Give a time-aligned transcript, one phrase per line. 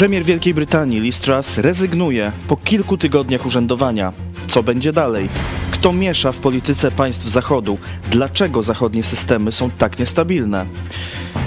[0.00, 4.12] Premier Wielkiej Brytanii Liz Truss rezygnuje po kilku tygodniach urzędowania.
[4.48, 5.28] Co będzie dalej?
[5.70, 7.78] Kto miesza w polityce państw Zachodu?
[8.10, 10.66] Dlaczego zachodnie systemy są tak niestabilne?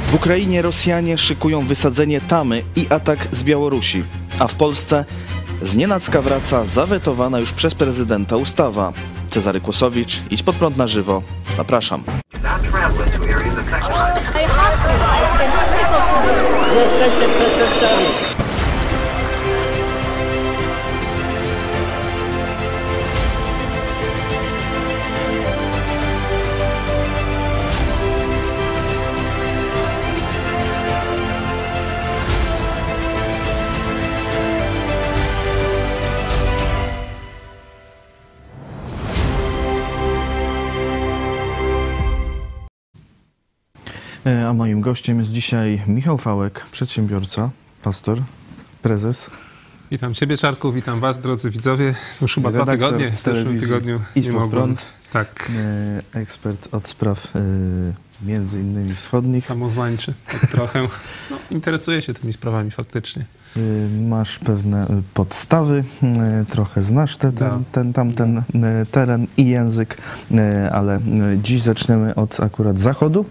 [0.07, 4.03] W Ukrainie Rosjanie szykują wysadzenie tamy i atak z Białorusi,
[4.39, 5.05] a w Polsce
[5.61, 8.93] z nienacka wraca zawetowana już przez prezydenta ustawa.
[9.29, 11.23] Cezary Kłosowicz, idź pod prąd na żywo.
[11.57, 12.03] Zapraszam.
[17.39, 18.32] Przestępcami.
[44.25, 47.49] A moim gościem jest dzisiaj Michał Fałek, przedsiębiorca,
[47.81, 48.21] pastor,
[48.81, 49.29] prezes.
[49.91, 51.95] Witam Ciebie, Czarku, witam Was, drodzy widzowie.
[52.21, 54.75] Już chyba dwa redaktor tygodnie, w w zeszłym tygodniu Idź nie mogłem.
[55.13, 55.51] Tak,
[56.13, 57.39] e, ekspert od spraw e,
[58.25, 59.45] między innymi wschodnich.
[59.45, 60.87] samozwańczy, tak trochę.
[61.31, 63.25] No, interesuję się tymi sprawami faktycznie.
[63.57, 63.59] E,
[64.09, 68.43] Masz pewne e, podstawy, e, trochę znasz te, ten, ten, tamten e,
[68.91, 69.97] teren i język,
[70.31, 71.01] e, ale e,
[71.43, 73.25] dziś zaczniemy od akurat zachodu,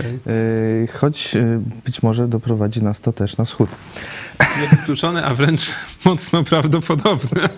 [0.00, 3.70] E, choć e, być może doprowadzi nas to też na wschód.
[4.60, 5.70] Niewykluczone, a wręcz
[6.04, 7.48] mocno prawdopodobne.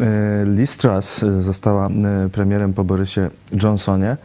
[0.00, 3.30] E, Liz Truss została e, premierem po Borysie
[3.62, 4.16] Johnsonie.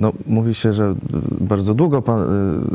[0.00, 0.94] No, mówi się, że
[1.40, 2.26] bardzo długo pa, e,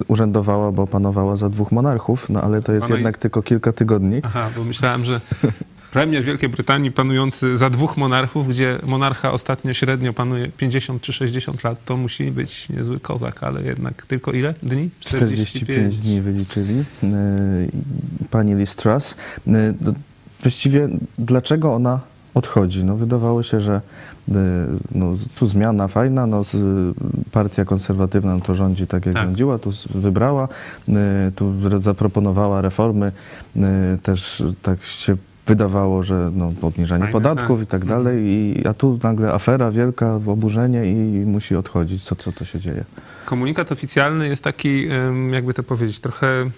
[0.07, 3.71] urzędowała, bo panowała za dwóch monarchów, no ale to jest Pana i- jednak tylko kilka
[3.73, 4.21] tygodni.
[4.23, 5.21] Aha, bo myślałem, że
[5.93, 11.63] premier Wielkiej Brytanii panujący za dwóch monarchów, gdzie monarcha ostatnio średnio panuje 50 czy 60
[11.63, 14.89] lat, to musi być niezły kozak, ale jednak tylko ile dni?
[14.99, 16.83] 45 dni wyliczyli.
[17.03, 17.07] E,
[18.29, 19.15] Pani Liz Truss.
[19.47, 19.73] E,
[20.41, 21.99] Właściwie dlaczego ona
[22.33, 22.83] odchodzi?
[22.83, 23.81] No, wydawało się, że
[24.31, 24.33] e,
[24.95, 26.45] no, tu zmiana fajna, no,
[27.31, 29.23] partia konserwatywna to rządzi tak, jak Tak.
[29.23, 30.47] rządziła, tu wybrała,
[31.35, 33.11] tu zaproponowała reformy,
[34.03, 37.67] też tak się wydawało, że no, obniżanie Fajne, podatków tak.
[37.67, 42.03] i tak dalej, i, a tu nagle afera wielka, oburzenie i musi odchodzić.
[42.03, 42.83] Co, co to się dzieje?
[43.25, 44.87] Komunikat oficjalny jest taki,
[45.31, 46.49] jakby to powiedzieć, trochę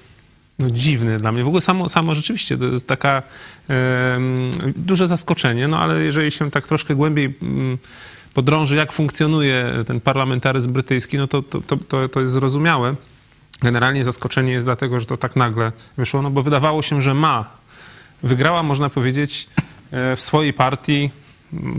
[0.59, 1.44] no, dziwny dla mnie.
[1.44, 3.24] W ogóle samo, samo rzeczywiście to jest taka
[4.75, 7.78] duże zaskoczenie, no ale jeżeli się tak troszkę głębiej mm,
[8.34, 12.95] podrąży, jak funkcjonuje ten parlamentaryzm brytyjski, no to, to, to, to, to jest zrozumiałe.
[13.62, 17.50] Generalnie zaskoczenie jest dlatego, że to tak nagle wyszło, no bo wydawało się, że ma.
[18.24, 19.48] Wygrała, można powiedzieć,
[19.92, 21.09] e, w swojej partii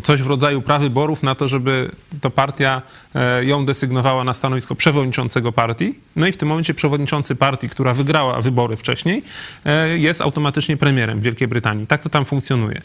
[0.02, 2.82] coś w rodzaju prawyborów na to, żeby to partia
[3.14, 5.94] e, ją desygnowała na stanowisko przewodniczącego partii.
[6.16, 9.22] No i w tym momencie przewodniczący partii, która wygrała wybory wcześniej,
[9.64, 11.86] e, jest automatycznie premierem Wielkiej Brytanii.
[11.86, 12.82] Tak to tam funkcjonuje.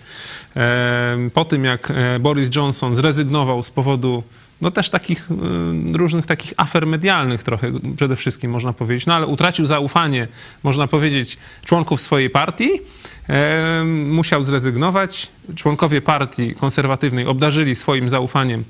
[1.33, 4.23] Po tym, jak Boris Johnson zrezygnował z powodu
[4.61, 9.27] no też takich y, różnych takich afer medialnych trochę przede wszystkim można powiedzieć, no ale
[9.27, 10.27] utracił zaufanie,
[10.63, 12.69] można powiedzieć, członków swojej partii,
[13.29, 15.31] e, musiał zrezygnować.
[15.55, 18.63] Członkowie partii konserwatywnej obdarzyli swoim zaufaniem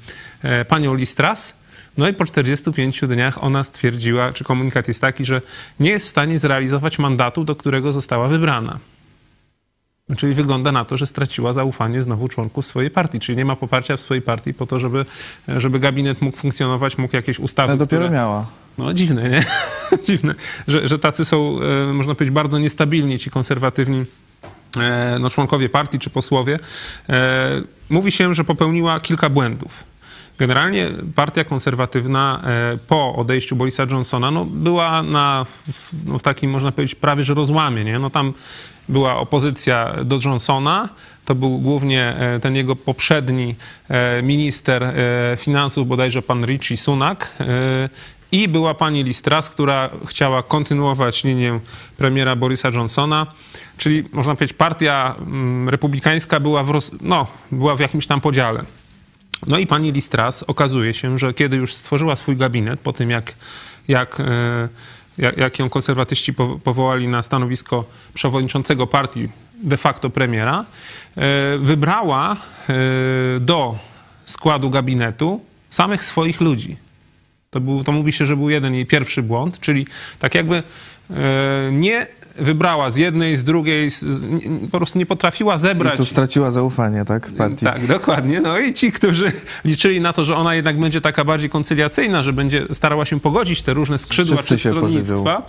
[0.43, 1.53] e, panią Liz Truss,
[1.97, 5.41] no i po 45 dniach ona stwierdziła, czy komunikat jest taki, że
[5.79, 8.79] nie jest w stanie zrealizować mandatu, do którego została wybrana.
[10.17, 13.97] Czyli wygląda na to, że straciła zaufanie znowu członków swojej partii, czyli nie ma poparcia
[13.97, 15.05] w swojej partii po to, żeby,
[15.47, 18.17] żeby gabinet mógł funkcjonować, mógł jakieś ustawy, Ale dopiero które...
[18.17, 18.45] miała.
[18.77, 19.45] No dziwne, nie?
[20.07, 20.35] dziwne,
[20.67, 24.05] że, że tacy są, e, można powiedzieć, bardzo niestabilni ci konserwatywni
[24.77, 26.59] e, no, członkowie partii czy posłowie.
[27.09, 29.83] E, Mówi się, że popełniła kilka błędów.
[30.37, 32.43] Generalnie partia konserwatywna
[32.87, 37.33] po odejściu Borisa Johnsona no, była na, w, no, w takim, można powiedzieć, prawie że
[37.33, 37.83] rozłamie.
[37.83, 37.99] Nie?
[37.99, 38.33] No, tam
[38.89, 40.89] była opozycja do Johnsona,
[41.25, 43.55] to był głównie e, ten jego poprzedni
[43.89, 44.93] e, minister e,
[45.37, 47.37] finansów, bodajże pan Richie Sunak,
[48.31, 51.59] i była pani Liz Truss, która chciała kontynuować linię
[51.97, 53.27] premiera Borisa Johnsona,
[53.77, 58.63] czyli można powiedzieć partia mm, republikańska była w, roz, no, była w jakimś tam podziale.
[59.47, 63.09] No i pani Liz Truss okazuje się, że kiedy już stworzyła swój gabinet, po tym
[63.09, 63.35] jak,
[63.87, 64.21] jak,
[65.17, 69.29] jak, ją konserwatyści po- powołali na stanowisko przewodniczącego partii,
[69.63, 70.65] de facto premiera,
[71.15, 72.31] e, wybrała
[72.69, 72.75] e,
[73.39, 73.75] do
[74.25, 76.77] składu gabinetu samych swoich ludzi.
[77.49, 79.87] To, był, to mówi się, że był jeden jej pierwszy błąd, czyli
[80.19, 80.55] tak jakby
[81.09, 84.05] e, nie wybrała z jednej, z drugiej, z,
[84.71, 85.97] po prostu nie potrafiła I zebrać.
[85.97, 87.65] tu straciła zaufanie, tak, partii.
[87.65, 88.41] Tak, dokładnie.
[88.41, 89.31] No i ci, którzy
[89.65, 93.61] liczyli na to, że ona jednak będzie taka bardziej koncyliacyjna, że będzie starała się pogodzić
[93.61, 95.43] te różne skrzydła Wszyscy czy stronnictwa,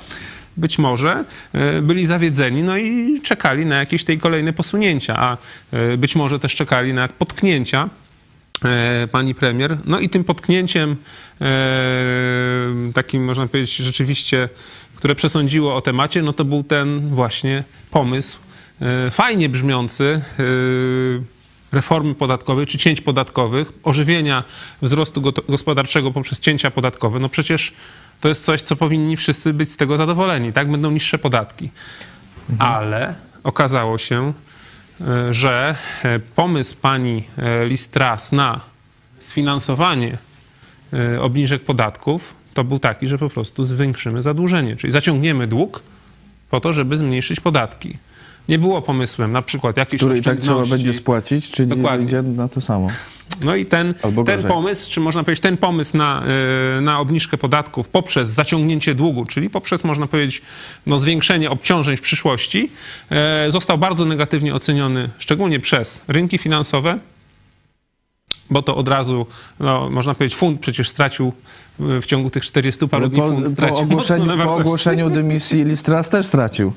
[0.56, 5.36] być może e, byli zawiedzeni, no i czekali na jakieś tej kolejne posunięcia, a
[5.72, 7.88] e, być może też czekali na potknięcia
[8.64, 9.76] e, pani premier.
[9.86, 10.96] No i tym potknięciem
[12.94, 14.48] takim, można powiedzieć, rzeczywiście,
[15.02, 18.38] które przesądziło o temacie, no to był ten właśnie pomysł,
[18.80, 20.42] e, fajnie brzmiący, e,
[21.72, 24.44] reformy podatkowej czy cięć podatkowych, ożywienia
[24.82, 27.18] wzrostu go- gospodarczego poprzez cięcia podatkowe.
[27.18, 27.72] No przecież
[28.20, 30.70] to jest coś, co powinni wszyscy być z tego zadowoleni, tak?
[30.70, 31.70] Będą niższe podatki.
[32.58, 33.14] Ale
[33.44, 34.32] okazało się,
[35.00, 35.76] e, że
[36.34, 37.24] pomysł pani
[37.64, 38.60] Listras na
[39.18, 40.18] sfinansowanie
[41.20, 45.82] obniżek podatków to był taki, że po prostu zwiększymy zadłużenie, czyli zaciągniemy dług
[46.50, 47.98] po to, żeby zmniejszyć podatki.
[48.48, 52.06] Nie było pomysłem na przykład jakiejś Który i tak trzeba będzie spłacić, czyli Dokładnie.
[52.06, 52.88] idzie na to samo.
[53.44, 53.94] No i ten,
[54.26, 56.24] ten pomysł, czy można powiedzieć, ten pomysł na,
[56.78, 60.42] y, na obniżkę podatków poprzez zaciągnięcie długu, czyli poprzez, można powiedzieć,
[60.86, 62.70] no, zwiększenie obciążeń w przyszłości,
[63.48, 66.98] y, został bardzo negatywnie oceniony, szczególnie przez rynki finansowe,
[68.52, 69.26] bo to od razu,
[69.60, 71.32] no, można powiedzieć, fund przecież stracił
[71.80, 74.54] y, w ciągu tych 40 paru dni po, fund po, stracił ogłoszeniu, mocno na po
[74.54, 76.72] ogłoszeniu dymisji Listras też stracił.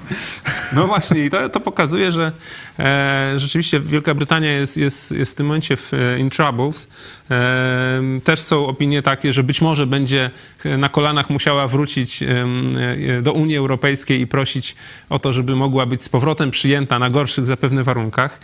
[0.74, 2.32] No właśnie, i to, to pokazuje, że
[2.80, 6.88] e, rzeczywiście Wielka Brytania jest, jest, jest w tym momencie w, e, in troubles.
[7.32, 10.32] E, też są opinie takie, że być może będzie
[10.78, 14.76] na kolanach musiała wrócić e, do Unii Europejskiej i prosić
[15.10, 18.40] o to, żeby mogła być z powrotem przyjęta na gorszych zapewne warunkach.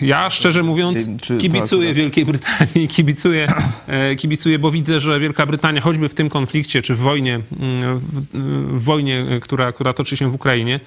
[0.00, 1.08] Ja szczerze mówiąc
[1.38, 3.52] kibicuję Wielkiej Brytanii, kibicuję,
[3.86, 7.98] e, kibicuję, bo widzę, że Wielka Brytania, choćby w tym konflikcie, czy w wojnie, mm,
[7.98, 8.26] w,
[8.78, 10.80] w wojnie, e, która, która toczy się w Ukrainie,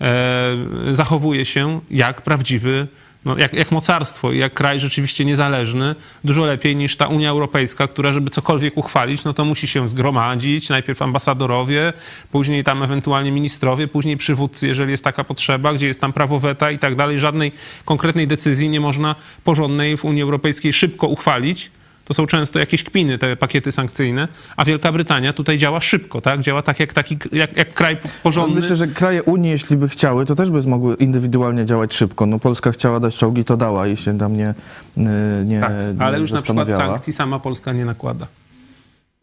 [0.00, 0.56] e,
[0.90, 2.88] zachowuje się jak prawdziwy,
[3.24, 5.94] no, jak, jak mocarstwo i jak kraj rzeczywiście niezależny,
[6.24, 10.68] dużo lepiej niż ta Unia Europejska, która żeby cokolwiek uchwalić, no to musi się zgromadzić,
[10.68, 11.92] najpierw ambasadorowie,
[12.30, 16.70] później tam ewentualnie ministrowie, później przywódcy, jeżeli jest taka potrzeba, gdzie jest tam prawo weta
[16.70, 17.20] i tak dalej.
[17.20, 17.52] Żadnej
[17.84, 19.14] konkretnej decyzji nie można
[19.44, 21.70] porządnej w Unii Europejskiej szybko uchwalić.
[22.10, 26.40] To są często jakieś kpiny, te pakiety sankcyjne, a Wielka Brytania tutaj działa szybko, tak?
[26.40, 28.60] Działa tak jak, taki, jak, jak kraj porządny.
[28.60, 32.26] Myślę, że kraje Unii, jeśli by chciały, to też by mogły indywidualnie działać szybko.
[32.26, 34.54] No Polska chciała dać czołgi, to dała i się tam nie,
[34.98, 38.26] y, nie tak, ale nie już na przykład sankcji sama Polska nie nakłada.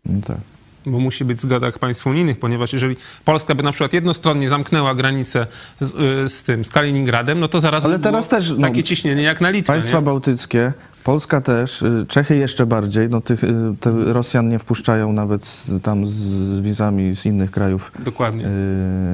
[0.06, 0.38] No tak.
[0.86, 2.96] bo musi być zgoda państw unijnych, ponieważ jeżeli
[3.26, 5.48] Polska by na przykład jednostronnie zamknęła granicę
[5.82, 5.92] z,
[6.26, 9.24] y, z tym, z Kaliningradem, no to zaraz Ale by teraz też, no, takie ciśnienie
[9.24, 9.74] jak na Litwę.
[9.74, 10.06] Państwa nie?
[10.06, 10.74] bałtyckie,
[11.08, 16.08] Polska też, y, Czechy jeszcze bardziej, no tych y, Rosjan nie wpuszczają nawet z, tam
[16.08, 18.46] z, wizami z innych krajów Dokładnie.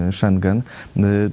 [0.09, 0.61] y, Schengen.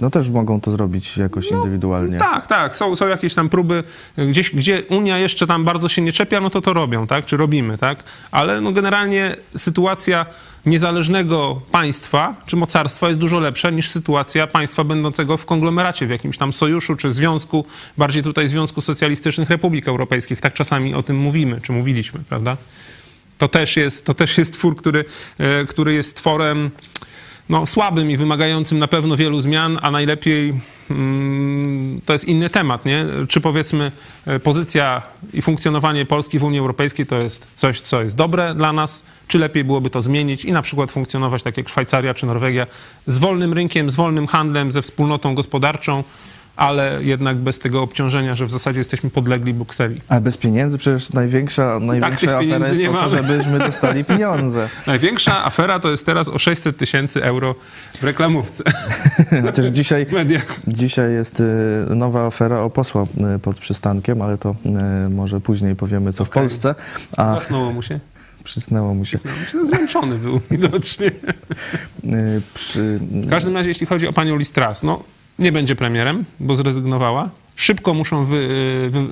[0.01, 2.19] No też mogą to zrobić jakoś indywidualnie.
[2.19, 2.77] Tak, tak.
[2.77, 3.85] Są, są jakieś tam próby,
[4.17, 7.25] gdzieś, gdzie Unia jeszcze tam bardzo się nie czepia, no to to robią, tak?
[7.25, 8.05] Czy robimy, tak?
[8.31, 10.27] Ale no generalnie sytuacja
[10.67, 16.39] niezależnego państwa czy mocarstwa jest dużo lepsza niż sytuacja państwa będącego w konglomeracie, w jakimś
[16.39, 17.65] tam sojuszu czy związku,
[17.99, 20.41] bardziej tutaj Związku Socjalistycznych Republik Europejskich.
[20.41, 22.57] Tak czasami o tym mówimy, czy mówiliśmy, prawda?
[23.39, 25.05] To też jest, to też jest twór, który,
[25.39, 26.71] e, który jest tworem
[27.51, 30.55] no, słabym i wymagającym na pewno wielu zmian, a najlepiej
[30.91, 33.07] mm, to jest inny temat, nie?
[33.29, 33.93] Czy powiedzmy
[34.27, 35.03] e, pozycja
[35.33, 39.39] i funkcjonowanie Polski w Unii Europejskiej to jest coś, co jest dobre dla nas, czy
[39.39, 42.67] lepiej byłoby to zmienić i na przykład funkcjonować tak jak Szwajcaria czy Norwegia
[43.07, 46.05] z wolnym rynkiem, z wolnym handlem, ze wspólnotą gospodarczą,
[46.61, 50.01] ale jednak bez tego obciążenia, że w zasadzie jesteśmy podlegli Brukseli.
[50.09, 53.17] Ale bez pieniędzy przecież największa, największa tych afera jest nie o to, mamy.
[53.17, 54.69] żebyśmy dostali pieniądze.
[54.87, 57.55] Największa afera to jest teraz o 600 tysięcy euro
[58.01, 58.65] w reklamówce
[59.47, 61.45] Chociaż dzisiaj, w dzisiaj jest y,
[61.95, 64.55] nowa afera o posła y, pod przystankiem, ale to
[65.07, 66.43] y, może później powiemy, co w Okej.
[66.43, 66.75] Polsce.
[67.17, 68.01] A Zasnęło mu się.
[68.45, 69.19] przysnęło mu się.
[69.55, 71.11] No, Zmęczony był widocznie.
[72.55, 75.03] Przy, W każdym razie, jeśli chodzi o panią Listras, no
[75.41, 77.29] nie będzie premierem, bo zrezygnowała.
[77.57, 78.49] Szybko muszą wy...
[78.91, 79.09] wy, wy,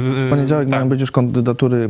[0.00, 0.74] wy w poniedziałek tak.
[0.78, 1.88] mają być już kandydatury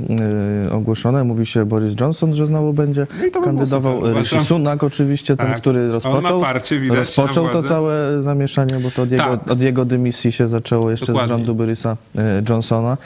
[0.67, 1.25] y, ogłoszone.
[1.25, 4.13] Mówi się Boris Johnson, że znowu będzie No by kandydował.
[4.19, 4.45] Rishi.
[4.45, 5.57] Sunak oczywiście, ten, Tak.
[5.57, 9.51] który On ma rozpoczął, parcie, widać, rozpoczął to całe zamieszanie, bo to od jego, Tak.
[9.51, 11.27] od jego dymisji się zaczęło jeszcze Dokładnie.
[11.35, 12.97] z rządu Borisa y, Johnsona.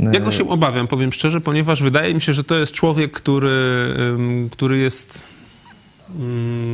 [0.00, 3.12] Y, Ja go się obawiam, powiem szczerze, ponieważ wydaje mi się, że to jest człowiek,
[3.12, 3.50] który,
[4.50, 5.33] który jest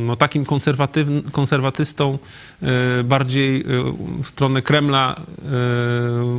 [0.05, 0.45] no, takim
[1.31, 2.19] konserwatystą,
[2.99, 3.63] y, bardziej y,
[4.23, 5.43] w stronę Kremla y,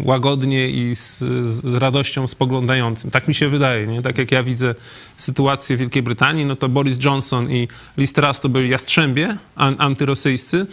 [0.05, 3.11] łagodnie i z, z, radością spoglądającym.
[3.11, 4.03] Tak mi się wydaje, nie?
[4.03, 4.75] Tak jak ja widzę
[5.17, 9.77] sytuację w Wielkiej Brytanii, no to Boris Johnson i Liz Truss to byli jastrzębie an,
[9.79, 10.67] antyrosyjscy,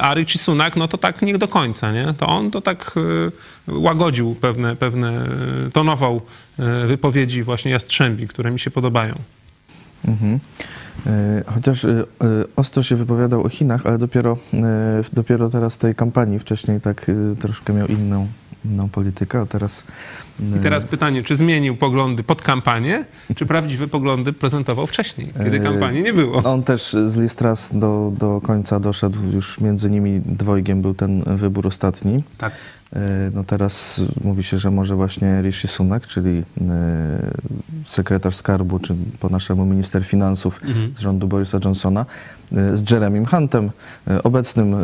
[0.00, 2.14] a Richie Sunak, no to tak nie do końca, nie?
[2.18, 2.94] To on to tak
[3.68, 5.28] łagodził pewne, pewne
[5.72, 6.22] tonował
[6.86, 9.18] wypowiedzi właśnie jastrzębi, które mi się podobają.
[10.06, 10.38] Mhm.
[11.06, 12.04] E, Chociaż e, e,
[12.56, 14.36] ostro się wypowiadał o Chinach, ale dopiero,
[15.12, 17.10] dopiero teraz tej kampanii wcześniej tak
[17.40, 18.26] troszkę miał inną,
[18.64, 19.84] inną politykę, a teraz...
[20.56, 23.04] I teraz pytanie, czy zmienił poglądy pod kampanię,
[23.36, 26.42] czy prawdziwe poglądy prezentował wcześniej, kiedy kampanii nie było?
[26.42, 31.66] On też z Listras do, do końca doszedł, już między nimi dwojgiem był ten wybór
[31.66, 32.22] ostatni.
[32.38, 32.52] Tak.
[32.92, 36.44] E, No teraz mówi się, że może właśnie Rishi Sunak, czyli e,
[37.86, 40.92] sekretarz skarbu, czy po naszemu minister finansów Mhm.
[40.96, 42.06] z rządu Borisa Johnsona,
[42.72, 43.70] z Jeremym Huntem,
[44.08, 44.78] e, obecnym e,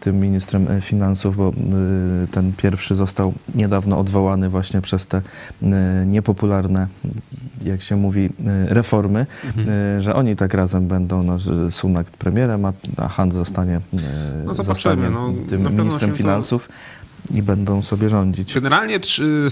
[0.00, 1.52] tym ministrem e, finansów, bo
[2.32, 5.22] ten pierwszy został niedawno odwołany właśnie przez te
[6.06, 6.86] niepopularne,
[7.64, 8.28] jak się mówi,
[8.66, 10.00] reformy, Mhm.
[10.02, 11.36] że oni tak razem będą, no,
[11.70, 12.72] Sunak premierem, a,
[13.08, 13.80] Hunt zostanie,
[14.46, 16.68] No zostanie no, tym ministrem się to- finansów
[17.34, 18.54] i będą sobie rządzić.
[18.54, 19.46] Generalnie czy,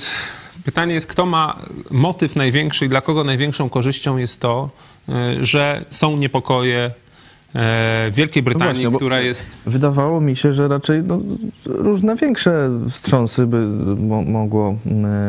[0.64, 1.58] pytanie jest, kto ma
[1.90, 4.70] motyw największy i dla kogo największą korzyścią jest to,
[5.40, 6.90] że są niepokoje
[7.58, 9.56] w Wielkiej Brytanii, właśnie, bo- która jest...
[9.66, 11.20] Wydawało mi się, że raczej no,
[11.66, 14.76] różne większe wstrząsy by mo mogło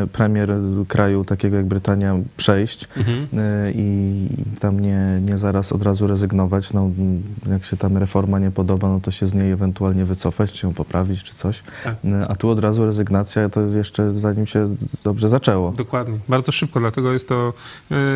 [0.03, 0.49] e, premier
[0.87, 3.27] kraju takiego jak Brytania przejść Mhm.
[3.37, 4.27] e, i
[4.59, 6.73] tam nie, nie zaraz od razu rezygnować.
[6.73, 6.89] No,
[7.49, 10.73] jak się tam reforma nie podoba, no to się z niej ewentualnie wycofać, czy ją
[10.73, 11.63] poprawić, czy coś.
[11.83, 11.95] Tak.
[12.05, 15.71] E, A tu od razu rezygnacja, to jeszcze zanim się dobrze zaczęło.
[15.71, 17.53] Dokładnie, bardzo szybko, dlatego jest to,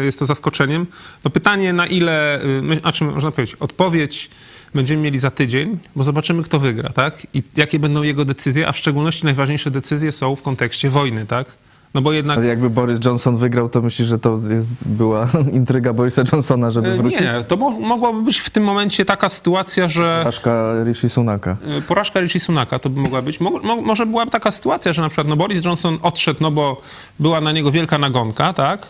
[0.04, 0.86] jest to zaskoczeniem.
[1.26, 2.40] No pytanie, na ile,
[2.84, 3.58] a czym można powiedzieć,
[4.04, 4.30] odpowiedź
[4.76, 7.28] będziemy mieli za tydzień, bo zobaczymy, kto wygra, tak?
[7.34, 11.48] I jakie będą jego decyzje, a w szczególności najważniejsze decyzje są w kontekście wojny, tak?
[11.94, 12.38] No bo jednak...
[12.38, 15.28] Ale jakby Boris Johnson wygrał, to myślisz, że to jest, była
[15.60, 17.22] intryga Borisa Johnsona, żeby y, wrócić?
[17.22, 21.58] Nie, to mo- mogłaby być w tym momencie taka sytuacja, że Porażka Rishi Sunaka.
[21.78, 23.40] y, porażka Rishi Sunaka to by mogła być.
[23.40, 26.82] Mo- mo- może byłaby taka sytuacja, że na przykład no Boris Johnson odszedł, no bo
[27.20, 28.88] była na niego wielka nagonka, tak?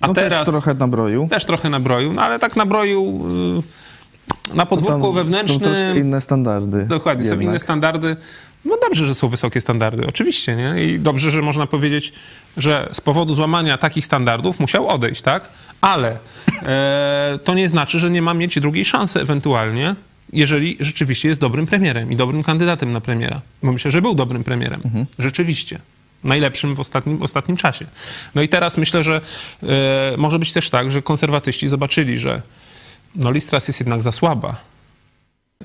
[0.00, 0.38] A No teraz...
[0.44, 1.28] też trochę nabroił.
[1.28, 3.20] Też trochę nabroił, no ale tak nabroił
[3.58, 3.62] y,
[4.54, 5.96] na podwórku Tam Są wewnętrznym.
[5.96, 6.86] inne standardy.
[6.86, 7.48] Dokładnie, są jednak.
[7.48, 8.16] inne standardy.
[8.64, 10.84] No dobrze, że są wysokie standardy, oczywiście, nie?
[10.84, 12.12] I dobrze, że można powiedzieć,
[12.56, 15.48] że z powodu złamania takich standardów musiał odejść, tak?
[15.80, 16.18] Ale
[16.62, 19.94] e, to nie znaczy, że nie ma mieć drugiej szansy ewentualnie,
[20.32, 23.40] jeżeli rzeczywiście jest dobrym premierem i dobrym kandydatem na premiera.
[23.62, 25.06] Bo myślę, że był dobrym premierem.
[25.18, 25.78] Rzeczywiście.
[26.24, 27.86] Najlepszym w ostatnim, ostatnim czasie.
[28.34, 29.20] No i teraz myślę, że
[29.62, 32.42] e, może być też tak, że konserwatyści zobaczyli, że
[33.14, 34.56] no Listras jest jednak za słaba.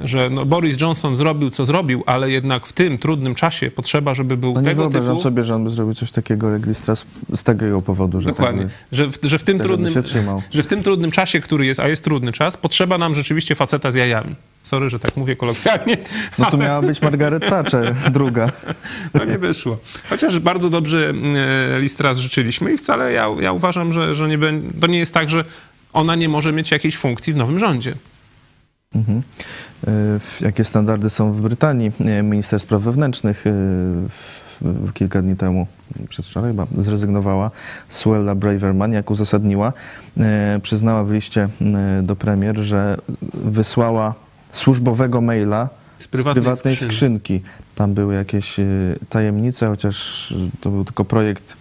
[0.04, 4.38] Że no Boris Johnson zrobił, co zrobił, ale jednak w tym trudnym czasie potrzeba, żeby
[4.38, 5.24] był No nie tego wyobrażam typu...
[5.24, 8.64] sobie, że on by zrobił coś takiego jak Listras z tego jego powodu, że Dokładnie.
[8.64, 9.94] tak Że w, że, w tym trudnym,
[10.52, 13.92] że w tym trudnym czasie, który jest, a jest trudny czas, potrzeba nam rzeczywiście faceta
[13.92, 14.36] z jajami.
[14.64, 15.98] Sorry, że tak mówię kolokwialnie,
[16.38, 18.52] No to miała być Margaret Thatcher, druga.
[19.18, 19.78] to nie wyszło.
[20.10, 21.14] Chociaż bardzo dobrze
[21.76, 24.40] e, Listras życzyliśmy i wcale ja, ja uważam, że, że nie,
[24.82, 25.46] to nie jest tak, że
[25.96, 27.96] ona nie może mieć jakiejś funkcji w nowym rządzie.
[28.96, 29.22] Mhm.
[29.88, 29.92] E,
[30.46, 31.92] Jakie standardy są w Brytanii?
[32.00, 33.52] E, Minister Spraw Wewnętrznych e,
[34.94, 35.68] kilka dni temu,
[36.10, 37.52] przedwczoraj chyba, zrezygnowała.
[37.90, 39.74] Suella Braverman, jak uzasadniła,
[40.62, 42.98] przyznała w liście e, do premier, że
[43.34, 44.14] wysłała
[44.52, 46.92] służbowego maila Z z prywatnej, prywatnej skrzyni.
[46.92, 47.42] skrzynki.
[47.76, 48.56] Tam były jakieś
[49.10, 51.58] tajemnice, chociaż to był tylko projekt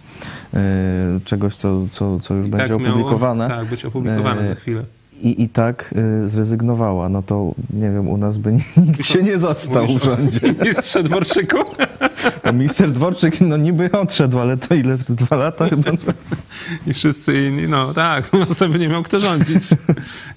[1.25, 3.47] czegoś, co, co, co już I będzie tak miało, opublikowane.
[3.47, 4.83] tak, być opublikowane E, za chwilę.
[5.21, 5.93] I, I tak
[6.23, 7.09] y, zrezygnowała.
[7.09, 8.51] No to nie wiem, u nas by
[8.87, 10.39] nikt się nie został w rządzie.
[10.65, 11.57] Mistrze Dworczyku.
[12.43, 14.97] A minister Dworczyk no niby odszedł, ale to ile?
[14.97, 15.91] Dwa lata chyba?
[16.87, 19.63] I wszyscy inni, no tak, u nas to by nie miał kto rządzić,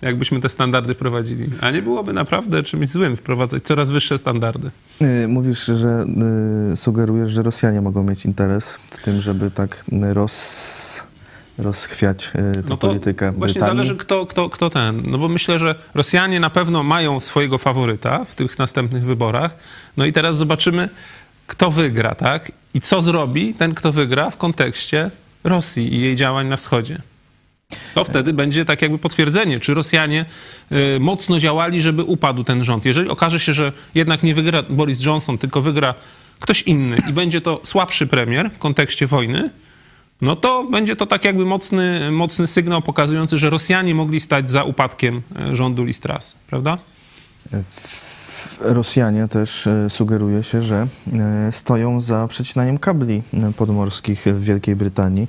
[0.02, 1.46] jakbyśmy te standardy wprowadzili.
[1.60, 4.70] A nie byłoby naprawdę czymś złym wprowadzać coraz wyższe standardy.
[5.02, 6.06] Y, Mówisz, że
[6.72, 10.32] y, sugerujesz, że Rosjanie mogą mieć interes w tym, żeby tak y, roz,
[11.58, 13.76] rozchwiać y, tę No politykę właśnie Brytanii.
[13.76, 15.02] zależy kto, kto, kto ten.
[15.04, 19.56] No bo myślę, że Rosjanie na pewno mają swojego faworyta w tych następnych wyborach.
[19.96, 20.88] No i teraz zobaczymy,
[21.46, 22.52] kto wygra, tak?
[22.74, 25.10] I co zrobi ten, kto wygra w kontekście
[25.44, 27.02] Rosji i jej działań na wschodzie.
[27.94, 30.24] To wtedy będzie tak jakby potwierdzenie, czy Rosjanie
[30.72, 32.84] y, mocno działali, żeby upadł ten rząd.
[32.84, 35.94] Jeżeli okaże się, że jednak nie wygra Boris Johnson, tylko wygra
[36.40, 39.50] ktoś inny i będzie to słabszy premier w kontekście wojny,
[40.20, 44.64] no to będzie to tak jakby mocny, mocny sygnał pokazujący, że Rosjanie mogli stać za
[44.64, 46.78] upadkiem e, rządu Listras, prawda?
[48.60, 54.76] Rosjanie też e, sugeruje się, że e, stoją za przecinaniem kabli e, podmorskich w Wielkiej
[54.76, 55.28] Brytanii.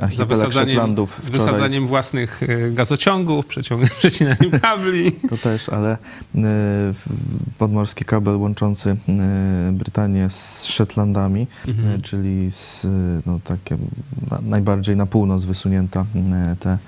[0.00, 3.46] Archipelag wysadzaniem, Szetlandów wczoraj wysadzaniem własnych gazociągów,
[3.98, 5.12] przecinaniem kabli.
[5.12, 5.96] To też, ale
[7.58, 8.96] podmorski kabel łączący
[9.72, 12.02] Brytanię z Szetlandami, Mhm.
[12.02, 12.86] czyli z,
[13.26, 13.76] no, takie
[14.30, 16.04] na, najbardziej na północ wysunięta
[16.60, 16.78] te,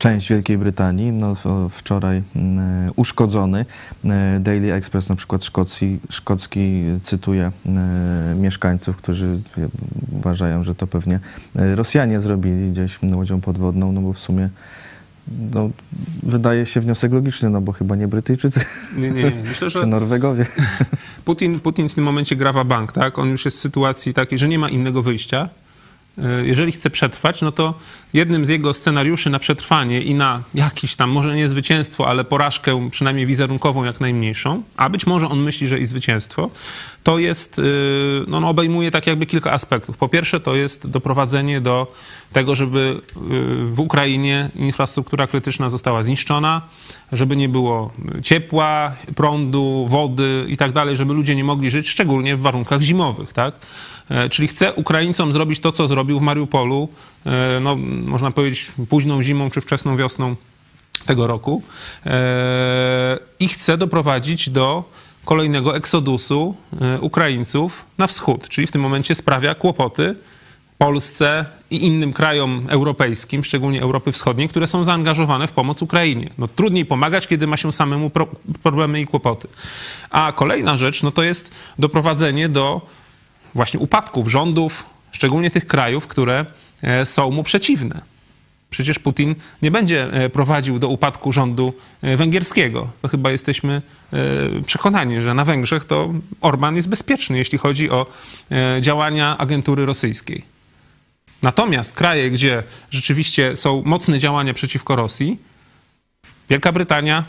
[0.00, 1.12] część Wielkiej Brytanii.
[1.12, 3.66] No, w- wczoraj mm, uszkodzony.
[4.04, 9.68] E, Daily Express na przykład Szkocji, szkocki cytuje e, mieszkańców, którzy e,
[10.12, 11.20] uważają, że to pewnie
[11.56, 14.48] e, Rosjanie zrobili gdzieś łodzią podwodną, no bo w sumie
[15.54, 15.70] no,
[16.22, 18.60] wydaje się wniosek logiczny, no bo chyba nie Brytyjczycy
[18.96, 19.32] Nie, nie.
[19.44, 20.46] Myślę, czy że Norwegowie.
[21.24, 23.18] Putin, Putin w tym momencie gra bank, tak?
[23.18, 25.48] On już jest w sytuacji takiej, że nie ma innego wyjścia.
[26.22, 27.74] E, Jeżeli chce przetrwać, no to
[28.12, 32.90] jednym z jego scenariuszy na przetrwanie i na jakiś tam, może nie zwycięstwo, ale porażkę
[32.90, 36.50] przynajmniej wizerunkową jak najmniejszą, a być może on myśli, że i zwycięstwo,
[37.02, 37.62] to jest, y,
[38.28, 39.96] no, on obejmuje tak jakby kilka aspektów.
[39.96, 41.92] Po pierwsze to jest doprowadzenie do
[42.32, 43.20] tego, żeby y,
[43.66, 46.62] w Ukrainie infrastruktura krytyczna została zniszczona,
[47.12, 47.90] żeby nie było
[48.22, 53.32] ciepła, prądu, wody i tak dalej, żeby ludzie nie mogli żyć, szczególnie w warunkach zimowych,
[53.32, 53.54] tak?
[54.10, 56.88] E, Czyli chce Ukraińcom zrobić to, co zrobił w Mariupolu,
[57.26, 60.36] e, no, można powiedzieć późną zimą czy wczesną wiosną
[61.06, 61.62] tego roku
[62.06, 64.84] e, i chce doprowadzić do
[65.24, 66.54] kolejnego eksodusu
[67.00, 70.14] Ukraińców na wschód, czyli w tym momencie sprawia kłopoty
[70.80, 76.30] Polsce i innym krajom europejskim, szczególnie Europy Wschodniej, które są zaangażowane w pomoc Ukrainie.
[76.38, 78.28] No, trudniej pomagać, kiedy ma się samemu pro,
[78.62, 79.48] problemy i kłopoty.
[80.10, 82.80] A kolejna rzecz, no to jest doprowadzenie do
[83.54, 86.46] właśnie upadków rządów, szczególnie tych krajów, które
[86.82, 88.00] e, są mu przeciwne.
[88.70, 92.88] Przecież Putin nie będzie e, prowadził do upadku rządu e, węgierskiego.
[93.02, 93.82] To chyba jesteśmy
[94.66, 98.06] przekonani, że na Węgrzech to Orban jest bezpieczny, jeśli chodzi o
[98.80, 100.59] działania agentury rosyjskiej.
[101.42, 105.38] Natomiast kraje, gdzie rzeczywiście są mocne działania przeciwko Rosji,
[106.48, 107.24] Wielka Brytania,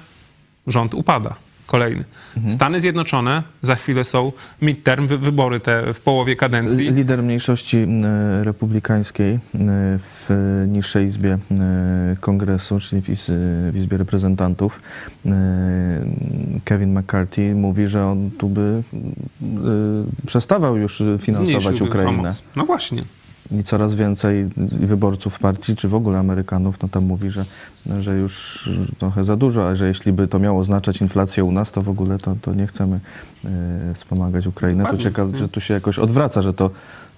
[0.68, 1.36] rząd upada.
[1.66, 2.04] Kolejny.
[2.50, 6.92] Stany Zjednoczone, za chwilę są midterm, wy- wybory te w połowie kadencji.
[6.92, 7.88] Lider mniejszości
[8.42, 9.40] republikańskiej
[10.00, 10.30] w
[10.68, 11.38] niższej izbie
[12.20, 13.26] kongresu, czyli w, Iz,
[13.72, 14.82] w Izbie Reprezentantów,
[16.66, 18.84] Kevin McCarthy mówi, że on tu by
[20.28, 22.06] przestawał już finansować Ukrainę.
[22.18, 22.44] pomoc.
[22.56, 23.04] No właśnie.
[23.60, 27.46] I coraz więcej wyborców partii, czy w ogóle Amerykanów, no tam mówi, że,
[28.00, 31.72] że już trochę za dużo, a że jeśli by to miało oznaczać inflację u nas,
[31.72, 33.00] to w ogóle to, to nie chcemy
[33.46, 33.50] e,
[33.94, 34.84] wspomagać Ukrainy.
[34.92, 36.70] To ciekawe, że tu się jakoś odwraca, że to,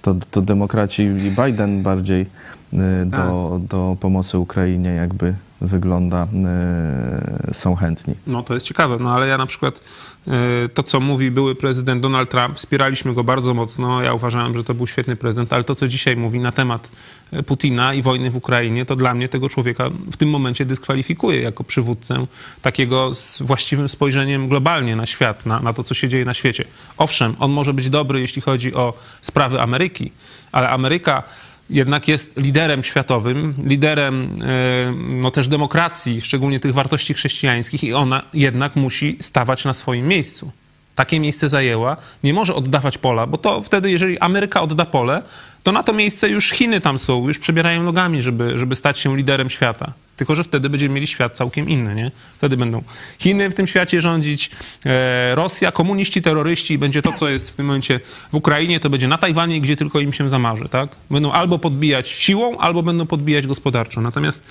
[0.01, 2.25] to, to demokraci i Biden bardziej
[2.73, 8.15] e, do, do pomocy Ukrainie jakby wygląda, e, są chętni.
[8.27, 9.81] No to jest ciekawe, no ale ja na przykład
[10.27, 14.01] e, to, co mówi były prezydent Donald Trump, wspieraliśmy go bardzo mocno.
[14.01, 16.91] Ja uważałem, że to był świetny prezydent, ale to, co dzisiaj mówi na temat
[17.31, 21.41] e, Putina i wojny w Ukrainie, to dla mnie tego człowieka w tym momencie dyskwalifikuje
[21.41, 22.27] jako przywódcę
[22.61, 26.65] takiego z właściwym spojrzeniem globalnie na świat, na, na to, co się dzieje na świecie.
[26.97, 30.11] Owszem, on może być dobry, jeśli chodzi o sprawy Ameryki,
[30.51, 31.23] ale Ameryka
[31.69, 38.23] jednak jest liderem światowym, liderem e, no też demokracji, szczególnie tych wartości chrześcijańskich i ona
[38.33, 40.51] jednak musi stawać na swoim miejscu.
[40.95, 45.23] Takie miejsce zajęła, nie może oddawać pola, bo to wtedy, jeżeli Ameryka odda pole,
[45.63, 49.17] to na to miejsce już Chiny tam są, już przebierają nogami, żeby, żeby stać się
[49.17, 49.93] liderem świata.
[50.17, 52.11] Tylko, że wtedy będziemy mieli świat całkiem inny, nie?
[52.37, 52.83] Wtedy będą
[53.19, 54.51] Chiny w tym świecie rządzić,
[54.85, 57.99] e, Rosja, komuniści, terroryści, będzie to, co jest w tym momencie
[58.31, 60.95] w Ukrainie, to będzie na Tajwanie, gdzie tylko im się zamarzy, tak?
[61.09, 64.01] Będą albo podbijać siłą, albo będą podbijać gospodarczo.
[64.01, 64.43] Natomiast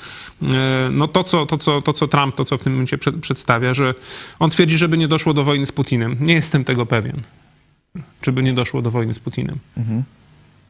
[0.42, 0.46] e,
[0.90, 3.75] no to, co, to, co, to, co Trump, to, co w tym momencie przed, przedstawia,
[3.75, 3.94] że
[4.38, 6.16] on twierdzi, żeby nie doszło do wojny z Putinem.
[6.20, 7.20] Nie jestem tego pewien,
[8.20, 9.59] czy by nie doszło do wojny z Putinem.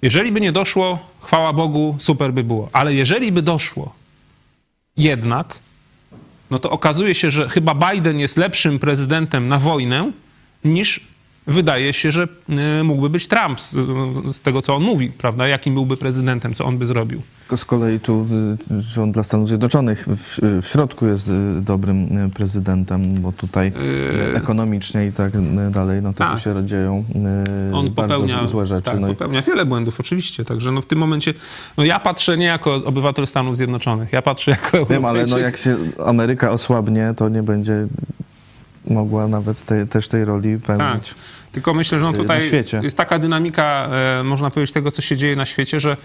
[0.03, 2.71] Jeżeli by nie doszło, chwała Bogu, super by było.
[2.73, 3.95] Ale jeżeli by doszło,
[4.97, 5.59] jednak,
[6.51, 10.13] no to okazuje się, że chyba Biden jest lepszym prezydentem na wojnę
[10.65, 11.12] niż
[11.47, 12.29] wydaje się, że
[12.81, 13.71] y, mógłby być Trump z,
[14.37, 15.49] z tego, co on mówi, prawda?
[15.49, 17.23] Jakim byłby prezydentem, co on by zrobił.
[17.57, 18.27] Z kolei tu
[18.71, 23.73] y, rząd dla Stanów Zjednoczonych w, w środku jest y, dobrym y, prezydentem, bo tutaj
[24.33, 26.35] y, ekonomicznie i tak y, dalej, no to tak.
[26.35, 27.05] tu się dzieją
[27.71, 28.85] y, On bardzo popełnia, złe rzeczy.
[28.91, 30.45] tak, no i popełnia wiele błędów, oczywiście.
[30.45, 31.35] Także no w tym momencie,
[31.77, 35.57] no ja patrzę nie jako obywatel Stanów Zjednoczonych, ja patrzę jako wiem, ale no jak
[35.57, 35.77] się
[36.07, 37.87] Ameryka osłabnie, to nie będzie
[38.85, 40.79] mogła nawet te, też tej roli Tak.
[40.79, 41.15] pełnić.
[41.53, 42.51] Tylko myślę, że no tutaj
[42.83, 43.89] jest taka dynamika,
[44.21, 45.97] e, można powiedzieć, tego, co się dzieje na świecie, że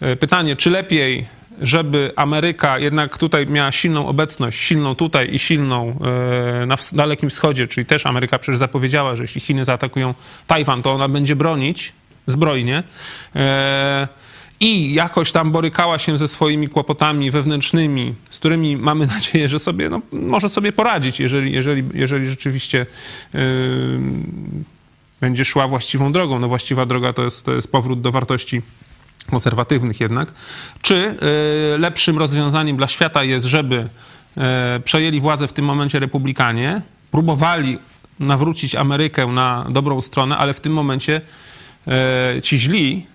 [0.00, 1.26] e, pytanie, czy lepiej,
[1.60, 5.98] żeby Ameryka jednak tutaj miała silną obecność, silną tutaj i silną
[6.62, 10.14] e, na Dalekim Wschodzie, czyli też Ameryka przecież zapowiedziała, że jeśli Chiny zaatakują
[10.46, 11.92] Tajwan, to ona będzie bronić
[12.26, 12.82] zbrojnie.
[13.36, 14.08] E,
[14.62, 19.90] i jakoś tam borykała się ze swoimi kłopotami wewnętrznymi, z którymi mamy nadzieję, że sobie,
[19.90, 22.86] no, może sobie poradzić, jeżeli, jeżeli, jeżeli rzeczywiście
[23.34, 23.40] yy,
[25.20, 26.38] będzie szła właściwą drogą.
[26.38, 28.62] No właściwa droga to jest, to jest powrót do wartości
[29.30, 30.32] konserwatywnych jednak,
[30.82, 31.14] czy
[31.74, 33.88] y, lepszym rozwiązaniem dla świata jest, żeby
[34.76, 37.78] y, przejęli władzę w tym momencie republikanie, próbowali
[38.20, 41.20] nawrócić Amerykę na dobrą stronę, ale w tym momencie
[42.36, 43.06] y, ci źli,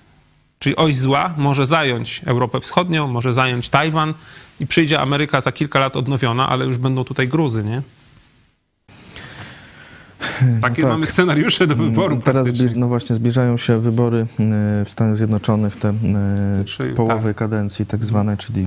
[0.59, 4.13] czyli oś zła, może zająć Europę Wschodnią, może zająć Tajwan
[4.59, 7.81] i przyjdzie Ameryka za kilka lat odnowiona, ale już będą tutaj Gruzy, nie?
[10.61, 10.91] Takie tak.
[10.91, 12.21] mamy scenariusze do wyboru.
[12.23, 14.25] Teraz no właśnie zbliżają się wybory e,
[14.85, 17.37] w Stanach Zjednoczonych, te e, Trzy, połowy tak.
[17.37, 18.65] kadencji tak zwane, czyli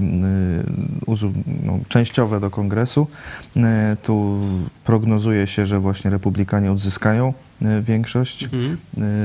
[1.64, 3.06] no, częściowe do kongresu.
[4.02, 4.40] Tu
[4.84, 7.34] prognozuje się, że właśnie republikanie odzyskają
[7.82, 8.72] większość Mhm.
[8.72, 8.76] e,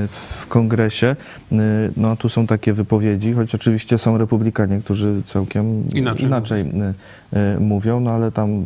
[0.08, 1.06] w kongresie.
[1.52, 1.56] E,
[1.96, 6.94] No a tu są takie wypowiedzi, choć oczywiście są republikanie, którzy całkiem Inaczej inaczej e,
[7.38, 8.64] e, mówią, no ale tam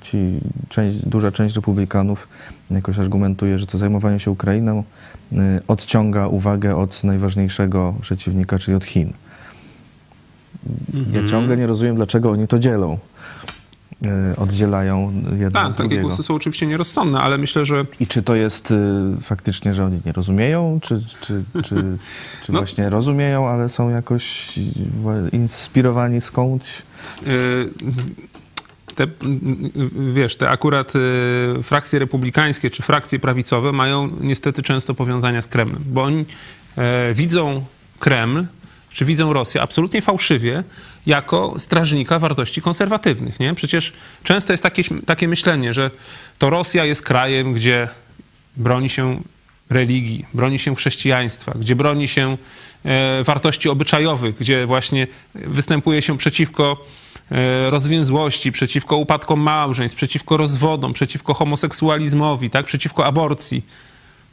[0.00, 0.18] ci
[0.68, 2.28] część, duża część republikanów
[2.70, 4.84] jakoś argumentuje, że to zajmowanie się Ukrainą
[5.32, 9.12] e, odciąga uwagę od najważniejszego przeciwnika, czyli od Chin.
[10.94, 11.28] Ja Mhm.
[11.28, 12.98] ciągle nie rozumiem, dlaczego oni to dzielą.
[14.06, 16.02] E, Oddzielają jedno Tak, takie drugiego.
[16.02, 18.74] głosy są oczywiście nierozsądne, ale myślę, że I czy to jest y,
[19.22, 21.62] faktycznie, że oni nie rozumieją, czy, czy, czy,
[22.46, 22.58] czy No.
[22.58, 24.52] właśnie rozumieją, ale są jakoś
[25.02, 26.82] wa- inspirowani skądś?
[27.26, 27.68] y,
[28.94, 29.06] te,
[30.12, 30.92] wiesz, te akurat
[31.62, 36.24] frakcje republikańskie czy frakcje prawicowe mają niestety często powiązania z Kremlem, bo oni
[36.76, 37.64] e, widzą
[37.98, 38.44] Kreml,
[38.92, 40.62] czy widzą Rosję absolutnie fałszywie
[41.06, 43.40] jako strażnika wartości konserwatywnych.
[43.40, 43.54] Nie?
[43.54, 43.92] Przecież
[44.24, 45.90] często jest takie, takie myślenie, że
[46.38, 47.88] to Rosja jest krajem, gdzie
[48.56, 49.20] broni się
[49.70, 52.36] religii, broni się chrześcijaństwa, gdzie broni się
[52.84, 56.84] e, wartości obyczajowych, gdzie właśnie występuje się przeciwko
[57.30, 63.62] e, rozwięzłości, przeciwko upadkom małżeństw, przeciwko rozwodom, przeciwko homoseksualizmowi, tak, przeciwko aborcji.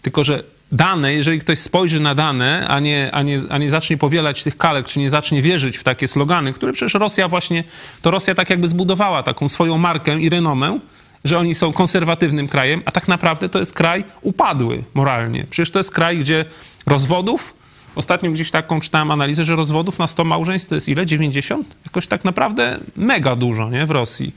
[0.01, 3.97] Tylko, że dane, jeżeli ktoś spojrzy na dane, a nie, a, nie, a nie zacznie
[3.97, 7.63] powielać tych kalek, czy nie zacznie wierzyć w takie slogany, które przecież Rosja właśnie,
[8.01, 10.79] to Rosja tak jakby zbudowała taką swoją markę i renomę,
[11.23, 15.45] że oni są konserwatywnym krajem, a tak naprawdę to jest kraj upadły moralnie.
[15.49, 16.45] Przecież to jest kraj, gdzie
[16.85, 17.53] rozwodów,
[17.95, 21.05] ostatnio gdzieś taką czytałem analizę, że rozwodów na 100 małżeństw to jest ile?
[21.05, 21.75] 90?
[21.85, 23.85] Jakoś tak naprawdę mega dużo, nie?
[23.85, 24.35] W Rosji.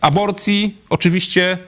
[0.00, 1.58] Aborcji oczywiście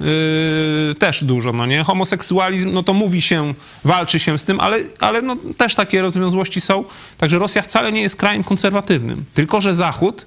[0.00, 1.84] Yy, też dużo, no nie?
[1.84, 3.54] Homoseksualizm, no to mówi się,
[3.84, 6.84] walczy się z tym, ale, ale no, też takie rozwiązłości są.
[7.18, 9.24] Także Rosja wcale nie jest krajem konserwatywnym.
[9.34, 10.26] Tylko, że Zachód,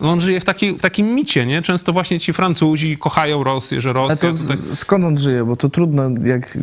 [0.00, 1.62] on żyje w, takiej, w takim micie, nie?
[1.62, 4.16] Często właśnie ci Francuzi kochają Rosję, że Rosja...
[4.16, 5.44] to tutaj- skąd on żyje?
[5.44, 6.58] Bo to trudno, jak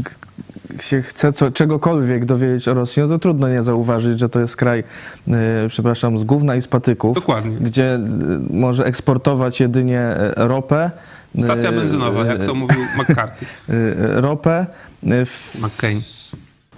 [0.80, 4.56] się chce co, czegokolwiek dowiedzieć o Rosji, no to trudno nie zauważyć, że to jest
[4.56, 4.84] kraj,
[5.28, 5.34] y,
[5.70, 7.16] przepraszam, z gówna i z patyków.
[7.16, 7.58] Dokładnie.
[7.58, 8.00] Gdzie y,
[8.50, 10.92] może eksportować jedynie e, ropę.
[11.44, 14.66] Stacja benzynowa, jak to mówił McCarthy, y, Ropę,
[15.64, 16.02] McCain.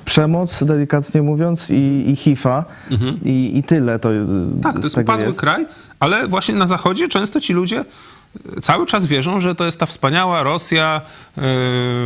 [0.05, 2.65] przemoc, delikatnie mówiąc, i, i HIV-a.
[3.23, 4.09] I, I tyle to
[4.63, 5.39] Tak, to jest upadły jest.
[5.39, 5.65] kraj,
[5.99, 7.83] ale właśnie na Zachodzie często ci ludzie e,
[8.61, 11.01] cały czas wierzą, że to jest ta wspaniała Rosja
[11.37, 11.43] yy,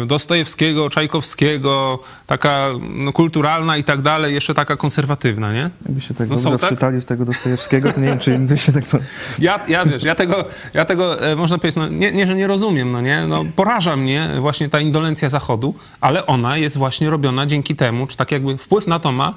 [0.05, 5.69] Dostojewskiego, Czajkowskiego, taka no, kulturalna i tak dalej, jeszcze taka konserwatywna, nie?
[5.85, 8.57] Jakby się tak No dobrze tak- wczytali w tego Dostojewskiego, to nie wiem, czy to
[8.57, 8.83] się tak...
[9.39, 12.47] Ja, ja wiesz, ja tego, ja tego e, można powiedzieć, no, nie, nie, że nie
[12.47, 17.45] rozumiem, no nie, no, poraża mnie właśnie ta indolencja Zachodu, ale ona jest właśnie robiona
[17.45, 19.33] dzięki temu, czy tak jakby wpływ na to ma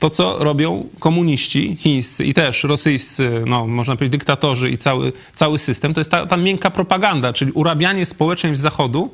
[0.00, 5.58] to, co robią komuniści chińscy i też rosyjscy, no można powiedzieć dyktatorzy i cały, cały
[5.58, 9.10] system, to jest ta, ta miękka propaganda, czyli urabianie społeczeństw Zachodu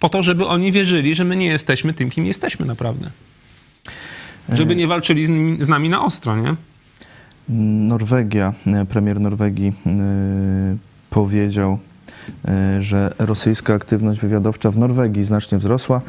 [0.00, 3.10] po to, żeby oni wierzyli, że my nie jesteśmy tym, kim jesteśmy naprawdę.
[4.52, 6.54] Żeby nie walczyli z, nimi, z nami na ostro, nie?
[7.88, 8.54] Norwegia,
[8.88, 9.92] premier Norwegii e,
[11.10, 11.78] powiedział,
[12.78, 16.00] że rosyjska aktywność wywiadowcza w Norwegii znacznie wzrosła.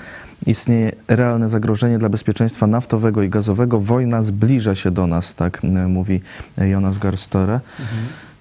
[0.45, 3.79] Istnieje realne zagrożenie dla bezpieczeństwa naftowego i gazowego.
[3.79, 6.21] Wojna zbliża się do nas, tak e, mówi
[6.57, 7.59] Jonas Garstore.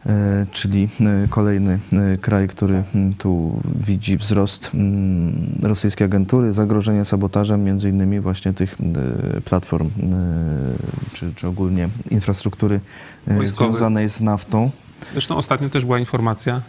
[0.06, 0.88] E, Czyli
[1.24, 2.82] e, kolejny e, kraj, który
[3.18, 4.70] tu widzi wzrost
[5.62, 8.76] rosyjskiej agentury, zagrożenie sabotażem między innymi właśnie tych
[9.36, 9.90] e, platform e,
[11.12, 12.80] czy, czy ogólnie infrastruktury
[13.26, 13.72] e, Wojskowej.
[13.72, 14.70] związanej z naftą.
[15.12, 16.60] Zresztą ostatnio też była informacja,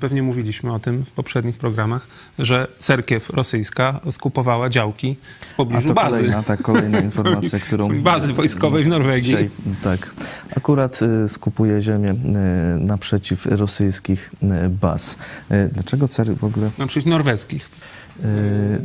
[0.00, 2.06] pewnie mówiliśmy o tym w poprzednich programach,
[2.38, 5.16] że cerkiew rosyjska skupowała działki
[5.48, 6.16] w A pobliżu to bazy.
[6.16, 8.00] kolejna, tak, kolejna informacja, którą...
[8.02, 9.24] Bazy wojskowej w Norwegii.
[9.24, 9.50] Dzisiaj,
[9.84, 10.10] tak.
[10.56, 12.16] Akurat y, skupuje ziemię y,
[12.80, 14.30] naprzeciw rosyjskich
[14.70, 15.16] baz.
[15.72, 16.70] Dlaczego cer w ogóle...
[16.88, 17.68] Przykład norweskich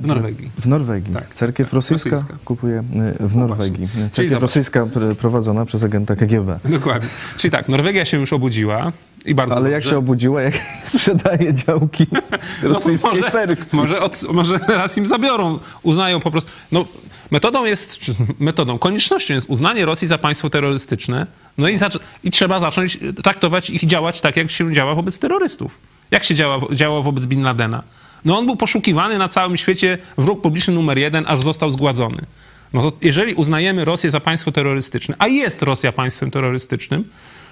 [0.02, 0.52] w Norwegii.
[0.60, 1.14] W Norwegii.
[1.14, 2.38] Tak, Cerkiew tak, rosyjska, rosyjska.
[2.46, 2.84] kupuje
[3.20, 3.88] w No Norwegii.
[4.12, 6.60] Cerkiew rosyjska pr- prowadzona przez agenta KGB.
[6.66, 7.10] Dokładnie.
[7.38, 8.92] Czyli tak, Norwegia się już obudziła
[9.26, 9.90] I bardzo Ale jak dobrze.
[9.90, 12.08] się obudziła, jak sprzedaje działki
[12.64, 13.76] rosyjskiej może, cerkwi.
[13.76, 16.52] Może, od, może raz im zabiorą, uznają po prostu.
[16.72, 16.86] No,
[17.32, 18.00] metodą jest,
[18.40, 21.78] metodą, koniecznością jest uznanie Rosji za państwo terrorystyczne, no i,
[22.24, 25.72] i trzeba zacząć traktować ich działać tak, jak się działa wobec terrorystów.
[26.12, 26.36] Jak się
[26.72, 27.84] działa, wobec Bin Ladena?
[28.26, 32.26] No on był poszukiwany na całym świecie, wróg publiczny numer jeden, aż został zgładzony.
[32.74, 37.04] No to jeżeli uznajemy Rosję za państwo terrorystyczne, a jest Rosja państwem terrorystycznym,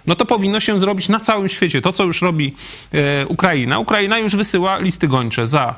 [0.08, 1.82] no to powinno się zrobić na całym świecie.
[1.82, 2.56] To, co już robi
[2.94, 3.80] e, Ukraina.
[3.80, 5.76] Ukraina już wysyła listy gończe za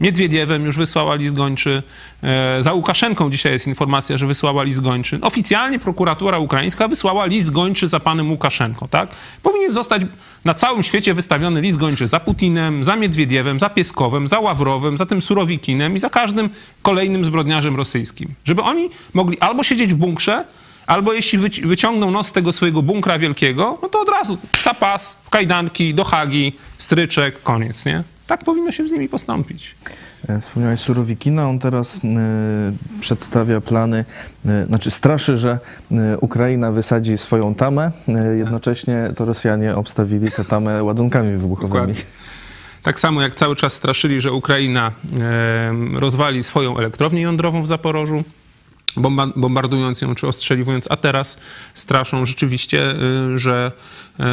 [0.00, 1.82] Miedwiediewem, już wysłała list gończy.
[2.22, 5.18] E, za Łukaszenką dzisiaj jest informacja, że wysłała list gończy.
[5.22, 9.10] Oficjalnie prokuratura ukraińska wysłała list gończy za panem Łukaszenką, tak?
[9.42, 10.02] Powinien zostać
[10.44, 15.06] na całym świecie wystawiony list gończy za Putinem, za Miedwiediewem, za Pieskowem, za Ławrowem, za
[15.06, 16.50] tym Surowikinem i za każdym
[16.82, 18.34] kolejnym zbrodniarzem rosyjskim.
[18.44, 20.44] Żeby oni mogli albo siedzieć w bunkrze,
[20.86, 25.16] Albo jeśli wyci- wyciągną nos z tego swojego bunkra wielkiego, no to od razu zapas,
[25.24, 28.02] w kajdanki, do Hagi, stryczek, koniec, nie?
[28.26, 29.74] Tak powinno się z nimi postąpić.
[30.28, 31.98] E, Wspomniałeś Surowikina, on teraz e,
[33.00, 34.04] przedstawia plany,
[34.46, 35.58] e, znaczy straszy, że
[35.92, 37.90] e, Ukraina wysadzi swoją tamę,
[38.38, 41.70] jednocześnie to Rosjanie obstawili tę tamę ładunkami wybuchowymi.
[41.72, 41.94] Dokładnie.
[42.82, 44.92] Tak samo jak cały czas straszyli, że Ukraina
[45.94, 48.24] rozwali swoją elektrownię jądrową w Zaporożu,
[49.36, 51.38] bombardując ją czy ostrzeliwując, a teraz
[51.74, 52.94] straszą rzeczywiście,
[53.34, 53.72] y, że,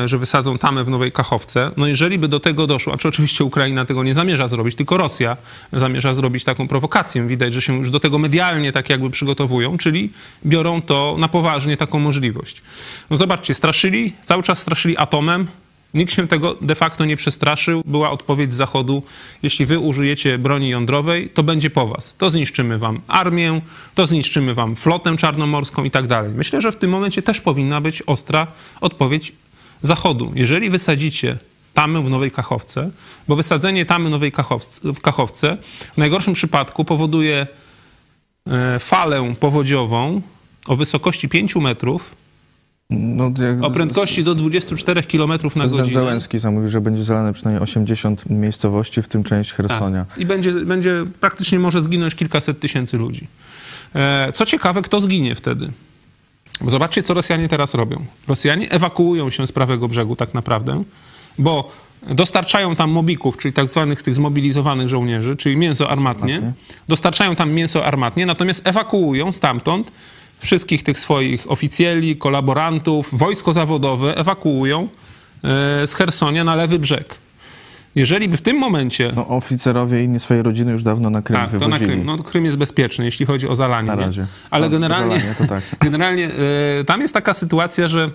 [0.04, 1.71] y, że wysadzą tamę w Nowej Kachowce.
[1.78, 4.97] No jeżeli by do tego doszło, a czy oczywiście Ukraina tego nie zamierza zrobić, tylko
[4.97, 5.38] Rosja
[5.74, 7.28] zamierza zrobić taką prowokację.
[7.28, 10.12] Widać, że się już do tego medialnie tak jakby przygotowują, czyli
[10.45, 12.62] biorą to na poważnie, taką możliwość.
[13.10, 15.47] No zobaczcie, straszyli, cały czas straszyli atomem,
[15.93, 17.84] Nikt się tego de facto nie przestraszył.
[17.86, 19.04] Była odpowiedź Zachodu:
[19.43, 22.15] jeśli wy użyjecie broni jądrowej, to będzie po was.
[22.15, 23.62] To zniszczymy wam armię,
[23.95, 26.32] to zniszczymy wam flotę czarnomorską i tak dalej.
[26.34, 28.47] Myślę, że w tym momencie też powinna być ostra
[28.82, 29.34] odpowiedź
[29.82, 30.32] Zachodu.
[30.36, 31.38] Jeżeli wysadzicie
[31.73, 32.91] tamę w Nowej Kachowce,
[33.27, 35.58] bo wysadzenie tamy Nowej Kachowce, w Kachowce
[35.93, 37.47] w najgorszym przypadku powoduje
[38.47, 40.21] e, falę powodziową
[40.67, 42.15] o wysokości 5 metrów,
[42.91, 45.93] No, jak o prędkości do 24 km na godzinę.
[45.93, 50.06] Zełenski sam mówił, że będzie zalane przynajmniej 80 miejscowości, w tym część Hersonia.
[50.06, 50.19] Tak.
[50.19, 53.27] I będzie, będzie praktycznie może zginąć kilkaset tysięcy ludzi.
[53.95, 55.71] E, Co ciekawe, kto zginie wtedy?
[56.62, 58.06] Bo zobaczcie, co Rosjanie teraz robią.
[58.27, 60.84] Rosjanie ewakuują się z prawego brzegu tak naprawdę,
[61.38, 61.71] bo
[62.10, 66.54] dostarczają tam mobików, czyli tak zwanych tych zmobilizowanych żołnierzy, czyli mięso armatnie.
[66.88, 69.91] Dostarczają tam mięso armatnie, natomiast ewakuują stamtąd
[70.41, 74.88] wszystkich tych swoich oficjeli, kolaborantów, wojsko zawodowe ewakuują e,
[75.88, 77.15] z Hersonia na lewy brzeg.
[77.95, 81.39] Jeżeli by w tym momencie No, oficerowie i inne swoje rodziny już dawno na Krym
[81.39, 81.80] tak, to wywozili.
[81.80, 82.06] na Krym.
[82.06, 83.88] No, Krym jest bezpieczny, jeśli chodzi o zalanie.
[83.88, 84.01] Na nie?
[84.01, 84.25] razie.
[84.51, 85.63] Ale No, generalnie, zalanie to tak.
[85.89, 86.30] generalnie
[86.80, 88.10] e, tam jest taka sytuacja, że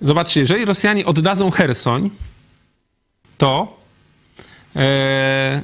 [0.00, 2.10] zobaczcie, jeżeli Rosjanie oddadzą Hersoń,
[3.38, 3.76] to
[4.76, 5.62] e,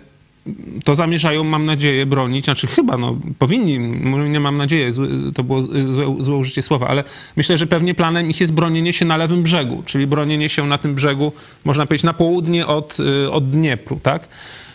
[0.85, 3.79] to zamierzają, mam nadzieję, bronić, znaczy chyba, no powinni,
[4.31, 4.91] nie mam nadzieję,
[5.35, 7.05] to było złe, złe użycie słowa, ale
[7.37, 10.79] myślę, że pewnie planem ich jest bronienie się na lewym brzegu, czyli bronienie się na
[10.79, 11.33] tym brzegu,
[11.65, 14.29] można powiedzieć, na południe od, y, od Dniepru, tak?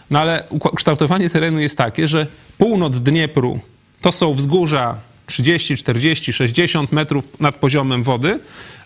[0.09, 0.43] No ale
[0.75, 3.59] kształtowanie terenu jest takie, że północ Dniepru
[4.01, 8.39] to są wzgórza 30, 40, 60 metrów nad poziomem wody,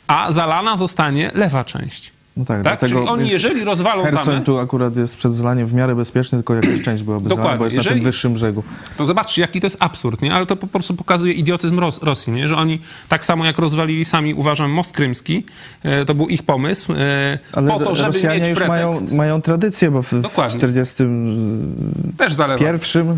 [0.07, 2.18] a zalana zostanie lewa część.
[2.37, 2.79] No tak, Tak?
[2.79, 6.55] Czyli oni, jeżeli rozwalą tamę, Hersoń tu akurat jest przed zalaniem w miarę bezpieczny, tylko
[6.55, 7.57] jakaś część byłaby Dokładnie.
[7.57, 8.63] bo jest na Jeżeli- tym wyższym brzegu.
[8.97, 10.33] To zobaczcie, jaki to jest absurd, nie?
[10.33, 12.47] Ale to po prostu pokazuje idiotyzm Ros Rosji, nie?
[12.47, 15.45] Że oni tak samo jak rozwalili sami, uważam, most krymski,
[15.83, 19.01] e, to był ich pomysł, e, Ale po to, żeby Rosjanie mieć już pretekst.
[19.03, 20.57] mają, mają tradycję, bo w, w Dokładnie.
[20.57, 22.65] 41 Też zalewa.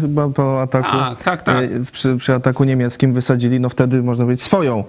[0.02, 1.56] chyba po ataku, Tak, tak, tak.
[1.64, 4.84] e, przy, przy ataku niemieckim wysadzili, no wtedy można powiedzieć swoją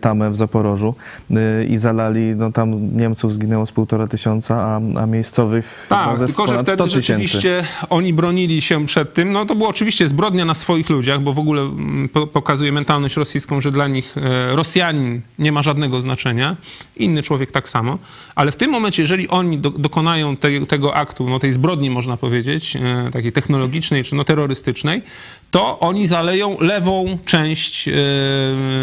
[0.00, 0.94] tamę w Zaporożu
[1.30, 6.26] e, i zalali, no tam Niemców zginęło z półtora tysiąca, a, a miejscowych Tak, ze
[6.26, 9.32] tylko że ponad 100 wtedy rzeczywiście oni bronili się przed tym.
[9.32, 13.16] No to było oczywiście zbrodnia na swoich ludziach, bo w ogóle mm, po, pokazuje mentalność
[13.16, 16.56] rosyjską, że dla nich e, Rosjanin nie ma żadnego znaczenia,
[16.96, 17.98] inny człowiek tak samo.
[18.34, 22.16] Ale w tym momencie, jeżeli oni do, dokonają te, tego aktu, no tej zbrodni można
[22.16, 25.02] powiedzieć, e, takiej technologicznej czy no terrorystycznej,
[25.50, 27.92] to oni zaleją lewą część, e,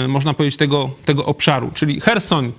[0.07, 1.71] można powiedzieć, tego, tego obszaru.
[1.73, 2.51] Czyli Hersoń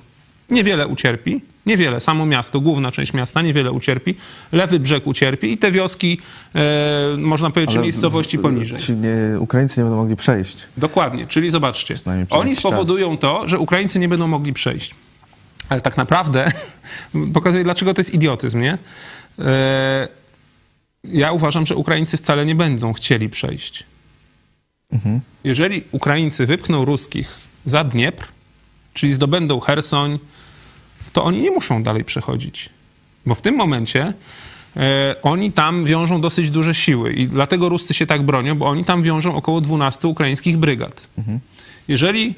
[0.51, 4.15] niewiele ucierpi, niewiele, samo miasto, główna część miasta niewiele ucierpi,
[4.53, 6.21] lewy brzeg ucierpi i te wioski,
[6.55, 8.79] e, można powiedzieć, Ale miejscowości poniżej.
[8.89, 10.57] Nie, Ukraińcy nie będą mogli przejść.
[10.77, 11.99] Dokładnie, czyli zobaczcie,
[12.31, 14.95] oni spowodują to, że Ukraińcy nie będą mogli przejść.
[15.69, 16.53] Ale tak naprawdę
[17.35, 18.79] pokazuje, dlaczego to jest idiotyzm, nie?
[19.39, 20.09] E,
[21.05, 23.85] ja uważam, że Ukraińcy wcale nie będą chcieli przejść.
[25.45, 28.29] Jeżeli Ukraińcy wypchną ruskich za Dniepr,
[28.95, 30.19] czyli zdobędą Hersoń,
[31.13, 32.71] to oni nie muszą dalej przechodzić.
[33.27, 34.13] Bo w tym momencie
[34.77, 38.85] e, oni tam wiążą dosyć duże siły i dlatego Ruscy się tak bronią, bo oni
[38.85, 41.09] tam wiążą około 12 ukraińskich brygad.
[41.89, 42.35] Jeżeli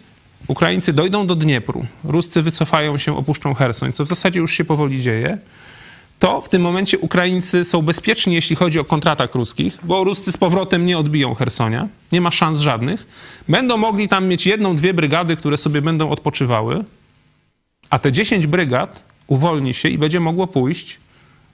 [0.47, 5.03] Ukraińcy dojdą do Dniepru, Ruscy wycofają się, opuszczą Hersoń, co w zasadzie już się powoli
[5.03, 5.39] dzieje,
[6.21, 10.37] to w tym momencie Ukraińcy są bezpieczni, jeśli chodzi o kontratak ruskich, bo Ruscy z
[10.37, 13.07] powrotem nie odbiją Hersonia, nie ma szans żadnych.
[13.49, 16.85] Będą mogli tam mieć jedną, dwie brygady, które sobie będą odpoczywały,
[17.91, 21.01] a te 10 brygad uwolni się i będzie mogło pójść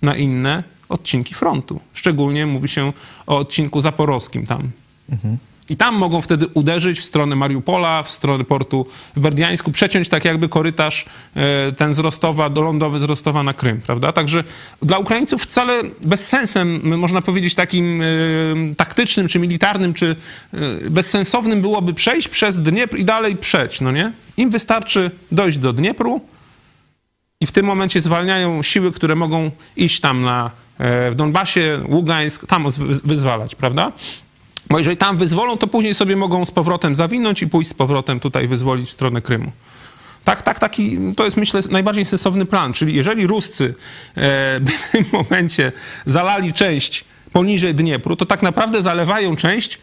[0.03, 1.81] na inne odcinki frontu.
[1.95, 2.93] Szczególnie mówi się
[3.27, 4.71] o odcinku zaporowskim tam.
[5.71, 10.25] I tam mogą wtedy uderzyć w stronę Mariupola, w stronę portu w Berdiańsku, przeciąć tak
[10.25, 11.05] jakby korytarz
[11.37, 14.13] e, ten z Rostowa, do lądowy z Rostowa na Krym, prawda?
[14.13, 14.45] Także
[14.83, 18.05] dla Ukraińców wcale bezsensem, można powiedzieć takim e,
[18.77, 20.17] taktycznym, czy militarnym, czy
[20.55, 24.13] e, bezsensownym byłoby przejść przez Dniepr i dalej przeć, no nie?
[24.37, 26.21] Im wystarczy dojść do Dniepru,
[27.41, 32.71] i w tym momencie zwalniają siły, które mogą iść tam na, w Donbasie, Ługańsk, tam
[32.71, 33.93] wy- wyzwalać, prawda?
[34.71, 38.21] Bo jeżeli tam wyzwolą, to później sobie mogą z powrotem zawinąć i pójść z powrotem
[38.21, 39.53] tutaj wyzwolić w stronę Krymu.
[40.25, 42.73] Tak, tak, taki, to jest myślę najbardziej sensowny plan.
[42.73, 43.75] Czyli jeżeli Ruscy
[44.17, 45.73] e, by w tym momencie
[46.07, 49.79] zalali część poniżej Dniepru, to tak naprawdę zalewają część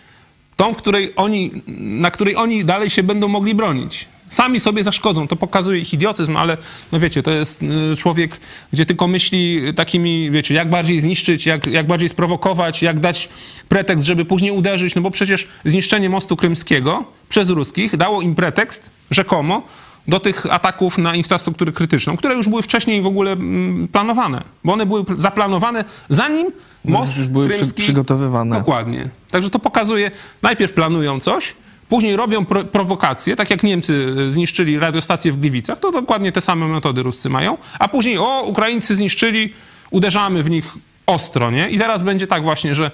[0.55, 4.07] tą, której oni, na której oni dalej się będą mogli bronić.
[4.33, 6.57] Sami sobie zaszkodzą, to pokazuje ich idiotyzm, ale
[6.91, 8.39] no wiecie, to jest y, człowiek,
[8.73, 13.29] gdzie tylko myśli takimi, wiecie, jak bardziej zniszczyć, jak, jak bardziej sprowokować, jak dać
[13.69, 18.89] pretekst, żeby później uderzyć, no bo przecież zniszczenie mostu krymskiego przez ruskich dało im pretekst,
[19.11, 19.63] rzekomo,
[20.07, 24.73] do tych ataków na infrastrukturę krytyczną, które już były wcześniej w ogóle mm, planowane, bo
[24.73, 26.51] one były pl- zaplanowane zanim
[26.85, 27.81] most już były krymski...
[27.81, 28.57] przygotowywane.
[28.57, 29.09] Dokładnie.
[29.31, 31.55] Także to pokazuje, najpierw planują coś,
[31.89, 36.41] później robią pro prowokacje, tak jak Niemcy e, zniszczyli radiostację w Gliwicach, to dokładnie te
[36.41, 39.53] same metody Ruscy mają, a później o, Ukraińcy zniszczyli,
[39.91, 40.73] uderzamy w nich
[41.05, 41.69] ostro, nie?
[41.69, 42.91] I teraz będzie tak właśnie, że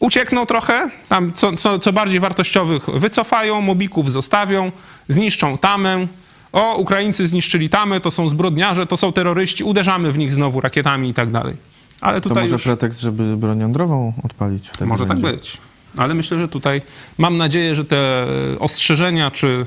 [0.00, 4.72] uciekną trochę, tam co, co, co bardziej wartościowych wycofają, mobików zostawią,
[5.08, 6.06] zniszczą tamę.
[6.52, 11.08] O, Ukraińcy zniszczyli tamę, to są zbrodniarze, to są terroryści, uderzamy w nich znowu rakietami
[11.08, 11.56] i tak dalej.
[12.00, 12.62] Ale To tutaj może już...
[12.62, 14.70] pretekst, żeby broń jądrową odpalić?
[14.86, 15.58] Może tak być.
[15.96, 16.82] Ale myślę, że tutaj
[17.18, 18.26] mam nadzieję, że te
[18.58, 19.66] ostrzeżenia, czy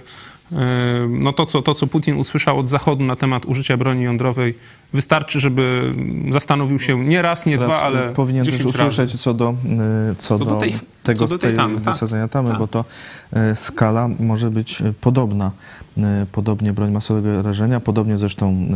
[1.09, 4.55] no to, co, to, co Putin usłyszał od Zachodu na temat użycia broni jądrowej,
[4.93, 5.93] wystarczy, żeby
[6.31, 8.89] zastanowił się nie raz, nie dwa, ale powinien też 10 razy.
[8.91, 9.49] usłyszeć co do,
[10.11, 11.93] y, co Co do, tej- tego co do tej tamy, tak.
[11.93, 12.57] wysadzenia tamy, Tak.
[12.59, 12.85] bo to
[13.51, 15.51] y, skala może być y, podobna.
[15.97, 18.67] Y, Podobnie broń masowego rażenia, podobnie zresztą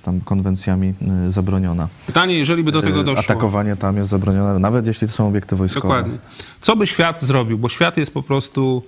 [0.00, 0.94] y, tam konwencjami
[1.28, 1.88] y, zabroniona.
[2.06, 3.24] Pytanie, jeżeli by do tego Y, doszło.
[3.24, 5.88] Atakowanie tam jest zabronione, nawet jeśli to są obiekty wojskowe.
[5.88, 6.18] Dokładnie.
[6.60, 7.58] Co by świat zrobił?
[7.58, 8.82] Bo świat jest po prostu.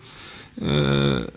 [0.63, 0.65] E,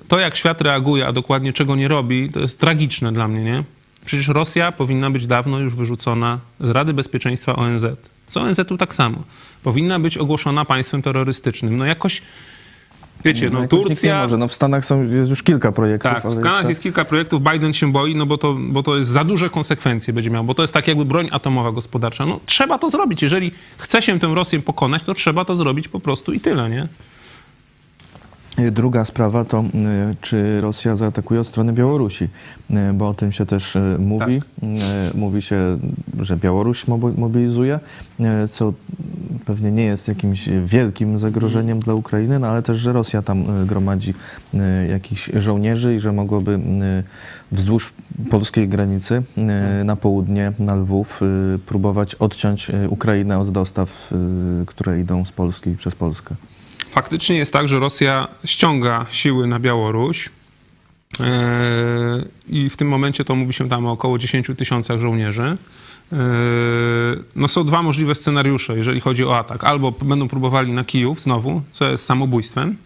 [0.07, 3.63] To, jak świat reaguje, a dokładnie czego nie robi, to jest tragiczne dla mnie, nie?
[4.05, 7.85] Przecież Rosja powinna być dawno już wyrzucona z Rady Bezpieczeństwa ONZ.
[8.29, 9.23] Z ONZ-u tak samo.
[9.63, 11.75] Powinna być ogłoszona państwem terrorystycznym.
[11.75, 12.21] No jakoś,
[13.25, 14.21] wiecie, no, nie Turcja...
[14.21, 14.37] może.
[14.37, 16.11] No w Stanach są, jest już kilka projektów.
[16.11, 18.97] Tak, w Stanach jeszcze- jest kilka projektów, Biden się boi, no bo to, bo to
[18.97, 22.25] jest za duże konsekwencje będzie miał, bo to jest tak jakby broń atomowa gospodarcza.
[22.25, 23.21] No trzeba to zrobić.
[23.21, 26.87] Jeżeli chce się tę Rosję pokonać, to trzeba to zrobić po prostu i tyle, nie?
[28.71, 32.23] Druga sprawa to, y, czy Rosja zaatakuje od strony Białorusi,
[32.71, 34.41] y, bo o tym się też y, mówi.
[35.13, 35.77] Y, Mówi się,
[36.19, 37.79] że Białoruś mobi- mobilizuje,
[38.51, 38.73] co
[39.45, 44.13] pewnie nie jest jakimś wielkim zagrożeniem dla Ukrainy, no ale też, że Rosja tam gromadzi
[44.89, 46.59] jakichś żołnierzy i że mogłoby
[47.51, 47.93] wzdłuż
[48.29, 49.23] polskiej granicy
[49.85, 51.21] na południe, na Lwów,
[51.65, 54.13] próbować odciąć Ukrainę od dostaw,
[54.65, 56.35] które idą z Polski przez Polskę.
[56.91, 60.29] Faktycznie jest tak, że Rosja ściąga siły na Białoruś
[61.19, 65.57] e, i w tym momencie to mówi się tam o około 10 tysiącach żołnierzy.
[66.11, 66.17] E,
[67.35, 69.63] No są dwa możliwe scenariusze, jeżeli chodzi o atak.
[69.63, 72.77] Albo będą próbowali na Kijów znowu, co jest samobójstwem,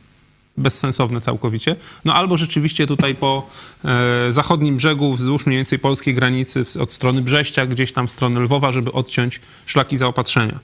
[0.57, 1.75] bezsensowne całkowicie.
[2.05, 3.47] No albo rzeczywiście tutaj po
[3.85, 8.39] e, zachodnim brzegu, wzdłuż mniej więcej polskiej granicy, od strony Brześcia, gdzieś tam w stronę
[8.39, 10.59] Lwowa, żeby odciąć szlaki zaopatrzenia.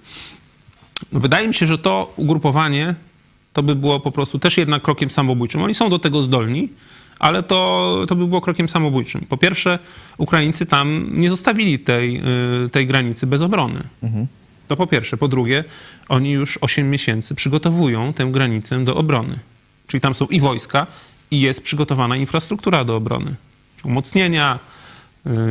[1.12, 2.96] Wydaje mi się, że to ugrupowanie
[3.58, 5.62] to by było po prostu też jednak krokiem samobójczym.
[5.64, 6.70] Oni są do tego zdolni,
[7.20, 9.26] ale to, to by było krokiem samobójczym.
[9.30, 9.80] Po pierwsze,
[10.18, 12.22] Ukraińcy tam nie zostawili tej,
[12.66, 13.84] y, tej granicy bez obrony.
[14.68, 15.18] To po pierwsze.
[15.18, 15.64] Po drugie,
[16.10, 19.40] oni już 8 miesięcy przygotowują tę granicę do obrony.
[19.88, 20.88] Czyli tam są i wojska,
[21.32, 23.36] i jest przygotowana infrastruktura do obrony.
[23.84, 24.60] Umocnienia,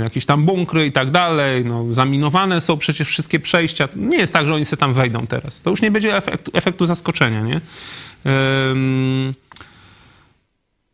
[0.03, 1.65] jakieś tam bunkry i tak dalej.
[1.65, 3.89] No, zaminowane są przecież wszystkie przejścia.
[3.97, 5.61] Nie jest tak, że oni sobie tam wejdą teraz.
[5.61, 7.61] To już nie będzie efektu, efektu zaskoczenia, nie?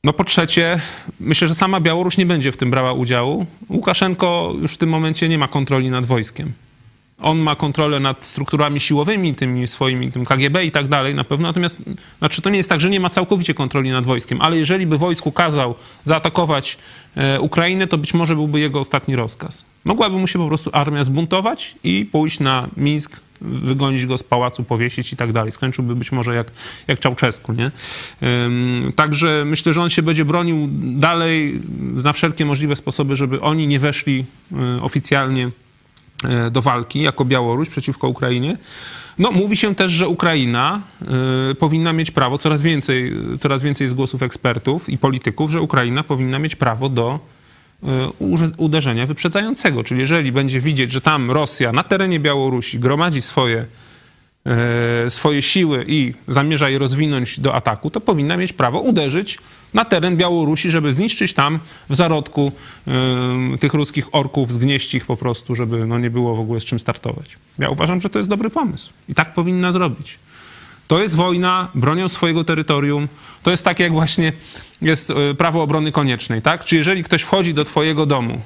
[0.05, 0.81] No po trzecie,
[1.21, 3.47] myślę, że sama Białoruś nie będzie w tym brała udziału.
[3.69, 6.53] Łukaszenko już w tym momencie nie ma kontroli nad wojskiem.
[7.23, 11.49] On ma kontrolę nad strukturami siłowymi, tymi swoimi, tym KGB i tak dalej na pewno.
[11.49, 11.79] Natomiast,
[12.19, 14.99] znaczy to nie jest tak, że nie ma całkowicie kontroli nad wojskiem, ale jeżeli by
[14.99, 16.79] wojsku kazał zaatakować
[17.17, 19.65] e, Ukrainę, to być może byłby jego ostatni rozkaz.
[19.85, 24.65] Mogłaby mu się po prostu armia zbuntować i pójść na Mińsk, wygonić go z pałacu,
[24.65, 25.53] powiesić i tak dalej.
[25.53, 26.53] Skończyłby być może jak,
[26.89, 27.71] jak Czałczesku, nie?
[28.97, 33.79] Także myślę, że on się będzie bronił dalej na wszelkie możliwe sposoby, żeby oni nie
[33.79, 35.51] weszli y, oficjalnie e,
[36.51, 38.57] do walki jako Białoruś przeciwko Ukrainie.
[39.19, 40.81] No, mówi się też, że Ukraina
[41.51, 46.03] y, powinna mieć prawo, coraz więcej, coraz więcej jest głosów ekspertów i polityków, że Ukraina
[46.03, 47.21] powinna mieć prawo do
[47.83, 47.87] y,
[48.57, 49.85] uderzenia wyprzedzającego.
[49.85, 53.67] Czyli jeżeli będzie widzieć, że tam Rosja na terenie Białorusi gromadzi swoje,
[54.47, 59.39] e, swoje siły i zamierza je rozwinąć do ataku, to powinna mieć prawo uderzyć
[59.75, 61.59] na teren Białorusi, żeby zniszczyć tam
[61.91, 62.53] w zarodku
[62.87, 66.65] em, tych ruskich orków, zgnieść ich po prostu, żeby no, nie było w ogóle z
[66.65, 67.37] czym startować.
[67.59, 70.19] Ja uważam, że to jest dobry pomysł i tak powinna zrobić.
[70.89, 73.09] To jest wojna bronią swojego terytorium.
[73.43, 74.33] To jest tak, jak właśnie
[74.83, 76.65] jest e, prawo obrony koniecznej, tak?
[76.65, 78.41] Czy jeżeli ktoś wchodzi do twojego domu,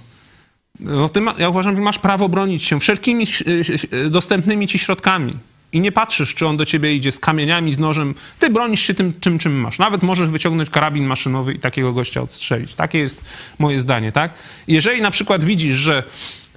[0.81, 4.79] no ty ma, ja uważam, że masz prawo bronić się wszelkimi e, e, dostępnymi ci
[4.79, 5.33] środkami.
[5.72, 8.14] I nie patrzysz, czy on do ciebie idzie z kamieniami, z nożem.
[8.38, 9.78] Ty bronisz się tym, czym, czym masz.
[9.78, 12.74] Nawet możesz wyciągnąć karabin maszynowy i takiego gościa odstrzelić.
[12.74, 13.24] Takie jest
[13.58, 14.34] moje zdanie, tak?
[14.68, 16.02] Jeżeli na przykład widzisz, że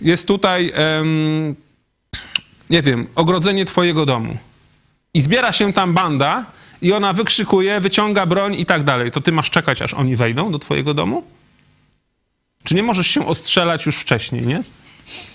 [0.01, 1.55] jest tutaj, em,
[2.70, 4.38] nie wiem, ogrodzenie twojego domu
[5.14, 6.45] i zbiera się tam banda
[6.82, 10.51] i ona wykrzykuje, wyciąga broń i tak dalej, to ty masz czekać, aż oni wejdą
[10.51, 11.24] do twojego domu?
[12.64, 14.64] Czy nie możesz się ostrzelać już wcześniej, nie?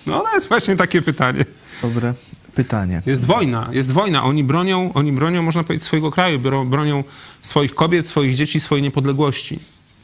[0.07, 1.45] No to jest właśnie takie pytanie.
[1.83, 2.15] Dobre
[2.55, 3.03] pytanie.
[3.07, 4.25] Jest wojna, jest wojna.
[4.25, 7.05] Oni bronią, oni bronią, można powiedzieć, swojego kraju, bronią
[7.43, 9.59] swoich kobiet, swoich dzieci, swojej niepodległości.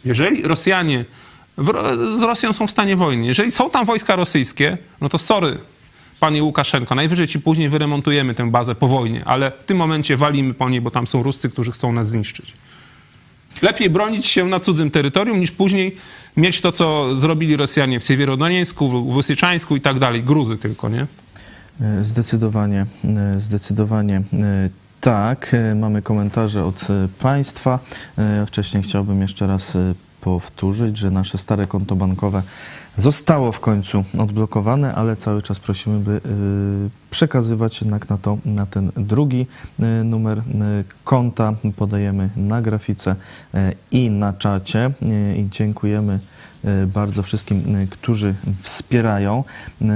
[0.04, 1.04] Jeżeli Rosjanie
[2.18, 5.58] z Rosją są w stanie wojny, jeżeli są tam wojska rosyjskie, no to sorry,
[6.20, 10.54] panie Łukaszenko, najwyżej ci później wyremontujemy tę bazę po wojnie, ale w tym momencie walimy
[10.54, 12.52] po niej, bo tam są Ruscy, którzy chcą nas zniszczyć.
[13.62, 15.96] Lepiej bronić się na cudzym terytorium, niż później
[16.36, 20.22] mieć to, co zrobili Rosjanie w Siewierodonieńsku, w Wysyczańsku i tak dalej.
[20.22, 21.06] Gruzy tylko, nie?
[21.80, 24.22] E, Zdecydowanie, e, zdecydowanie e,
[25.00, 25.56] tak.
[25.76, 26.86] Mamy komentarze od
[27.18, 27.78] Państwa.
[28.46, 29.76] Wcześniej chciałbym jeszcze raz
[30.20, 32.42] powtórzyć, że nasze stare konto bankowe
[32.96, 36.20] zostało w końcu odblokowane, ale cały czas prosimy, by
[37.10, 39.46] przekazywać jednak na, to, na ten drugi
[40.04, 40.42] numer
[41.04, 41.54] konta.
[41.76, 43.16] Podajemy na grafice
[43.90, 44.90] i na czacie
[45.36, 46.18] i dziękujemy
[46.86, 49.44] bardzo wszystkim, e, którzy wspierają.
[49.82, 49.86] E,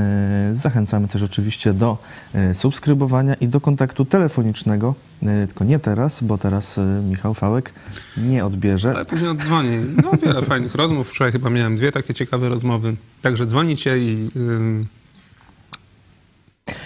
[0.53, 1.99] Zachęcamy też oczywiście do
[2.35, 7.73] e, subskrybowania i do kontaktu telefonicznego, e, tylko nie teraz, bo teraz e, Michał Fałek
[8.17, 8.91] nie odbierze.
[8.91, 9.81] Ale później oddzwonię.
[10.03, 11.11] No wiele fajnych rozmów.
[11.11, 12.97] Wczoraj chyba miałem dwie takie ciekawe rozmowy.
[13.23, 14.29] Także dzwonicie i...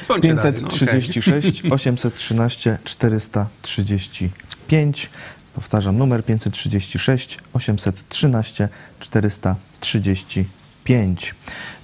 [0.02, 0.52] Dzwońcie dalej.
[0.62, 0.68] No.
[0.68, 5.10] 536 813 435.
[5.58, 8.68] Powtarzam numer 536 813
[9.00, 11.34] 435.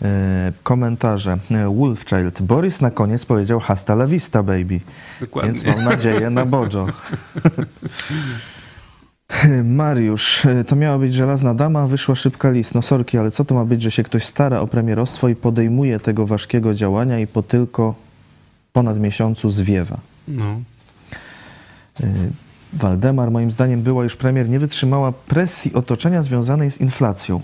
[0.03, 1.39] E, Komentarze.
[1.51, 2.43] E, Wolfchild.
[2.43, 4.81] Boris na koniec powiedział hasta la vista, baby.
[5.20, 5.53] Dokładnie.
[5.53, 6.87] Więc mam nadzieję na Bojo.
[9.64, 12.75] Mariusz, e, to miała być żelazna dama, wyszła szybka list.
[12.75, 16.01] No sorki, ale co to ma być, że się ktoś stara o premierostwo i podejmuje
[16.01, 17.95] tego ważkiego działania i po tylko
[18.72, 19.99] ponad miesiącu zwiewa?
[20.29, 20.61] No.
[22.75, 27.41] Waldemar, moim zdaniem, była już premier, nie wytrzymała presji otoczenia związanej z inflacją.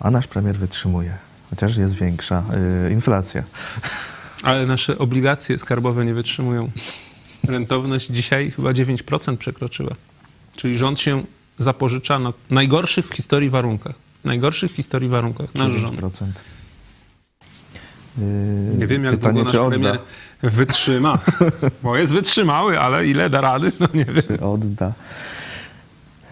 [0.00, 1.14] A nasz premier wytrzymuje,
[1.50, 2.42] chociaż jest większa
[2.88, 3.42] y, inflacja.
[4.42, 6.70] Ale nasze obligacje skarbowe nie wytrzymują.
[7.48, 9.94] Rentowność dzisiaj chyba 9% przekroczyła.
[10.56, 11.22] Czyli rząd się
[11.58, 13.94] zapożycza na najgorszych w historii warunkach.
[14.24, 15.54] Najgorszych w historii warunkach.
[15.54, 15.96] Nasz rząd.
[15.96, 16.26] 9%.
[18.18, 19.98] Y, Nie wiem, jak Pytanie, długo nasz premier
[20.50, 21.18] wytrzyma.
[21.82, 24.22] Bo jest wytrzymały, ale ile da rady, no nie wiem.
[24.26, 24.92] Czy odda.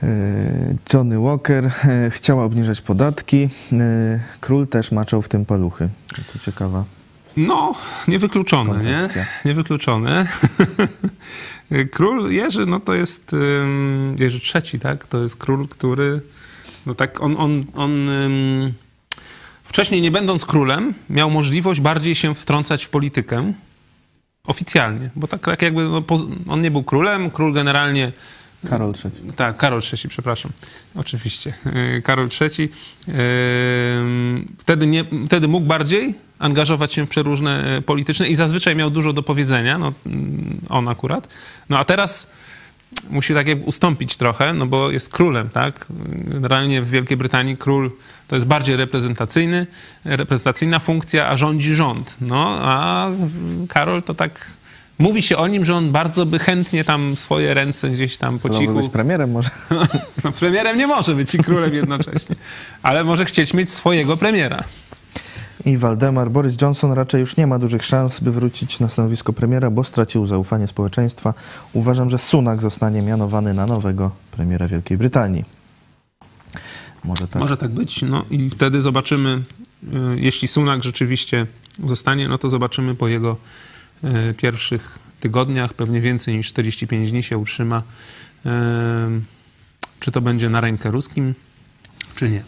[0.02, 3.48] Y, Johnny Walker y, chciała obniżać podatki.
[3.72, 5.88] Y, Król też maczał w tym paluchy.
[6.32, 6.84] To ciekawa.
[7.36, 7.74] No,
[8.08, 9.08] niewykluczone, nie?
[9.44, 10.26] Niewykluczone.
[11.92, 13.36] Król Jerzy, no to jest
[14.18, 15.06] Jerzy III, tak?
[15.06, 16.20] To jest król, który,
[16.86, 18.08] no tak, on, on, on
[19.64, 23.52] wcześniej nie będąc królem, miał możliwość bardziej się wtrącać w politykę
[24.46, 26.02] oficjalnie, bo tak, tak jakby, no,
[26.48, 28.12] on nie był królem, król generalnie
[28.68, 29.32] Karol III.
[29.36, 30.52] tak, Karol III, przepraszam.
[30.94, 31.54] Oczywiście.
[31.74, 32.70] Yy, Karol III.
[33.08, 33.14] Yy,
[34.58, 39.12] Wtedy, nie, wtedy mógł bardziej angażować się w przeróżne e, polityczne i zazwyczaj miał dużo
[39.12, 41.28] do powiedzenia, no, mm, on akurat.
[41.68, 42.30] No a teraz
[43.10, 45.86] musi tak jakby ustąpić trochę, no bo jest królem, tak?
[46.24, 47.90] Generalnie w Wielkiej Brytanii król
[48.28, 49.66] to jest bardziej reprezentacyjny,
[50.04, 52.16] reprezentacyjna funkcja, a rządzi rząd.
[52.20, 53.08] No, a
[53.68, 54.50] Karol to tak...
[54.98, 58.50] Mówi się o nim, że on bardzo by chętnie tam swoje ręce gdzieś tam po
[58.50, 58.74] cichu...
[58.74, 59.50] być premierem może.
[60.24, 62.36] No, premierem nie może być i królem jednocześnie,
[62.82, 64.64] ale może chcieć mieć swojego premiera.
[65.64, 69.70] I Waldemar Boris Johnson raczej już nie ma dużych szans, by wrócić na stanowisko premiera,
[69.70, 71.34] bo stracił zaufanie społeczeństwa.
[71.72, 75.44] Uważam, że Sunak zostanie mianowany na nowego premiera Wielkiej Brytanii.
[77.04, 77.42] Może tak.
[77.42, 78.02] Może tak być.
[78.02, 79.42] No i wtedy zobaczymy,
[79.82, 81.46] y, jeśli Sunak rzeczywiście
[81.86, 83.36] zostanie, no to zobaczymy po jego
[84.04, 87.82] y, pierwszych tygodniach, pewnie więcej niż 45 dni się utrzyma,
[90.00, 91.34] czy to będzie na rękę ruskim,
[92.16, 92.42] czy nie.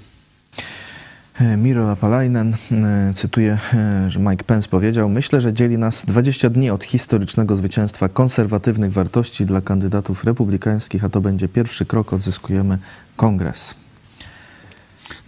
[1.41, 6.51] E, Miro Lapalainen e, cytuję, e, że Mike Pence powiedział: Myślę, że dzieli nas 20
[6.51, 12.78] dni od historycznego zwycięstwa konserwatywnych wartości dla kandydatów republikańskich, a to będzie pierwszy krok, odzyskujemy
[13.16, 13.84] kongres.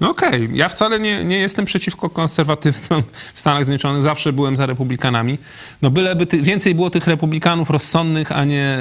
[0.00, 3.02] No okej, ja wcale nie, nie jestem przeciwko konserwatywcom
[3.34, 5.38] w Stanach Zjednoczonych, zawsze byłem za republikanami.
[5.82, 8.78] No byleby ty, więcej było tych republikanów rozsądnych, a nie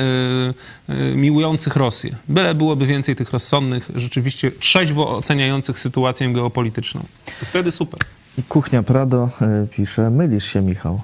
[0.89, 2.15] y, y, miłujących Rosję.
[2.29, 7.05] Byle byłoby więcej tych rozsądnych, rzeczywiście trzeźwo oceniających sytuację geopolityczną.
[7.39, 7.99] To wtedy super.
[8.37, 11.01] I Kuchnia Prado e, pisze: Mylisz się, Michał.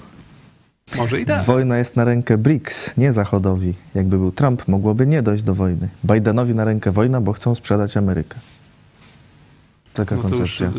[0.98, 1.46] Może i tak.
[1.46, 3.74] Wojna jest na rękę BRICS, nie Zachodowi.
[3.96, 5.90] Jakby był Trump, mogłoby nie dojść do wojny.
[6.06, 8.36] Bidenowi na rękę wojna, bo chcą sprzedać Amerykę.
[9.94, 10.72] Taka No to już, y,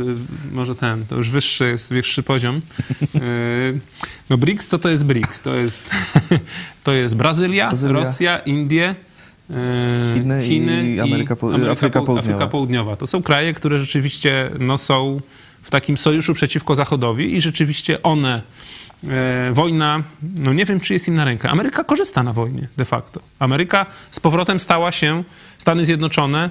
[0.52, 2.60] może ten, to już wyższy jest, wyższy poziom.
[3.14, 3.80] Y,
[4.30, 5.40] No BRICS, co to jest BRICS?
[5.40, 5.90] To jest,
[6.84, 7.92] to jest Brazylia, Brazylia.
[7.92, 8.94] Rosja, Indie,
[9.50, 12.20] y, Chiny i Ameryka Po- Afryka Poł- Południowa.
[12.20, 12.96] Afryka Południowa.
[12.96, 15.20] To są kraje, które rzeczywiście no, są
[15.62, 18.42] w takim sojuszu przeciwko Zachodowi i rzeczywiście one,
[19.08, 20.02] e, wojna,
[20.36, 21.50] no nie wiem, czy jest im na rękę.
[21.50, 23.20] Ameryka korzysta na wojnie de facto.
[23.38, 25.24] Ameryka z powrotem stała się,
[25.58, 26.50] Stany Zjednoczone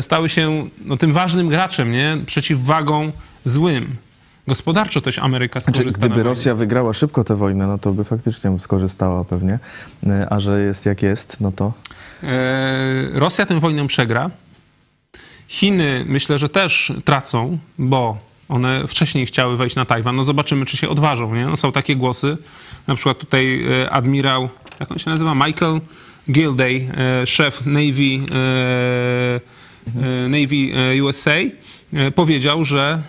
[0.00, 2.18] stały się no, tym ważnym graczem, nie?
[2.26, 3.12] Przeciwwagą
[3.44, 3.96] złym.
[4.46, 6.22] Gospodarczo też Ameryka Znaczy, skorzysta na gdyby.
[6.22, 9.58] Rosja wygrała szybko tę wojnę, no to by faktycznie skorzystała pewnie.
[10.06, 11.72] E, A że jest jak jest, no to
[12.22, 12.28] E,
[13.12, 14.30] Rosja tę wojnę przegra.
[15.48, 20.16] Chiny myślę, że też tracą, bo one wcześniej chciały wejść na Tajwan.
[20.16, 21.34] No zobaczymy, czy się odważą.
[21.34, 21.46] Nie?
[21.46, 22.36] No są takie głosy.
[22.86, 24.48] Na przykład tutaj e, admirał,
[24.80, 25.34] jak on się nazywa?
[25.34, 25.80] Michael
[26.30, 26.88] Gilday,
[27.22, 29.40] e, szef Navy, e,
[29.96, 31.36] e, Navy USA,
[32.14, 33.02] powiedział, że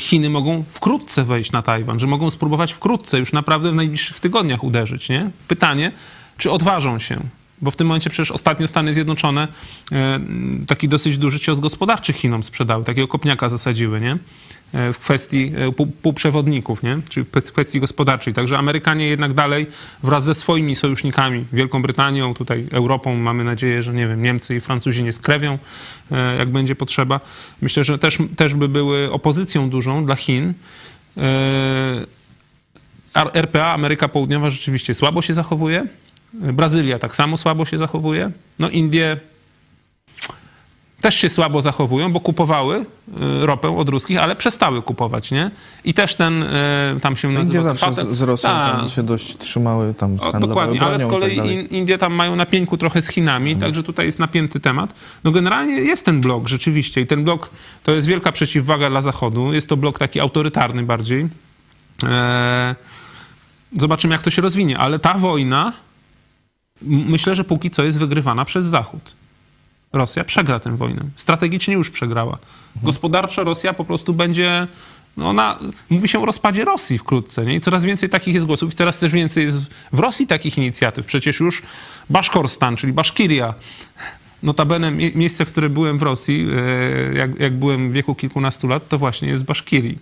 [0.00, 4.64] Chiny mogą wkrótce wejść na Tajwan, że mogą spróbować wkrótce, już naprawdę w najbliższych tygodniach
[4.64, 5.08] uderzyć.
[5.08, 5.30] Nie?
[5.48, 5.92] Pytanie,
[6.36, 7.20] czy odważą się?
[7.62, 9.48] Bo w tym momencie przecież ostatnio Stany Zjednoczone
[9.92, 10.20] e,
[10.66, 14.18] taki dosyć duży cios gospodarczy Chinom sprzedały, takiego kopniaka zasadziły, nie?
[14.72, 16.98] E, W kwestii e, pół- półprzewodników, nie?
[17.08, 18.34] Czyli w kwestii- gospodarczej.
[18.34, 19.66] Także Amerykanie jednak dalej
[20.02, 24.60] wraz ze swoimi sojusznikami, Wielką Brytanią, tutaj Europą, mamy nadzieję, że nie wiem, Niemcy i
[24.60, 25.58] Francuzi nie skrewią,
[26.38, 27.20] jak będzie potrzeba.
[27.62, 30.54] Myślę, że też, też by były opozycją dużą dla Chin.
[33.34, 35.86] RPA, Ameryka Południowa rzeczywiście słabo się zachowuje.
[36.34, 38.30] Brazylia tak samo słabo się zachowuje.
[38.58, 39.16] No Indie
[41.00, 45.50] też się słabo zachowują, bo kupowały y, ropę od ruskich, ale przestały kupować, nie?
[45.84, 46.46] I też ten, y,
[47.00, 47.58] tam się nazywa...
[47.58, 48.76] Indie zawsze patent- z, Rosją Tak.
[48.80, 52.12] tam się dość trzymały, tam O, dokładnie, ale z i kolei tak in, Indie tam
[52.14, 54.94] mają na pieńku trochę z Chinami, także tutaj jest napięty temat.
[55.24, 57.50] No generalnie jest ten blok rzeczywiście i ten blok
[57.82, 59.52] to jest wielka przeciwwaga dla Zachodu.
[59.52, 61.28] Jest to blok taki autorytarny bardziej.
[62.04, 62.74] E,
[63.76, 65.72] zobaczymy, jak to się rozwinie, ale ta wojna
[66.82, 69.12] myślę, że póki co jest wygrywana przez Zachód.
[69.92, 71.02] Rosja przegra tę wojnę.
[71.16, 72.38] Strategicznie już przegrała.
[72.82, 74.66] Gospodarczo Rosja po prostu będzie.
[75.16, 75.58] No ona,
[75.90, 77.54] mówi się o rozpadzie Rosji wkrótce, nie?
[77.54, 79.58] I coraz więcej takich jest głosów, i coraz też więcej jest
[79.92, 81.06] w Rosji takich inicjatyw.
[81.06, 81.62] Przecież już
[82.10, 83.54] Baszkorstan, czyli Baszkiria,
[84.42, 86.46] notabene mie- miejsce, w którym byłem w Rosji,
[87.12, 89.98] e, jak, jak byłem w wieku kilkunastu lat, to właśnie jest Baszkirii.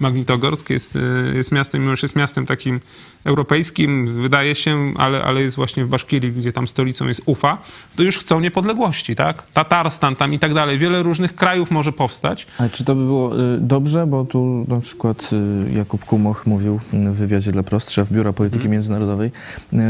[0.00, 2.80] Magnitogorsk jest, e, jest miastem, mimo że jest miastem takim
[3.24, 7.58] europejskim, wydaje się, ale, ale jest właśnie w Baszkirii, gdzie tam stolicą jest Ufa,
[7.96, 9.42] to już chcą niepodległości, tak?
[9.52, 10.78] Tatarstan tam i tak dalej.
[10.78, 12.46] Wiele różnych krajów może powstać.
[12.58, 16.80] Ale czy to by było y, dobrze, bo tu na przykład y, Jakub Kumoch mówił
[16.92, 18.72] w wywiadzie dla Prost, szef Biura Polityki Mhm.
[18.72, 19.30] Międzynarodowej,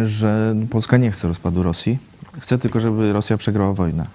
[0.04, 1.98] że Polska nie chce rozpadu Rosji.
[2.40, 4.06] Chce tylko, żeby Rosja przegrała wojnę.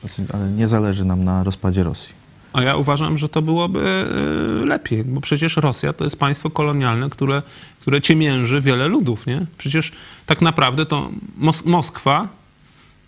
[0.00, 2.23] Znaczy, Ale nie zależy nam na rozpadzie Rosji.
[2.54, 7.10] A ja uważam, że to byłoby e, lepiej, bo przecież Rosja to jest państwo kolonialne,
[7.10, 7.42] które,
[7.80, 9.46] które ciemięży wiele ludów, nie?
[9.58, 9.92] Przecież
[10.26, 12.28] tak naprawdę to Mos- Moskwa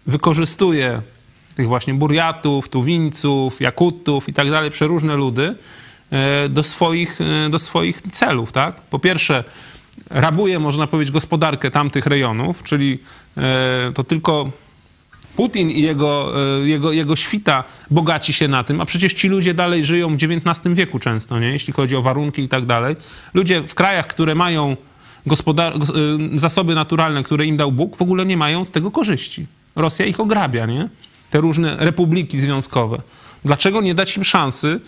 [0.07, 1.03] wykorzystuje
[1.55, 5.57] tych właśnie Burjatów, Tuwińców, Jakutów i tak dalej, przeróżne ludy
[6.11, 8.81] e, do swoich, e, do swoich celów, tak?
[8.81, 9.45] Po pierwsze
[10.11, 12.99] rabuje, można powiedzieć, gospodarkę tamtych rejonów, czyli
[13.37, 14.51] e, to tylko
[15.37, 16.33] Putin i jego,
[16.63, 20.19] e, jego, jego świta bogaci się na tym, a przecież ci ludzie dalej żyją w
[20.23, 21.49] XIX wieku często, nie?
[21.49, 22.97] jeśli chodzi o warunki i tak dalej.
[23.35, 24.77] Ludzie w krajach, które mają
[26.35, 29.47] y, zasoby naturalne, które im dał Bóg, w ogóle nie mają z tego korzyści.
[29.77, 30.89] Rosja ich ograbia, nie?
[31.31, 33.03] Te różne republiki związkowe.
[33.45, 34.81] Dlaczego nie dać im szansy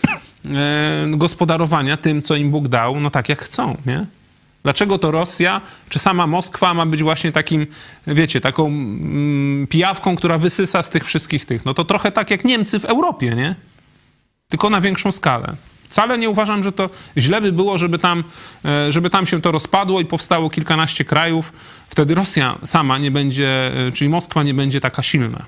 [0.45, 4.05] e, gospodarowania tym, co im Bóg dał, no tak jak chcą, nie?
[4.63, 7.67] Dlaczego to Rosja, czy sama Moskwa ma być właśnie takim,
[8.07, 11.65] wiecie, taką mm, pijawką, która wysysa z tych wszystkich tych?
[11.65, 13.55] No to trochę tak jak Niemcy w Europie, nie?
[14.49, 15.55] Tylko na większą skalę.
[15.89, 18.23] Wcale nie uważam, że to źle by było, żeby tam,
[18.65, 21.53] e, żeby tam się to rozpadło i powstało kilkanaście krajów.
[21.89, 25.45] Wtedy Rosja sama nie będzie, e, czyli Moskwa nie będzie taka silna.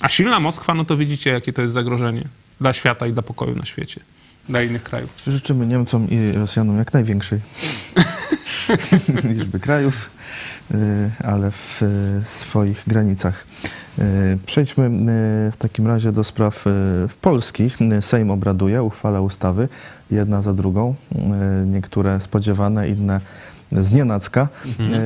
[0.00, 2.24] A silna Moskwa, no to widzicie, jakie to jest zagrożenie
[2.60, 4.00] dla świata i dla pokoju na świecie,
[4.48, 5.10] dla innych krajów.
[5.26, 7.40] Życzymy Niemcom i Rosjanom jak największej
[9.34, 10.10] liczby krajów,
[10.70, 13.46] y, ale w y, swoich granicach.
[13.98, 14.90] Y, Przejdźmy
[15.52, 16.64] w takim razie do spraw
[17.20, 17.78] polskich.
[18.00, 19.68] Sejm obraduje, uchwala ustawy,
[20.10, 20.94] jedna za drugą.
[21.66, 23.20] Niektóre spodziewane, inne
[23.80, 24.48] z nienacka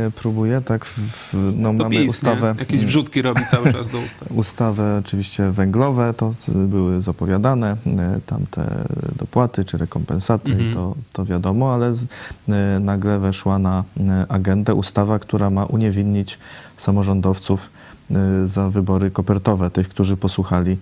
[0.06, 0.60] y, próbuje.
[0.60, 1.78] Tak, w, no, Mhm.
[1.78, 2.52] To mamy PiS, ustawę.
[2.54, 2.60] nie?
[2.60, 4.32] Jakieś wrzutki robi cały czas do ustaw.
[4.32, 8.84] Ustawy oczywiście węglowe to były zapowiadane, e, tamte
[9.18, 10.74] dopłaty czy rekompensaty, Mhm.
[10.74, 12.02] to, to wiadomo, ale z,
[12.48, 16.38] e, nagle weszła na e, agendę ustawa, która ma uniewinnić
[16.76, 17.70] samorządowców
[18.10, 20.76] e, za wybory kopertowe, tych, którzy posłuchali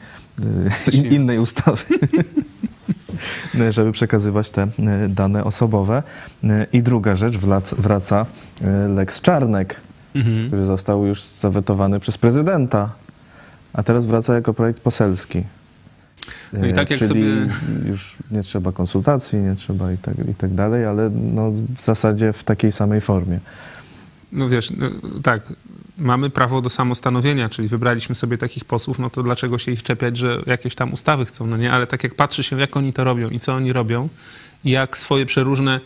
[0.91, 1.85] e, in, innej ustawy.
[3.71, 4.69] żeby przekazywać te e,
[5.09, 6.03] dane osobowe.
[6.45, 8.27] E, I druga rzecz, wrac- wraca
[8.63, 9.81] e, Lex Czarnek,
[10.15, 10.47] Mhm.
[10.47, 12.93] który został już zawetowany przez prezydenta,
[13.73, 15.45] a teraz wraca jako projekt poselski.
[16.53, 17.55] No i tak jak Czyli sobie-
[17.89, 22.33] już nie trzeba konsultacji, nie trzeba i tak, i tak dalej, ale no w zasadzie
[22.33, 23.39] w takiej samej formie.
[24.35, 24.87] No wiesz, no,
[25.23, 25.53] tak,
[25.99, 30.17] mamy prawo do samostanowienia, czyli wybraliśmy sobie takich posłów, no to dlaczego się ich czepiać,
[30.17, 31.73] że jakieś tam ustawy chcą, no nie?
[31.73, 34.09] Ale tak jak patrzy się, jak oni to robią i co oni robią
[34.65, 35.81] i jak swoje przeróżne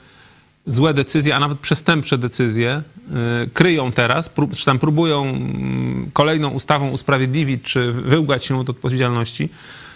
[0.66, 2.82] złe decyzje, a nawet przestępcze decyzje
[3.44, 8.70] y, kryją teraz, prób, czy tam próbują mm, kolejną ustawą usprawiedliwić, czy wyłgać się od
[8.70, 9.48] odpowiedzialności,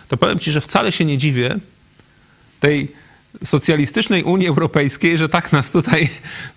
[0.08, 1.58] to powiem ci, że wcale się nie dziwię
[2.60, 2.92] tej
[3.44, 6.10] socjalistycznej Unii Europejskiej, że tak nas tutaj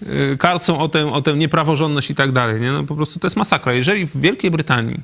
[0.03, 2.61] y, karcą o tę, o tę niepraworządność i tak dalej.
[2.61, 2.71] Nie?
[2.71, 3.73] No, po prostu to jest masakra.
[3.73, 4.99] Jeżeli w Wielkiej Brytanii,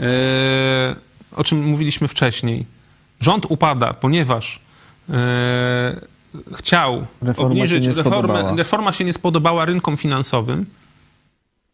[0.00, 0.04] y,
[1.36, 2.66] o czym mówiliśmy wcześniej,
[3.20, 4.60] rząd upada, ponieważ
[5.10, 5.12] y,
[6.56, 10.66] chciał Reforma obniżyć się reformę, reforma się nie spodobała rynkom finansowym,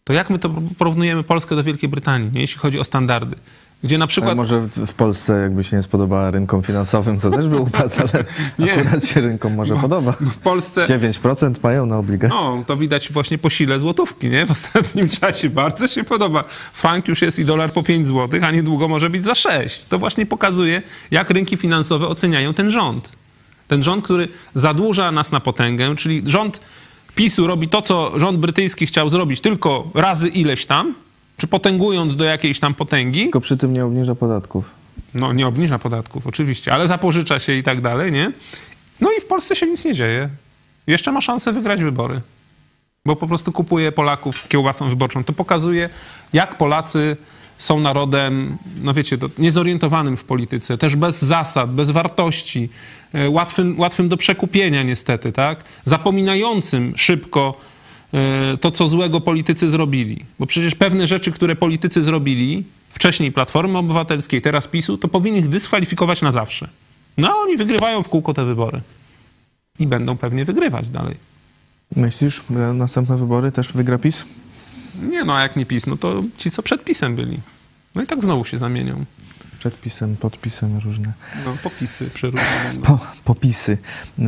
[0.05, 2.41] to jak my to porównujemy Polskę do Wielkiej Brytanii, nie?
[2.41, 3.37] jeśli chodzi o standardy?
[3.85, 4.37] Gdzie na Ale przykład...
[4.37, 8.25] może w, w Polsce jakby się nie spodobała rynkom finansowym, to też by upadł, ale
[8.59, 8.75] Nie.
[8.75, 10.13] akurat się rynkom może podoba.
[10.13, 12.37] W Polsce 9% mają na obligacje.
[12.37, 14.47] No, to widać właśnie po sile złotówki, nie?
[14.47, 16.45] W ostatnim czasie bardzo się podoba.
[16.73, 19.85] Frank już jest i dolar po 5 złotych, a niedługo może być za 6.
[19.85, 23.13] To właśnie pokazuje, jak rynki finansowe oceniają ten rząd.
[23.69, 26.61] Ten rząd, który zadłuża nas na potęgę, czyli rząd
[27.15, 30.95] PiSu robi to, co rząd brytyjski chciał zrobić, tylko razy ileś tam,
[31.37, 34.71] czy potęgując do jakiejś tam potęgi, Tylko przy tym nie obniża podatków.
[35.15, 38.33] no nie obniża podatków oczywiście, ale zapożycza się i tak dalej, nie?
[39.01, 40.29] No i w Polsce się nic nie dzieje.
[40.87, 42.21] Jeszcze ma szansę wygrać wybory.
[43.07, 45.25] Bo po prostu kupuje Polaków kiełbasą wyborczą.
[45.25, 45.89] To pokazuje,
[46.33, 47.17] jak Polacy
[47.59, 52.69] są narodem, no wiecie, to niezorientowanym w polityce, też bez zasad, bez wartości,
[53.13, 55.65] e, łatwym, łatwym do przekupienia niestety, tak?
[55.85, 57.55] Zapominającym szybko
[58.15, 60.25] e, to, co złego politycy zrobili.
[60.39, 65.49] Bo przecież pewne rzeczy, które politycy zrobili, wcześniej Platformy Obywatelskiej, teraz PiSu, to powinni ich
[65.49, 66.69] dyskwalifikować na zawsze.
[67.17, 68.81] No a oni wygrywają w kółko te wybory.
[69.79, 71.17] I będą pewnie wygrywać dalej.
[71.97, 74.25] Myślisz, że następne wybory też wygra PiS?
[75.03, 77.40] Nie no, a jak nie PiS, no to ci, co przed PiSem byli.
[77.95, 79.05] No i tak znowu się zamienią.
[79.59, 81.12] Przed pisem, pod pisem różne.
[81.45, 82.43] No, popisy przeróżne.
[82.82, 83.78] Po, popisy.
[84.18, 84.26] Yy,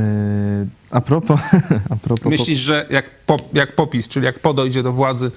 [0.90, 1.40] a propos...
[1.90, 5.30] A propos Myślisz, że jak, po, jak popis, czyli jak podojdzie do władzy,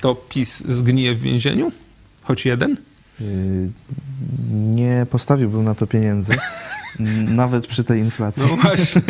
[0.00, 1.72] to PiS zgnije w więzieniu?
[2.22, 2.76] Choć jeden?
[3.20, 3.70] Yy,
[4.50, 6.32] Nie postawiłbym na to pieniędzy,
[7.28, 8.42] nawet przy tej inflacji.
[8.50, 9.02] No właśnie.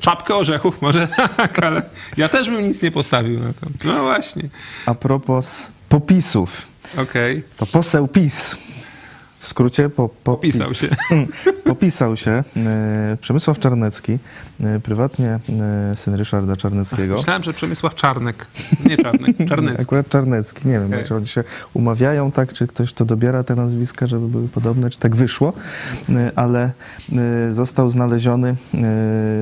[0.00, 1.82] Czapkę orzechów może tak, ale
[2.16, 3.66] ja też bym nic nie postawił na to.
[3.84, 4.48] No właśnie.
[4.86, 7.42] A propos popisów, Okej.
[7.56, 8.56] to poseł PiS.
[9.48, 10.78] W skrócie po, po Popisał PiS.
[10.78, 10.88] się.
[11.64, 14.18] Popisał się e, Przemysław Czarnecki,
[14.60, 17.16] e, prywatnie e, syn Ryszarda Czarneckiego.
[17.16, 18.46] Myślałem, że Przemysław Czarnek.
[18.86, 19.82] Nie Czarnek, Czarnecki.
[19.82, 21.04] Akurat Czarnecki, nie wiem, Okej.
[21.04, 21.44] czy oni się
[21.74, 25.52] umawiają tak, czy ktoś to dobiera te nazwiska, żeby były podobne, czy tak wyszło,
[26.36, 26.70] ale
[27.50, 28.56] został znaleziony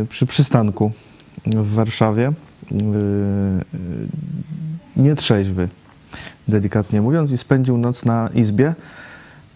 [0.09, 0.93] przy przystanku
[1.47, 2.33] w Warszawie
[4.97, 5.69] nietrzeźwy,
[6.49, 8.75] delikatnie mówiąc, i spędził noc na izbie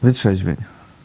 [0.02, 0.56] wytrzeźwień.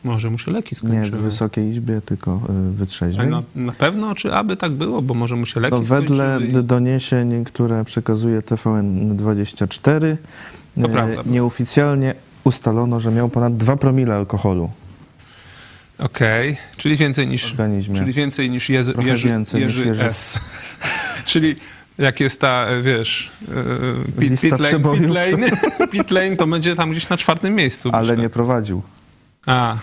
[0.04, 1.18] Może mu się leki Nie skończyły.
[1.18, 3.30] w Wysokiej Izbie, tylko Ale wytrzeźwień.
[3.30, 6.52] na, na pewno, czy aby tak było, bo może mu się leki To wedle skończyły.
[6.54, 10.18] d- i- doniesień, które przekazuje TVN24,
[10.76, 11.22] To yy, prawda.
[11.26, 14.70] nieoficjalnie ustalono, że miał ponad 2 promile alkoholu
[16.00, 17.96] Okej, czyli więcej w niż, organizmie.
[17.98, 20.04] czyli więcej niż Jerzy, Trochę Jerzy, więcej niż Jerzy Jerzy.
[20.06, 20.40] S.
[21.26, 21.56] czyli
[21.98, 23.32] jak jest ta, e, wiesz,
[24.16, 25.48] e, pit, Lista pit, lane, pit, lane,
[25.92, 27.90] pit lane to będzie tam gdzieś na czwartym miejscu.
[27.94, 28.18] Ale myślę.
[28.18, 28.82] nie prowadził.
[29.46, 29.78] A,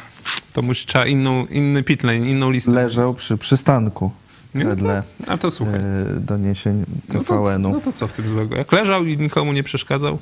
[0.52, 2.70] to musi trzeba inną, inny pit lane, inną listę.
[2.72, 4.10] Leżał przy przystanku
[4.54, 5.74] Nie, no wedle A to słuchaj.
[5.80, 5.82] e,
[6.20, 7.70] doniesień No to, TVN-u.
[7.70, 8.56] no to co w tym złego?
[8.56, 10.18] Jak leżał i nikomu nie przeszkadzał,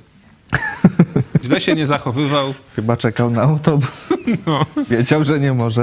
[1.45, 4.09] źle się nie zachowywał, Chyba czekał na autobus.
[4.47, 4.67] no.
[4.91, 5.83] Wiedział, że nie może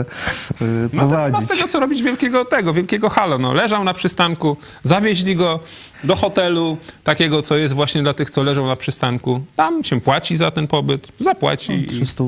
[0.62, 1.42] y, Ma, te, ma prowadzić.
[1.52, 3.38] z tego co robić wielkiego tego, wielkiego halo.
[3.38, 5.60] No, leżał na przystanku, zawieźli go
[6.04, 9.42] do hotelu, takiego, co jest właśnie dla tych, co leżą na przystanku.
[9.56, 11.74] Tam się płaci za ten pobyt, zapłaci.
[11.74, 12.24] i, 300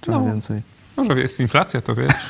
[0.00, 0.24] trzeba No.
[0.24, 0.62] więcej.
[0.96, 2.12] Może jest inflacja, to wiesz.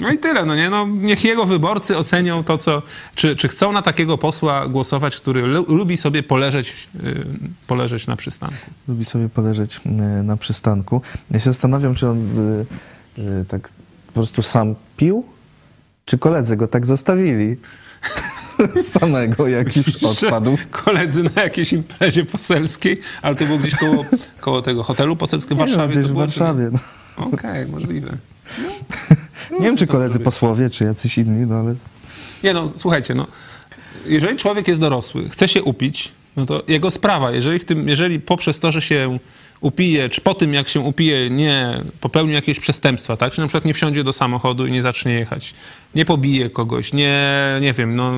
[0.00, 0.70] No i tyle, no nie?
[0.70, 2.82] No, niech jego wyborcy ocenią to, co...
[3.14, 7.24] Czy, czy chcą na takiego posła głosować, który lu, lubi sobie poleżeć, yy,
[7.66, 8.56] poleżeć na przystanku.
[8.88, 9.90] Lubi sobie poleżeć y,
[10.22, 11.02] na przystanku.
[11.30, 13.68] Ja się zastanawiam, czy on y, y, tak
[14.06, 15.24] po prostu sam pił,
[16.04, 17.56] czy koledzy go tak zostawili.
[19.00, 20.58] Samego, jak już odpadł.
[20.70, 24.04] Koledzy na jakiejś imprezie poselskiej, ale to było gdzieś koło,
[24.40, 25.92] koło tego hotelu poselskim w Nie wiem, Warszawie.
[25.92, 26.78] gdzieś to w było,
[27.16, 27.30] czy nie?
[27.30, 27.46] Warszawie.
[27.46, 27.50] No.
[27.50, 28.16] Okej, możliwe.
[29.50, 30.24] Nie wiem, czy koledzy zrobię.
[30.24, 31.74] posłowie, czy jacyś inni, no ale
[32.44, 33.26] Nie no, słuchajcie, no,
[34.06, 37.30] jeżeli człowiek jest dorosły, chce się upić, no to jego sprawa.
[37.30, 39.18] Jeżeli, w tym, jeżeli poprzez to, że się
[39.60, 43.32] upije, czy po tym, jak się upije, nie popełni jakiegoś przestępstwa, tak?
[43.32, 45.54] Czy na przykład nie wsiądzie do samochodu i nie zacznie jechać,
[45.94, 47.28] nie pobije kogoś, nie,
[47.60, 48.12] nie wiem, no,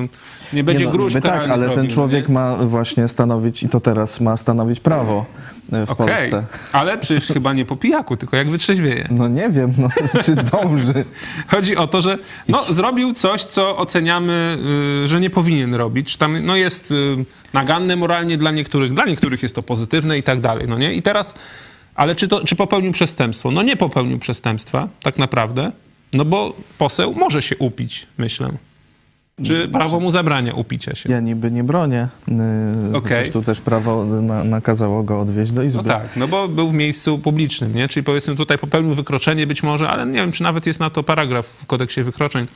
[0.53, 2.33] nie będzie nie, no, gruźb tak, ale ten robił, człowiek nie?
[2.33, 5.25] ma właśnie stanowić, i to teraz ma stanowić prawo
[5.69, 6.57] w Okej, Polsce.
[6.71, 9.07] ale przecież chyba nie po pijaku, tylko jak wytrzeźwieje.
[9.11, 9.89] No nie wiem, no,
[10.25, 11.05] czy zdąży.
[11.47, 14.57] Chodzi o to, że no, zrobił coś, co oceniamy,
[15.03, 16.17] y, że nie powinien robić.
[16.17, 20.39] Tam no, jest y, naganne moralnie dla niektórych, dla niektórych jest to pozytywne i tak
[20.39, 20.67] dalej.
[20.67, 20.93] No nie?
[20.93, 21.33] I teraz,
[21.95, 23.51] ale czy, to, czy popełnił przestępstwo?
[23.51, 25.71] No nie popełnił przestępstwa, tak naprawdę,
[26.13, 28.51] no bo poseł może się upić, myślę.
[29.43, 31.11] Czy prawo mu zabrania upicia się?
[31.11, 32.07] Ja niby nie bronię.
[32.27, 32.35] Yy,
[32.93, 35.77] chociaż tu też prawo na, nakazało go odwieźć do izby.
[35.77, 37.87] No tak, no bo był w miejscu publicznym, nie?
[37.87, 41.03] Czyli powiedzmy tutaj popełnił wykroczenie być może, ale nie wiem, czy nawet jest na to
[41.03, 42.47] paragraf w kodeksie wykroczeń.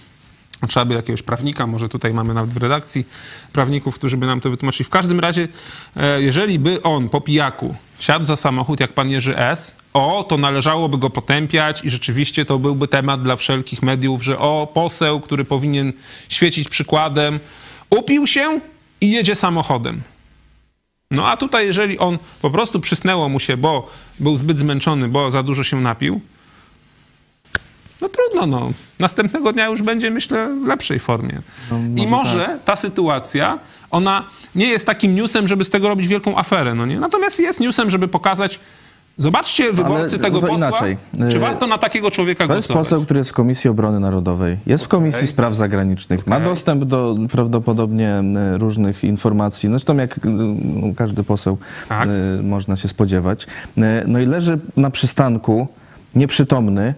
[0.68, 3.08] Trzeba by jakiegoś prawnika, może tutaj mamy nawet w redakcji
[3.54, 4.86] prawników, którzy by nam to wytłumaczyli.
[4.86, 5.48] W każdym razie,
[5.96, 10.38] e, jeżeli by on po pijaku wsiadł za samochód jak pan Jerzy S., o, to
[10.38, 15.46] należałoby go potępiać i rzeczywiście to byłby temat dla wszelkich mediów, że o, poseł, który
[15.46, 15.94] powinien
[16.30, 17.40] świecić przykładem,
[17.90, 18.60] upił się
[19.02, 20.02] i jedzie samochodem.
[21.12, 25.32] No a tutaj, jeżeli on po prostu przysnęło mu się, bo był zbyt zmęczony, bo
[25.32, 26.22] za dużo się napił,
[28.02, 28.72] no trudno, no.
[29.00, 31.42] Następnego dnia już będzie, myślę, w lepszej formie.
[31.96, 33.60] I może ta sytuacja,
[33.92, 37.00] ona nie jest takim newsem, żeby z tego robić wielką aferę, no nie?
[37.00, 38.60] Natomiast jest newsem, żeby pokazać,
[39.20, 40.98] zobaczcie wyborcy tego to posła, inaczej.
[41.30, 42.86] czy Y, warto na takiego człowieka To jest głosować.
[42.88, 46.48] poseł, który jest w Komisji Obrony Narodowej, jest w Komisji Spraw Zagranicznych, ma Okej.
[46.48, 50.20] dostęp do prawdopodobnie e, różnych informacji, zresztą jak e,
[50.96, 51.58] każdy poseł
[51.90, 52.10] Tak.
[52.44, 53.48] można się spodziewać.
[54.08, 55.68] No i leży na przystanku,
[56.16, 56.94] nieprzytomny,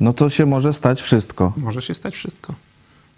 [0.00, 1.52] no to się może stać wszystko.
[1.56, 2.54] Może się stać wszystko.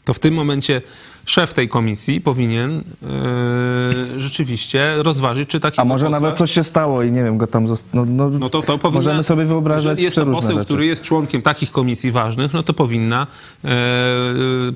[0.05, 0.83] To w tym momencie
[1.25, 7.03] szef tej komisji powinien yy, rzeczywiście rozważyć, czy taki A może nawet coś się stało
[7.03, 10.03] i nie wiem, go tam no, no, No to, to powinna, Możemy sobie wyobrażać Jeżeli
[10.03, 10.65] jest to poseł, rzeczy.
[10.65, 13.27] który jest członkiem takich komisji ważnych, no to powinna,
[13.65, 13.69] e,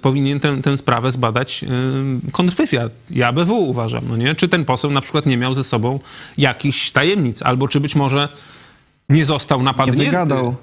[0.02, 1.68] powinien tę, tę sprawę zbadać e,
[2.32, 2.92] kontrwywiad.
[3.10, 4.34] Ja BW uważam, no nie?
[4.34, 6.00] Czy ten poseł na przykład nie miał ze sobą
[6.38, 8.28] jakichś tajemnic, albo czy być może
[9.08, 10.04] nie został napadnięty.
[10.04, 10.54] wygadał.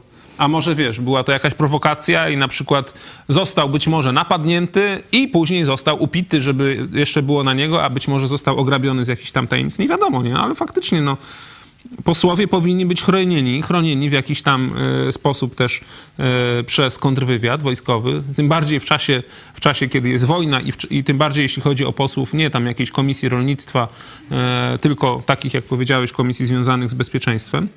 [0.44, 2.94] A może wiesz, była to jakaś prowokacja i na przykład
[3.28, 8.08] został być może napadnięty i później został upity, żeby jeszcze było na niego, a być
[8.08, 9.80] może został ograbiony z jakichś tam tajemnic.
[9.80, 10.36] Nie wiadomo, nie?
[10.36, 11.18] Ale faktycznie, no,
[12.04, 14.74] posłowie powinni być chronieni, chronieni w jakiś tam
[15.08, 15.82] e, sposób też
[16.20, 19.24] e, przez kontrwywiad wojskowy, tym bardziej w czasie,
[19.54, 22.50] w czasie kiedy jest wojna i, w, i tym bardziej jeśli chodzi o posłów, nie
[22.50, 23.88] tam jakiejś komisji rolnictwa,
[24.32, 27.70] e, tylko takich, jak powiedziałeś, komisji związanych z bezpieczeństwem.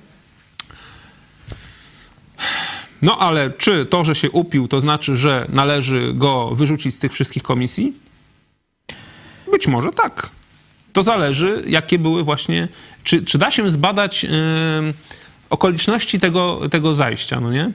[3.07, 7.13] No ale czy to, że się upił, to znaczy, że należy go wyrzucić z tych
[7.13, 7.93] wszystkich komisji?
[9.51, 10.31] Być może tak.
[10.93, 12.69] To zależy, jakie były właśnie.
[13.05, 14.31] Czy, czy da się zbadać yy,
[15.51, 17.73] okoliczności tego, tego zajścia, no nie?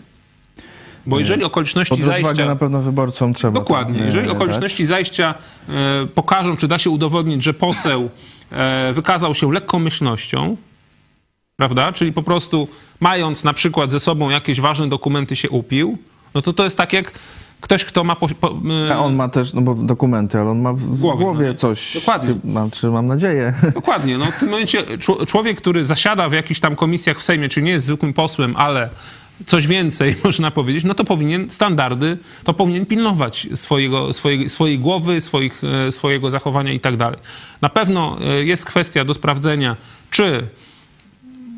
[1.05, 2.45] Bo jeżeli okoliczności Pod zajścia...
[2.45, 3.59] na pewno wyborcom trzeba.
[3.59, 3.97] Dokładnie.
[3.97, 4.35] to, e, Jeżeli dać.
[4.35, 5.33] okoliczności zajścia
[5.69, 8.09] e, pokażą, czy da się udowodnić, że poseł
[8.51, 10.57] e, wykazał się lekkomyślnością,
[11.61, 11.91] prawda?
[11.91, 12.67] Czyli po prostu
[12.99, 15.97] mając na przykład ze sobą jakieś ważne dokumenty się upił,
[16.33, 17.11] no to to jest tak jak
[17.61, 18.15] ktoś, kto ma...
[18.15, 18.55] Po, po,
[18.93, 21.53] A on ma też, no bo dokumenty, ale on ma w, w Głowie, głowie, no.
[21.53, 21.93] coś.
[21.93, 22.35] Dokładnie.
[22.43, 23.53] Mam, czy mam nadzieję.
[23.73, 24.17] Dokładnie.
[24.17, 27.61] No, w tym momencie czł- człowiek, który zasiada w jakichś tam komisjach w Sejmie, czy
[27.61, 28.89] nie jest zwykłym posłem, ale
[29.45, 35.21] coś więcej można powiedzieć, no to powinien standardy, to powinien pilnować swojego, swojej, swojej głowy,
[35.21, 37.19] swoich, e, swojego zachowania i tak dalej.
[37.61, 39.75] Na pewno e, jest kwestia do sprawdzenia,
[40.11, 40.47] czy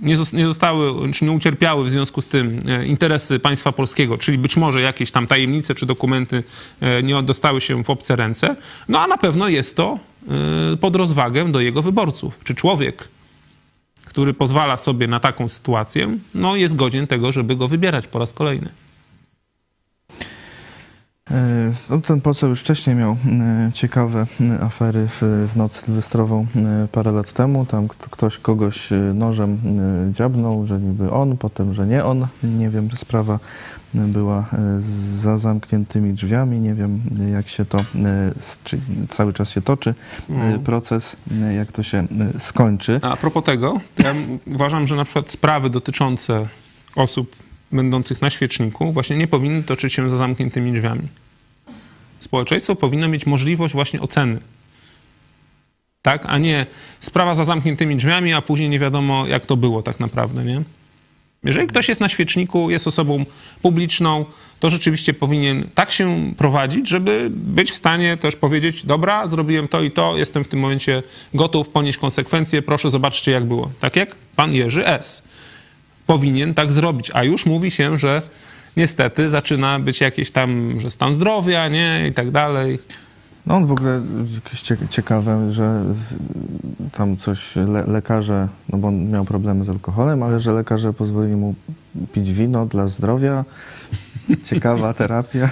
[0.02, 4.18] nie, zos- nie zostały, czy nie ucierpiały w związku z tym e, interesy państwa polskiego,
[4.18, 6.44] czyli być może jakieś tam tajemnice czy dokumenty
[6.82, 8.56] e, nie dostały się w obce ręce,
[8.88, 10.00] no a na pewno jest to
[10.74, 12.40] e, pod rozwagę do jego wyborców.
[12.44, 13.08] Czy człowiek,
[14.06, 18.34] który pozwala sobie na taką sytuację, no jest godzien tego, żeby go wybierać po raz
[18.34, 18.70] kolejny.
[21.32, 26.46] E, No, ten poseł już wcześniej miał e, ciekawe e, afery w, w noc sylwestrową
[26.92, 27.66] parę lat temu.
[27.66, 29.60] Tam ktoś kogoś nożem
[30.14, 32.28] dziabnął, że niby on, potem, że nie on.
[32.44, 33.40] Nie wiem, sprawa
[33.94, 34.46] była
[35.22, 36.60] za zamkniętymi drzwiami.
[36.60, 37.02] Nie wiem,
[37.34, 37.78] jak się to,
[39.10, 39.96] cały czas się toczy
[40.30, 41.16] e, proces,
[41.58, 42.08] jak to się
[42.40, 43.00] skończy.
[43.02, 44.14] A propos tego, ja
[44.46, 46.48] uważam, że na przykład sprawy dotyczące
[46.96, 47.36] osób
[47.74, 51.08] będących na świeczniku właśnie nie powinny toczyć się za zamkniętymi drzwiami.
[52.20, 54.40] Społeczeństwo powinno mieć możliwość właśnie oceny.
[56.02, 56.66] Tak, a nie
[57.00, 60.64] sprawa za zamkniętymi drzwiami, a później nie wiadomo, jak to było tak naprawdę, nie?
[61.44, 63.26] Jeżeli ktoś jest na świeczniku, jest osobą
[63.62, 64.26] publiczną,
[64.60, 69.82] to rzeczywiście powinien tak się prowadzić, żeby być w stanie też powiedzieć: Dobra, zrobiłem to
[69.82, 71.04] i to, jestem w tym momencie
[71.34, 73.72] gotów ponieść konsekwencje, proszę zobaczcie, jak było.
[73.80, 75.24] Tak jak pan Jerzy S.
[76.06, 77.12] powinien tak zrobić.
[77.14, 78.22] A już mówi się, że
[78.78, 82.80] niestety zaczyna być jakieś tam, że stan zdrowia, nie, i tak dalej.
[83.46, 84.02] No on w ogóle
[84.36, 85.84] jakieś cie- ciekawe, że
[86.92, 91.36] tam coś le, lekarze, no bo on miał problemy z alkoholem, ale że lekarze pozwolili
[91.36, 91.56] mu
[92.14, 93.46] pić wino dla zdrowia.
[94.44, 95.50] Ciekawa terapia.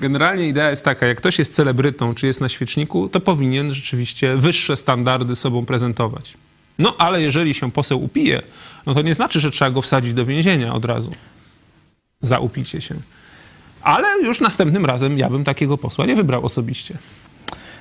[0.00, 4.36] Generalnie idea jest taka, jak ktoś jest celebrytą, czy jest na świeczniku, to powinien rzeczywiście
[4.36, 6.36] wyższe standardy sobą prezentować.
[6.78, 8.42] No ale jeżeli się poseł upije,
[8.86, 11.10] no to nie znaczy, że trzeba go wsadzić do więzienia od razu
[12.22, 12.94] za upicie się.
[13.82, 16.98] Ale już następnym razem ja bym takiego posła nie wybrał osobiście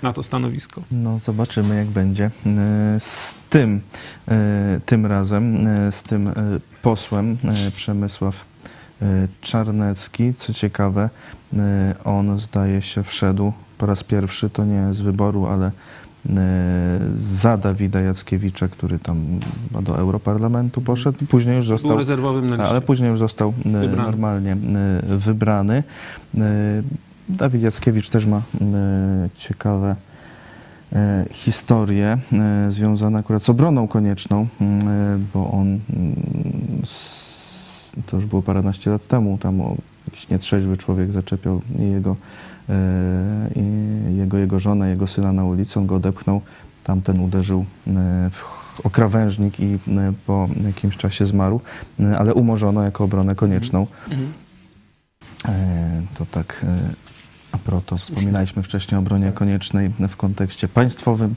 [0.02, 0.82] na to stanowisko.
[0.92, 3.82] No zobaczymy jak będzie e, z tym,
[4.28, 6.34] e, tym razem, e, z tym
[6.82, 7.38] posłem
[7.76, 8.46] Przemysław
[9.42, 10.34] Czarnecki.
[10.38, 11.10] Co ciekawe,
[12.04, 15.72] on zdaje się wszedł po raz pierwszy, to nie z wyboru, ale
[17.18, 19.40] za Dawida Jackiewicza, który tam
[19.82, 21.26] do Europarlamentu poszedł.
[21.30, 22.70] Później już Był został rezerwowym na liście.
[22.70, 23.96] ale później już został e, Wybrany.
[24.12, 24.58] normalnie e,
[25.18, 25.84] wybrany.
[26.38, 26.42] E,
[27.30, 28.42] Dawid Jackiewicz też ma e,
[29.36, 29.96] ciekawe
[30.94, 34.66] e, historie e, związane akurat z obroną konieczną, e,
[35.34, 35.80] bo on, mm,
[38.06, 39.60] to już było paręnaście lat temu, tam
[40.08, 42.16] jakiś nietrzeźwy człowiek zaczepiał jego, e,
[43.56, 46.42] i jego, jego żonę, jego syna na ulicy, on go odepchnął,
[46.84, 48.44] tamten uderzył e, w
[48.86, 51.62] okrawężnik i e, po jakimś czasie zmarł,
[52.00, 53.88] e, ale umorzono jako obronę konieczną.
[54.10, 54.34] Mhm.
[55.46, 56.94] E, To tak e,
[57.52, 61.36] a propos, wspominaliśmy wcześniej o obronie koniecznej w kontekście państwowym,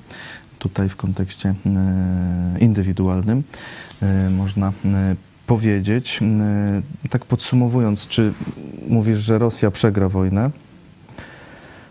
[0.59, 3.43] tutaj w kontekście e, indywidualnym.
[4.03, 5.17] E, Można e,
[5.47, 6.21] powiedzieć,
[7.03, 8.33] e, tak podsumowując, czy
[8.89, 10.51] mówisz, że Rosja przegra wojnę?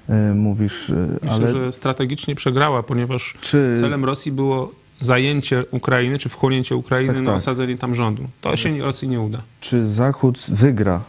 [0.10, 6.18] E, Mówisz, e, Myślę, ale że strategicznie przegrała, ponieważ czy celem Rosji było zajęcie Ukrainy,
[6.18, 7.36] czy wchłonięcie Ukrainy, Tak, no tak.
[7.36, 8.24] osadzenie tam rządu.
[8.42, 9.42] To się Rosji nie uda.
[9.62, 11.02] czy Zachód wygra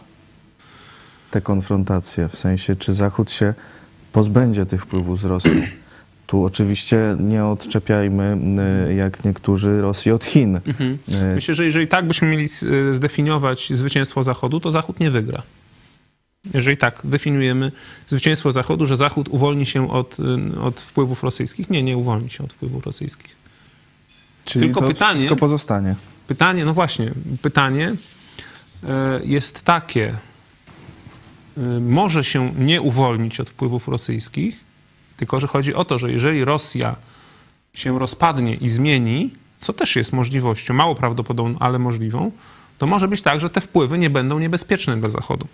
[1.31, 2.29] tę konfrontację?
[2.29, 3.53] W sensie, czy Zachód się
[4.11, 5.51] pozbędzie tych wpływów z Rosją?
[6.27, 8.37] Tu oczywiście nie odczepiajmy,
[8.89, 10.55] y, jak niektórzy, Rosji od Chin.
[10.55, 10.61] Y,
[11.35, 12.47] Myślę, że jeżeli tak byśmy mieli
[12.91, 15.41] zdefiniować zwycięstwo Zachodu, to Zachód nie wygra.
[16.53, 17.71] Jeżeli tak definiujemy
[18.07, 20.17] zwycięstwo Zachodu, że Zachód uwolni się od,
[20.55, 23.35] y, od wpływów rosyjskich, nie, nie uwolni się od wpływów rosyjskich.
[24.45, 25.95] Czyli tylko to pytanie- wszystko pozostanie.
[26.27, 27.11] Pytanie, no właśnie,
[27.41, 27.93] pytanie
[28.83, 30.17] e, jest takie.
[31.57, 34.59] E, Może się nie uwolnić od wpływów rosyjskich,
[35.17, 36.95] tylko że chodzi o to, że jeżeli Rosja
[37.73, 42.31] się rozpadnie i zmieni, co też jest możliwością, mało prawdopodobną, ale możliwą,
[42.77, 45.47] to może być tak, że te wpływy nie będą niebezpieczne dla Zachodu.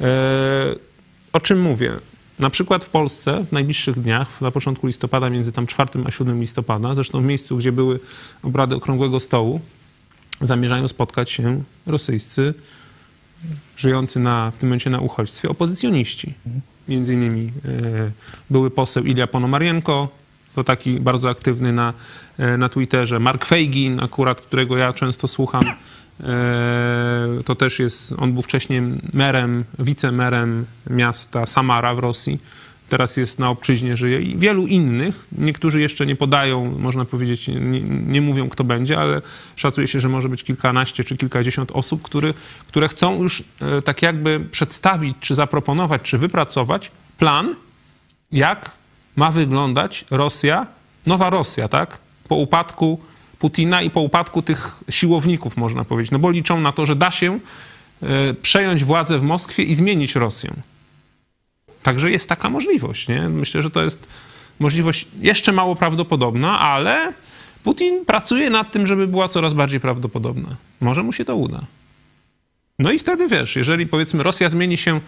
[0.00, 0.88] E,
[1.32, 1.92] O czym mówię?
[2.38, 6.40] Na przykład w Polsce w najbliższych dniach, na początku listopada, między tam 4 a 7
[6.40, 8.00] listopada, zresztą w miejscu, gdzie były
[8.42, 9.60] obrady Okrągłego Stołu,
[10.40, 12.54] zamierzają spotkać się rosyjscy
[13.76, 16.34] żyjący na, w tym momencie na uchodźstwie, opozycjoniści.
[16.88, 18.10] Między innymi e,
[18.50, 20.08] były poseł Ilia Ponomarienko,
[20.54, 21.94] to taki bardzo aktywny na,
[22.38, 25.64] e, na Twitterze, Mark Feigin, akurat, którego ja często słucham,
[27.44, 32.38] to też jest, on był wcześniej merem, wicemerem miasta Samara w Rosji,
[32.88, 35.26] teraz jest na obczyźnie, żyje i wielu innych.
[35.32, 39.22] Niektórzy jeszcze nie podają, można powiedzieć, nie, nie mówią kto będzie, ale
[39.56, 42.34] szacuje się, że może być kilkanaście czy kilkadziesiąt osób, który,
[42.68, 47.54] które chcą już e, tak jakby przedstawić, czy zaproponować, czy wypracować plan,
[48.32, 48.70] jak
[49.16, 50.66] ma wyglądać Rosja,
[51.06, 51.98] nowa Rosja, tak?
[52.28, 53.00] Po upadku
[53.38, 56.10] Putina i po upadku tych siłowników, można powiedzieć.
[56.10, 57.40] No bo liczą na to, że da się
[58.02, 60.52] e, przejąć władzę w Moskwie i zmienić Rosję.
[61.82, 63.08] Także jest taka możliwość.
[63.08, 63.28] Nie?
[63.28, 64.08] Myślę, że to jest
[64.58, 67.12] możliwość jeszcze mało prawdopodobna, ale
[67.64, 70.56] Putin pracuje nad tym, żeby była coraz bardziej prawdopodobna.
[70.80, 71.60] Może mu się to uda.
[72.78, 75.00] No i wtedy wiesz, jeżeli powiedzmy Rosja zmieni się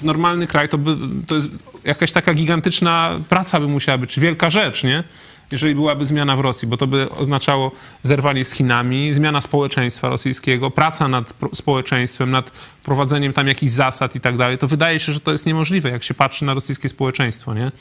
[0.00, 1.50] w normalny kraj, to, by, to jest
[1.84, 5.04] jakaś taka gigantyczna praca by musiała być, wielka rzecz, nie?
[5.52, 7.72] Jeżeli byłaby zmiana w Rosji, bo to by oznaczało
[8.02, 12.50] zerwanie z Chinami, zmiana społeczeństwa rosyjskiego, praca nad społeczeństwem, nad
[12.84, 14.58] prowadzeniem tam jakichś zasad i tak dalej.
[14.58, 17.72] To wydaje się, że to jest niemożliwe, jak się patrzy na rosyjskie społeczeństwo, nie?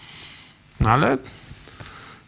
[0.80, 1.18] No ale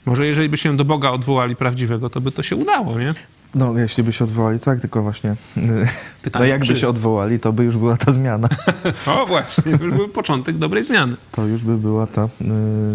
[0.05, 3.13] może jeżeli by się do Boga odwołali prawdziwego, to by to się udało, nie?
[3.57, 5.35] No, jeśli by się odwołali, tak, tylko właśnie.
[5.55, 5.73] No,
[6.21, 6.75] Pytanie, jakby czy?
[6.75, 8.49] się odwołali, to by już była ta zmiana.
[9.05, 11.15] O właśnie, już był początek dobrej zmiany.
[11.31, 12.27] To już by była ta y,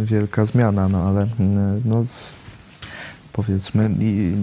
[0.04, 1.28] wielka zmiana, no ale y,
[1.84, 2.04] no,
[3.32, 3.90] powiedzmy,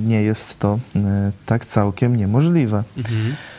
[0.05, 0.99] nie jest to y,
[1.45, 2.83] tak całkiem niemożliwe.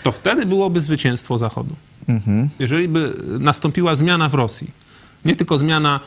[0.03, 1.75] To wtedy byłoby zwycięstwo Zachodu.
[2.09, 2.49] Mhm.
[2.59, 4.71] Jeżeli by nastąpiła zmiana w Rosji,
[5.25, 6.01] nie tylko zmiana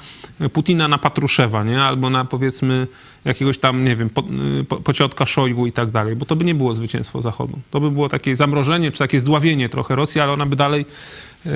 [0.54, 1.84] Putina na Patruszewa, nie?
[1.84, 2.88] albo na powiedzmy
[3.26, 4.24] jakiegoś tam, nie wiem, po,
[4.68, 7.60] po, pociotka Szojgu i tak dalej, bo to by nie było zwycięstwo Zachodu.
[7.72, 10.86] To by było takie zamrożenie, czy takie zdławienie trochę Rosji, ale ona by dalej
[11.46, 11.52] yy,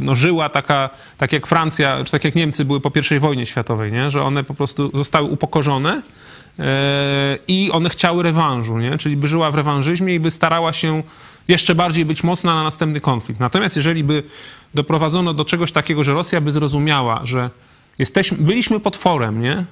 [0.00, 3.92] no, żyła taka, tak jak Francja, czy tak jak Niemcy były po I wojnie światowej,
[3.92, 4.10] nie?
[4.10, 6.02] że one po prostu zostały upokorzone
[7.48, 8.98] i one chciały rewanżu, nie?
[8.98, 11.02] czyli by żyła w rewanżyzmie i by starała się
[11.48, 13.40] jeszcze bardziej być mocna na następny konflikt.
[13.40, 14.22] Natomiast jeżeli by
[14.74, 17.50] doprowadzono do czegoś takiego, że Rosja by zrozumiała, że
[17.98, 19.64] jesteśmy, byliśmy potworem, nie?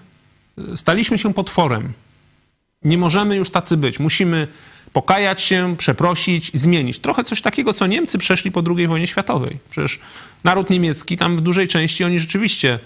[0.75, 1.93] Staliśmy się potworem.
[2.83, 4.01] Nie możemy już tacy być.
[4.01, 4.49] Musimy
[4.93, 6.99] pokajać się, przeprosić, zmienić.
[6.99, 9.59] Trochę coś takiego, co Niemcy przeszli po II wojnie światowej.
[9.71, 9.99] Przecież
[10.45, 12.79] naród niemiecki, tam w dużej części oni rzeczywiście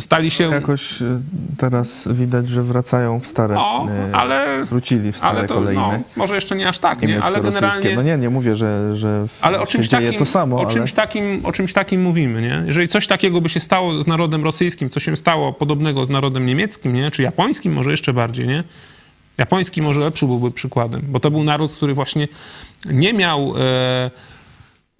[0.00, 0.44] stali się...
[0.44, 1.18] Jakoś y,
[1.58, 3.54] teraz widać, że wracają w stare.
[3.54, 5.80] No, ale, Wrócili w stare ale to kolejne.
[5.80, 7.22] no, może jeszcze nie aż tak, nie?
[7.22, 7.96] ale generalnie...
[7.96, 10.92] No nie, nie mówię, że, że Ale o czymś, takim, to samo, o, ale czymś
[10.92, 12.62] takim, o czymś takim mówimy, nie?
[12.66, 16.46] Jeżeli coś takiego by się stało z narodem rosyjskim, co się stało podobnego z narodem
[16.46, 17.10] niemieckim, nie?
[17.10, 18.64] Czy japońskim, może jeszcze bardziej, nie?
[19.38, 22.28] Japoński może lepszy byłby przykładem, bo to był naród, który właśnie
[22.86, 23.54] nie miał...
[23.58, 24.10] E,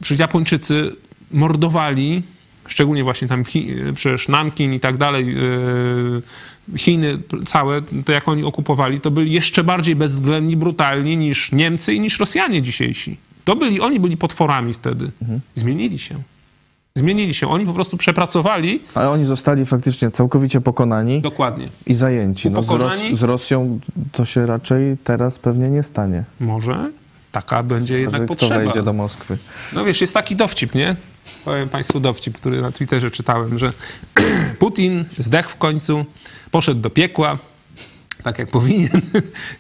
[0.03, 0.97] przecież Japończycy
[1.31, 2.23] mordowali,
[2.69, 5.37] szczególnie właśnie tam Chi, przecież Nankin i tak dalej,
[6.73, 11.95] e, Chiny całe, to jak oni okupowali, to byli jeszcze bardziej bezwzględni, brutalni niż Niemcy
[11.95, 13.17] i niż Rosjanie dzisiejsi.
[13.45, 15.11] To byli, oni byli potworami wtedy.
[15.55, 16.23] Zmienili się.
[16.95, 17.49] Zmienili się.
[17.49, 18.81] Oni po prostu przepracowali.
[18.95, 21.69] Ale oni zostali faktycznie całkowicie pokonani Dokładnie.
[21.87, 22.51] i zajęci.
[22.51, 23.81] No, z, Ros z Rosją
[24.13, 26.25] to się raczej teraz pewnie nie stanie.
[26.41, 26.91] Może
[27.41, 28.59] taka będzie jednak kto potrzeba.
[28.59, 29.39] wejdzie do Moskwy.
[29.73, 30.97] No wiesz, jest taki dowcip, nie?
[31.45, 33.73] Powiem Państwu dowcip, który na Twitterze czytałem, że
[34.59, 36.05] Putin zdechł w końcu,
[36.51, 37.39] poszedł do piekła,
[38.23, 39.01] tak jak powinien,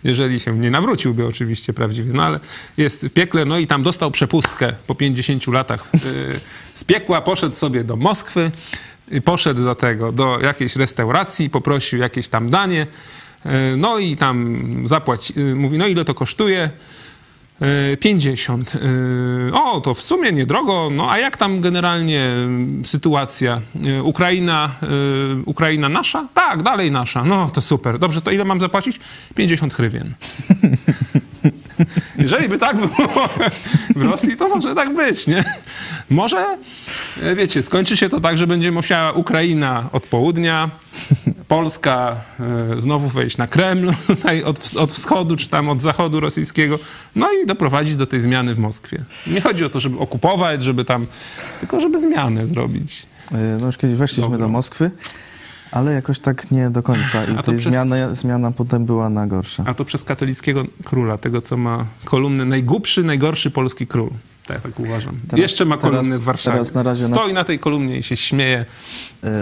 [0.04, 2.40] jeżeli się nie nawróciłby oczywiście prawdziwie, no ale
[2.76, 6.00] jest w piekle, no i tam dostał przepustkę po 50 latach yy,
[6.74, 8.50] z piekła, poszedł sobie do Moskwy,
[9.10, 12.86] i poszedł do tego, do jakiejś restauracji, poprosił jakieś tam danie,
[13.44, 16.70] yy, no i tam zapłać, yy, mówi, no ile to kosztuje?
[17.60, 18.72] E, 50.
[18.74, 18.78] E,
[19.52, 20.90] O, to w sumie niedrogo.
[20.92, 23.60] No a jak tam generalnie mm, sytuacja?
[23.86, 24.86] E, Ukraina, e,
[25.46, 26.28] Ukraina nasza?
[26.34, 27.24] Tak, dalej nasza.
[27.24, 27.98] No to super.
[27.98, 29.00] Dobrze, to ile mam zapłacić?
[29.34, 30.14] 50 hrywien.
[32.18, 33.28] Jeżeli by tak było
[33.96, 35.44] w Rosji, to może tak być, nie?
[36.10, 36.58] Może,
[37.22, 40.70] e, wiecie, skończy się to tak, że będzie musiała Ukraina od południa,
[41.48, 42.16] Polska
[42.76, 43.90] e, znowu wejść na Kreml
[44.44, 46.78] od, od wschodu czy tam od zachodu rosyjskiego,
[47.16, 49.04] no i doprowadzić do tej zmiany w Moskwie.
[49.26, 51.06] Nie chodzi o to, żeby okupować, żeby tam,
[51.60, 53.06] tylko żeby zmianę zrobić.
[53.32, 54.90] Y, No już kiedyś weszliśmy do Moskwy,
[55.72, 57.24] ale jakoś tak nie do końca.
[57.24, 59.62] I tej przez- zmiana, zmiana potem była na gorsze.
[59.66, 64.10] A to przez katolickiego króla, tego co ma kolumnę najgłupszy, najgorszy polski król.
[64.46, 65.16] Tak, tak uważam.
[65.28, 66.54] Teraz- Jeszcze ma kolumnę teraz- w Warszawie.
[66.58, 68.64] teraz na razie na- Stoi na tej kolumnie i się śmieje.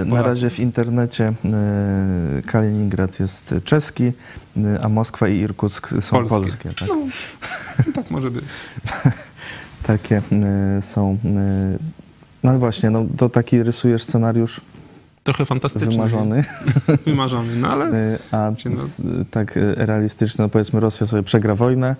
[0.02, 1.32] Y, Na razie w internecie
[2.38, 4.12] y, Kaliningrad jest czeski, y,
[4.82, 6.36] a Moskwa i Irkuck są Polskie.
[6.40, 6.68] polskie.
[6.80, 6.88] tak?
[7.86, 8.44] No, tak może być.
[9.86, 10.22] takie
[10.82, 11.18] są.
[12.42, 14.60] No właśnie, no, to taki rysujesz scenariusz
[15.24, 15.90] Trochę fantastyczny.
[15.92, 16.44] wymarzony,
[17.06, 21.96] Wymarzony, no ale a no- tak realistyczny, no powiedzmy Rosja sobie przegra wojnę,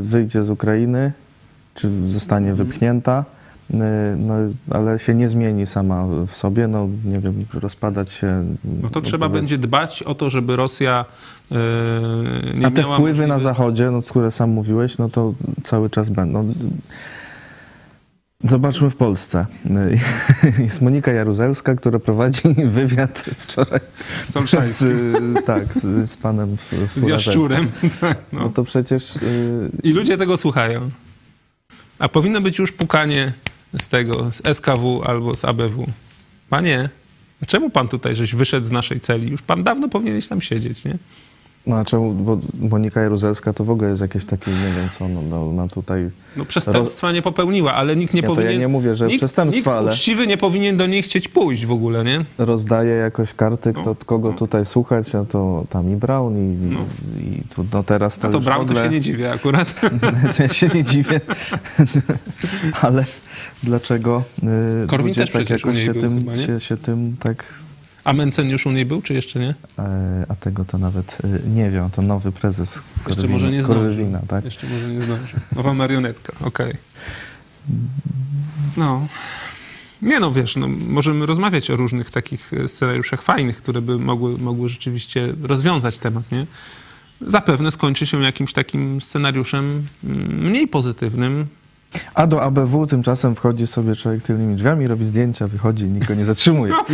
[0.00, 1.12] wyjdzie z Ukrainy,
[1.78, 2.68] czy zostanie Mhm.
[2.68, 3.24] wypchnięta,
[3.70, 3.74] y,
[4.16, 4.34] no,
[4.70, 8.44] ale się nie zmieni sama w sobie, no nie wiem, rozpadać się.
[8.82, 11.04] no to trzeba powiedz- będzie dbać o to, żeby Rosja
[11.52, 11.54] e,
[12.58, 16.54] nie A te wpływy na zachodzie, no, które sam mówiłeś, no to cały czas będą.
[18.44, 19.46] Zobaczmy w Polsce.
[20.58, 23.80] Jest Monika Jaruzelska, która prowadzi wywiad wczoraj
[24.64, 24.84] z,
[25.46, 27.68] tak, z, z panem w, w Z jaszczurem.
[28.00, 28.48] Tak, No no.
[28.48, 30.80] to przecież y, I ludzie tego słuchają.
[31.98, 33.32] A powinno być już pukanie
[33.78, 35.86] z tego, z SKW albo z ABW.
[36.48, 36.88] Panie,
[37.46, 39.30] czemu pan tutaj żeś wyszedł z naszej celi?
[39.30, 40.98] Już pan dawno powinieneś tam siedzieć, nie?
[41.68, 45.08] No a czemu, bo Monika Jaruzelska to w ogóle jest jakieś takie, nie wiem co,
[45.08, 46.10] no, no, no tutaj...
[46.36, 48.52] No przestępstwa nie popełniła, ale nikt nie to powinien...
[48.52, 51.66] ja nie mówię, że nikt, przestępstwa, nikt ale- uczciwy nie powinien do niej chcieć pójść
[51.66, 52.24] w ogóle, nie?
[52.38, 54.36] rozdaje jakoś karty, kto, No, kogo no.
[54.36, 56.80] tutaj słuchać, no to tam i Brown i, No.
[57.20, 58.84] i tu, no teraz to A to Brown w to ogóle...
[58.86, 59.80] się nie dziwię akurat.
[60.36, 61.20] to ja się nie dziwię.
[62.82, 63.04] Ale
[63.62, 64.22] dlaczego
[64.84, 66.46] y, Korwin też przecież jakoś się był tym, chyba, nie?
[66.46, 67.44] się, się tym tak...
[68.08, 69.54] A Mencen już u niej był, czy jeszcze nie?
[69.78, 73.62] e, A tego to nawet y, nie wiem, to nowy prezes Jeszcze Korwin- może nie.
[73.62, 74.44] Korwina, tak?
[74.44, 75.40] Jeszcze może nie zdążył.
[75.56, 76.74] Nowa marionetka, okej.
[78.76, 79.06] No.
[80.02, 84.38] Nie no, wiesz, no, możemy rozmawiać o różnych takich e, scenariuszach fajnych, które by mogły,
[84.38, 86.46] mogły rzeczywiście rozwiązać temat, nie?
[87.20, 91.46] Zapewne skończy się jakimś takim scenariuszem mm, mniej pozytywnym.
[92.14, 96.14] A do ABW tymczasem wchodzi sobie człowiek tylnymi drzwiami, robi zdjęcia, wychodzi i nikt go
[96.14, 96.72] nie zatrzymuje.
[96.72, 96.84] No.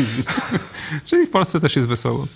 [1.05, 2.26] Czyli w Polsce też jest wesoło.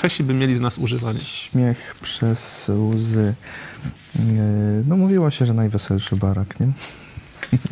[0.00, 1.18] Czesi by mieli z nas używanie.
[1.20, 3.34] Śmiech przez łzy.
[4.16, 4.20] E,
[4.86, 6.68] No mówiło się, że najweselszy barak, nie?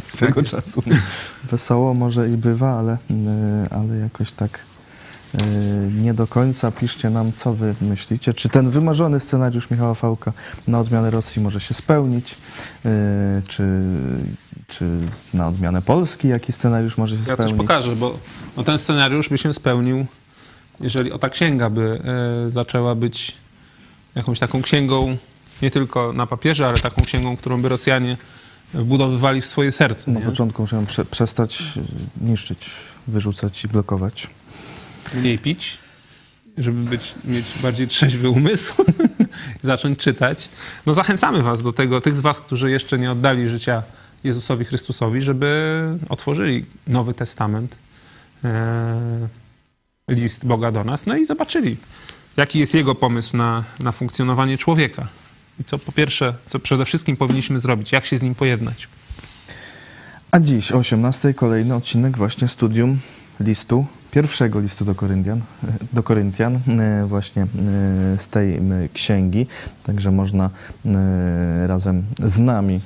[0.00, 0.52] Swego jest.
[0.54, 0.82] czasu.
[1.50, 4.58] Wesoło może i bywa, ale, e, ale jakoś tak
[6.02, 6.70] nie do końca.
[6.72, 8.34] Piszcie nam, co wy myślicie.
[8.34, 10.32] Czy ten wymarzony scenariusz Michała Fałka
[10.68, 12.34] na odmianę Rosji może się spełnić?
[12.84, 12.88] E,
[13.48, 13.80] Czy,
[14.68, 14.84] czy
[15.34, 17.56] na odmianę Polski jaki scenariusz może się Ja coś spełnić?
[17.56, 18.18] pokażę, bo
[18.56, 20.06] no, ten scenariusz by się spełnił,
[20.80, 22.00] jeżeli o ta księga by
[22.46, 23.34] e, zaczęła być
[24.14, 25.16] jakąś taką księgą,
[25.62, 28.16] nie tylko na papierze, ale taką księgą, którą by Rosjanie
[28.74, 30.10] wbudowywali w swoje serce.
[30.10, 30.26] Na Nie?
[30.26, 31.80] początku muszę prze, przestać e,
[32.26, 32.70] niszczyć,
[33.06, 34.26] wyrzucać i blokować.
[35.14, 35.78] Mniej pić,
[36.58, 38.84] żeby być, mieć bardziej trzeźwy umysł
[39.62, 40.48] zacząć czytać.
[40.86, 43.82] No zachęcamy was do tego, tych z was, którzy jeszcze nie oddali życia
[44.24, 47.78] Jezusowi Chrystusowi, żeby otworzyli Nowy Testament,
[48.44, 49.28] e,
[50.08, 51.76] list Boga do nas, no i zobaczyli,
[52.36, 55.08] jaki jest Jego pomysł na, na funkcjonowanie człowieka.
[55.60, 58.88] I co po pierwsze, co przede wszystkim powinniśmy zrobić, jak się z nim pojednać.
[60.30, 62.98] A dziś o 18 kolejny odcinek właśnie studium
[63.40, 65.40] listu, pierwszego listu do Koryntian,
[65.92, 67.46] do Koryntian e, właśnie e,
[68.18, 68.60] z tej
[68.92, 69.46] księgi.
[69.84, 70.50] Także można
[70.86, 72.80] e, razem z nami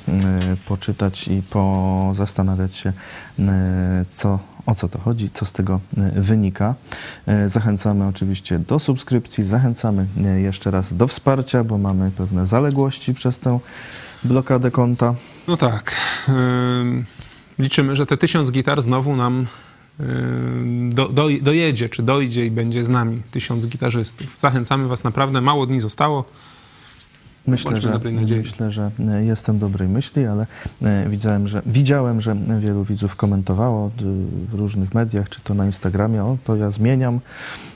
[0.69, 2.93] poczytać i pozastanawiać się,
[4.09, 5.81] co, o co to chodzi, co z tego
[6.17, 6.75] wynika.
[7.47, 10.07] Zachęcamy oczywiście do subskrypcji, zachęcamy
[10.37, 13.59] jeszcze raz do wsparcia, bo mamy pewne zaległości przez tę
[14.25, 15.15] blokadę konta.
[15.49, 15.95] No tak.
[16.29, 17.05] Ym,
[17.59, 19.47] liczymy, że te tysiąc gitar znowu nam
[20.91, 24.27] do, do, dojedzie, czy dojdzie i będzie z nami tysiąc gitarzystów.
[24.37, 26.25] Zachęcamy Was naprawdę, mało dni zostało.
[27.49, 28.39] Myślę, Bądźmy że, dobrej nadziei.
[28.39, 30.47] myślę, że e, jestem dobrej myśli, ale
[30.83, 33.91] e, widziałem, że, widziałem, że wielu widzów komentowało
[34.51, 37.21] w różnych mediach, czy to na Instagramie, o to ja zmieniam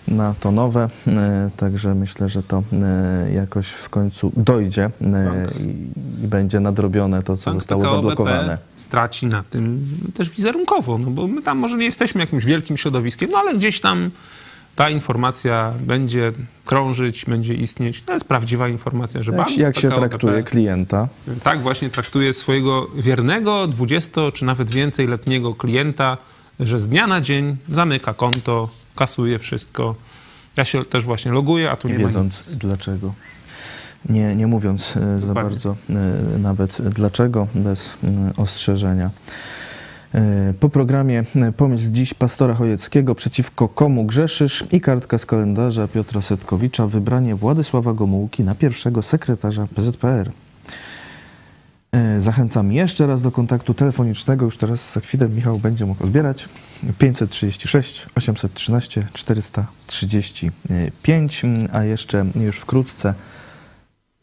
[0.09, 2.63] na to nowe, e, także myślę, że to
[3.35, 4.91] jakoś w końcu dojdzie
[5.61, 8.49] i, i będzie nadrobione to, co Bank zostało PKO zablokowane.
[8.49, 9.85] BP straci na tym
[10.15, 13.81] też wizerunkowo, no bo my tam może nie jesteśmy jakimś wielkim środowiskiem, no ale gdzieś
[13.81, 14.11] tam
[14.77, 16.33] ta informacja będzie
[16.65, 18.03] krążyć, będzie istnieć.
[18.03, 21.09] To jest prawdziwa informacja, że Jak, bank jak się traktuje klienta?
[21.43, 26.19] Tak właśnie traktuje swojego wiernego, 20 czy nawet więcej letniego klienta,
[26.61, 29.95] że z dnia na dzień zamyka konto, kasuje wszystko.
[30.57, 32.57] Ja się też właśnie loguję, a tu nie, nie wiedząc nic.
[32.57, 33.15] dlaczego.
[34.09, 35.51] Nie, nie mówiąc e, za Dokładnie.
[35.51, 39.11] bardzo e, nawet dlaczego, bez e, ostrzeżenia.
[40.15, 45.89] E, Po programie e, Pomyśl dziś pastora Chojeckiego przeciwko komu grzeszysz i kartka z kalendarza
[45.89, 50.31] Piotra Setkowicza wybranie Władysława Gomułki na pierwszego sekretarza PZPR.
[51.93, 54.45] E, Zachęcam jeszcze raz do kontaktu telefonicznego.
[54.45, 56.49] Już teraz za chwilę Michał będzie mógł odbierać.
[56.99, 63.15] 536 813 435, a jeszcze już wkrótce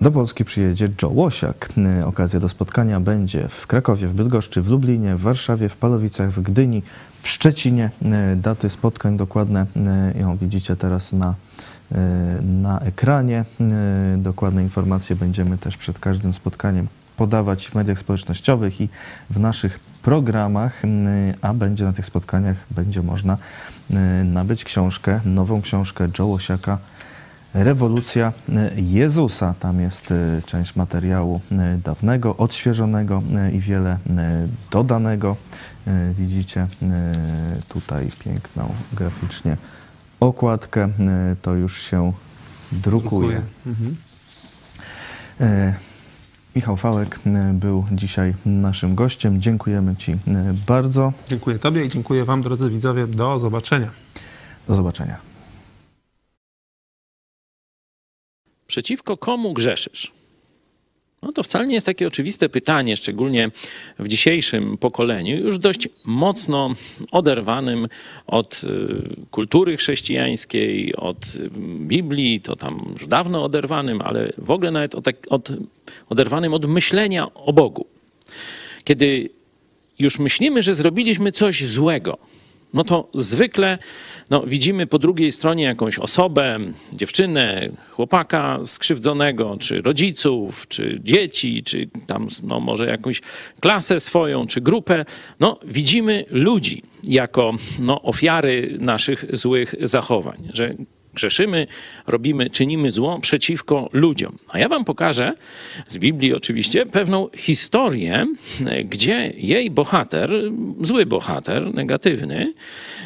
[0.02, 1.70] Do Polski przyjedzie Joe Łosiak.
[1.78, 6.32] E, Okazja do spotkania będzie w Krakowie, w Bydgoszczy, w Lublinie, w Warszawie, w Palowicach,
[6.32, 6.84] w Gdyni,
[7.22, 7.90] w Szczecinie.
[8.02, 9.66] E, Daty spotkań dokładne
[10.16, 11.36] e, ją widzicie teraz na,
[12.42, 13.46] na ekranie.
[14.18, 18.90] Dokładne informacje będziemy też przed każdym spotkaniem podawać w mediach społecznościowych i
[19.30, 20.82] w naszych programach,
[21.42, 23.38] a będzie na tych spotkaniach będzie można
[24.26, 26.78] nabyć książkę, nową książkę Joe Łosiaka
[27.54, 29.54] Rewolucja e, Jezusa.
[29.60, 33.22] Tam jest e, część materiału e, dawnego, odświeżonego
[33.54, 33.98] i wiele
[34.72, 35.36] dodanego.
[36.14, 36.68] Widzicie
[37.70, 39.58] tutaj piękną graficznie
[40.20, 40.90] okładkę.
[41.42, 42.14] To już się
[42.72, 43.42] drukuje.
[43.66, 43.96] Mhm.
[45.42, 45.74] E,
[46.56, 47.20] Michał Fałek
[47.54, 49.42] był dzisiaj naszym gościem.
[49.42, 50.18] Dziękujemy Ci
[50.68, 51.14] bardzo.
[51.28, 53.08] Dziękuję Tobie i dziękuję Wam, drodzy widzowie.
[53.08, 53.90] Do zobaczenia.
[54.68, 55.29] Do zobaczenia.
[58.70, 60.12] Przeciwko komu grzeszysz?
[61.22, 63.52] No to wcale nie jest takie oczywiste pytanie, szczególnie
[64.00, 66.76] w dzisiejszym pokoleniu, już dość mocno
[67.12, 67.88] oderwanym
[68.28, 68.68] od y,
[69.32, 75.06] kultury chrześcijańskiej, od y, Biblii, to tam już dawno oderwanym, ale w ogóle nawet od,
[75.06, 75.52] tak- od,
[76.10, 77.86] oderwanym od myślenia o Bogu.
[78.84, 79.30] Kiedy
[80.00, 82.18] już myślimy, że zrobiliśmy coś złego,
[82.74, 83.78] no to zwykle
[84.30, 86.60] no, widzimy po drugiej stronie jakąś osobę,
[86.94, 93.22] dziewczynę, chłopaka skrzywdzonego, czy rodziców, czy dzieci, czy tam no, może jakąś
[93.60, 95.06] klasę swoją, czy grupę.
[95.40, 100.76] No, widzimy ludzi jako no, ofiary naszych złych zachowań, że
[101.20, 101.68] grzeszymy,
[102.08, 104.38] robimy, czynimy zło przeciwko ludziom.
[104.50, 105.34] A ja wam pokażę
[105.88, 108.26] z Biblii oczywiście pewną historię,
[108.86, 110.32] gdzie jej bohater,
[110.82, 112.54] zły bohater, negatywny,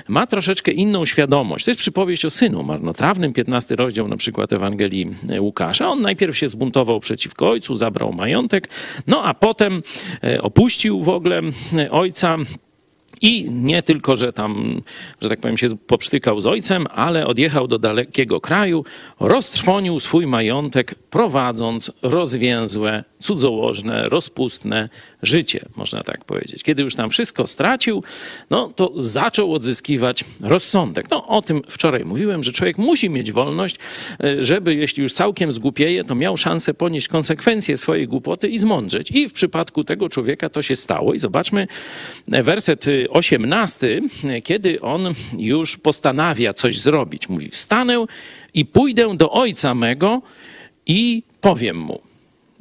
[0.07, 1.65] ma troszeczkę inną świadomość.
[1.65, 5.89] To jest przypowieść o synu marnotrawnym, 15 rozdział na przykład Ewangelii Łukasza.
[5.89, 8.69] On najpierw się zbuntował przeciwko ojcu, zabrał majątek,
[9.07, 9.83] no a potem
[10.23, 11.41] e, opuścił w ogóle
[11.77, 12.37] e, ojca,
[13.21, 14.81] i nie tylko, że tam,
[15.21, 18.85] że tak powiem, się poprztykał z ojcem, ale odjechał do dalekiego kraju,
[19.19, 24.89] roztrwonił swój majątek, prowadząc rozwięzłe, cudzołożne, rozpustne
[25.23, 26.63] życie, można tak powiedzieć.
[26.63, 28.03] Kiedy już tam wszystko stracił,
[28.49, 31.09] no to zaczął odzyskiwać rozsądek.
[31.11, 33.75] No o tym wczoraj mówiłem, że człowiek musi mieć wolność,
[34.23, 39.11] e, żeby jeśli już całkiem zgłupieje, to miał szansę ponieść konsekwencje swojej głupoty i zmądrzeć.
[39.11, 41.13] I w przypadku tego człowieka to się stało.
[41.13, 41.67] I zobaczmy
[42.31, 47.29] e, werset y, 18, e, kiedy on już postanawia coś zrobić.
[47.29, 48.05] Mówi, wstanę
[48.53, 50.21] i pójdę do ojca mego
[50.85, 52.12] i powiem mu.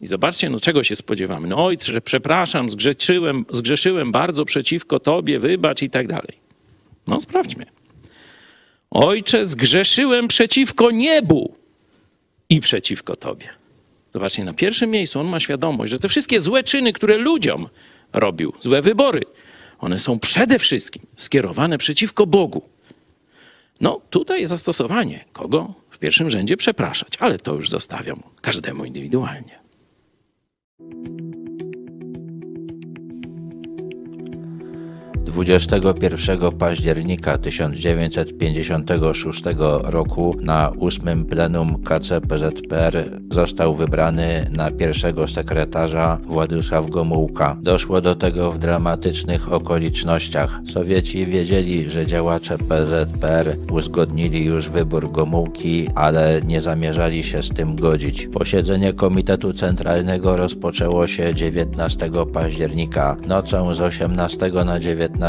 [0.02, 1.48] I zobaczcie, no czego się spodziewamy.
[1.48, 6.38] No ojcze, przepraszam, zgrzeszyłem, zgrzeszyłem bardzo przeciwko tobie, wybacz i tak dalej.
[7.06, 7.66] No sprawdźmy.
[8.90, 11.54] Ojcze, zgrzeszyłem przeciwko niebu
[12.48, 13.48] i przeciwko tobie.
[14.12, 17.68] Zobaczcie, na pierwszym miejscu on ma świadomość, że te wszystkie złe czyny, które ludziom
[18.12, 19.22] robił, złe wybory,
[19.78, 22.62] one są przede wszystkim skierowane przeciwko Bogu.
[23.80, 25.24] No, tutaj jest zastosowanie.
[25.32, 29.61] Kogo w pierwszym rzędzie przepraszać, ale to już zostawiam każdemu indywidualnie.
[30.90, 31.21] Thank you.
[35.32, 39.42] 21 października 1956
[39.82, 47.56] roku na ósmym plenum KCPZPR został wybrany na pierwszego sekretarza Władysław Gomułka.
[47.62, 50.60] Doszło do tego w dramatycznych okolicznościach.
[50.72, 57.76] Sowieci wiedzieli, że działacze PZPR uzgodnili już wybór Gomułki, ale nie zamierzali się z tym
[57.76, 58.26] godzić.
[58.26, 63.16] Posiedzenie Komitetu Centralnego rozpoczęło się 19 października.
[63.26, 65.21] Nocą z 18 na 19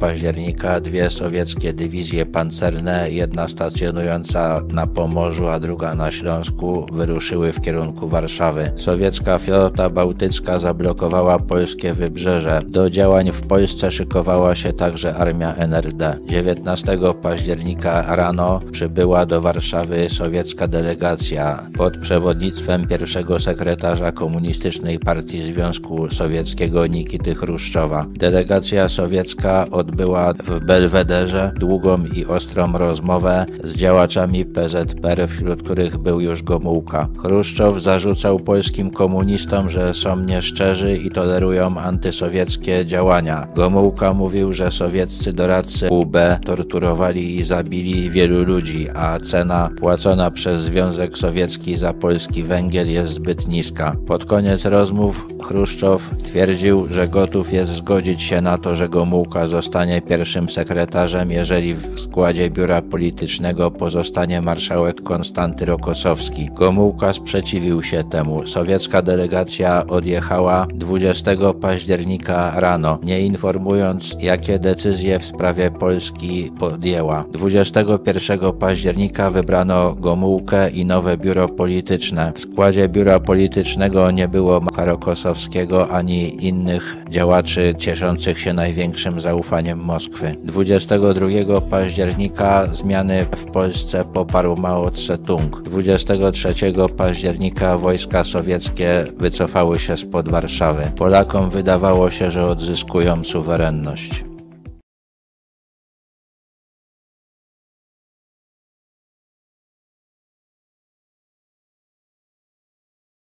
[0.00, 7.60] października dwie sowieckie dywizje pancerne, jedna stacjonująca na Pomorzu, a druga na Śląsku, wyruszyły w
[7.60, 8.72] kierunku Warszawy.
[8.76, 12.62] Sowiecka flota bałtycka zablokowała polskie wybrzeże.
[12.68, 16.18] Do działań w Polsce szykowała się także armia NRD.
[16.26, 26.10] 19 października rano przybyła do Warszawy sowiecka delegacja pod przewodnictwem pierwszego sekretarza Komunistycznej Partii Związku
[26.10, 28.06] Sowieckiego Nikity Chruszczowa.
[28.10, 29.35] Delegacja sowiecka
[29.70, 37.08] odbyła w Belwederze długą i ostrą rozmowę z działaczami PZPR, wśród których był już Gomułka.
[37.18, 43.48] Chruszczow zarzucał polskim komunistom, że są nieszczerzy i tolerują antysowieckie działania.
[43.54, 50.60] Gomułka mówił, że sowieccy doradcy UB torturowali i zabili wielu ludzi, a cena płacona przez
[50.60, 53.96] Związek Sowiecki za polski węgiel jest zbyt niska.
[54.06, 59.46] Pod koniec rozmów Chruszczow twierdził, że gotów jest zgodzić się na to, że Gomułka Gomułka
[59.46, 66.50] zostanie pierwszym sekretarzem, jeżeli w składzie biura politycznego pozostanie marszałek Konstanty Rokosowski.
[66.54, 68.46] Gomułka sprzeciwił się temu.
[68.46, 71.30] Sowiecka delegacja odjechała 20
[71.60, 77.24] października rano, nie informując, jakie decyzje w sprawie Polski podjęła.
[77.32, 82.32] 21 października wybrano Gomułkę i nowe biuro polityczne.
[82.36, 90.36] W składzie biura politycznego nie było Rokosowskiego ani innych działaczy cieszących się największym zaufaniem Moskwy.
[90.44, 95.62] 22 października zmiany w Polsce poparł Mao Tse-tung.
[95.62, 96.54] 23
[96.96, 100.92] października wojska sowieckie wycofały się spod Warszawy.
[100.96, 104.24] Polakom wydawało się, że odzyskują suwerenność.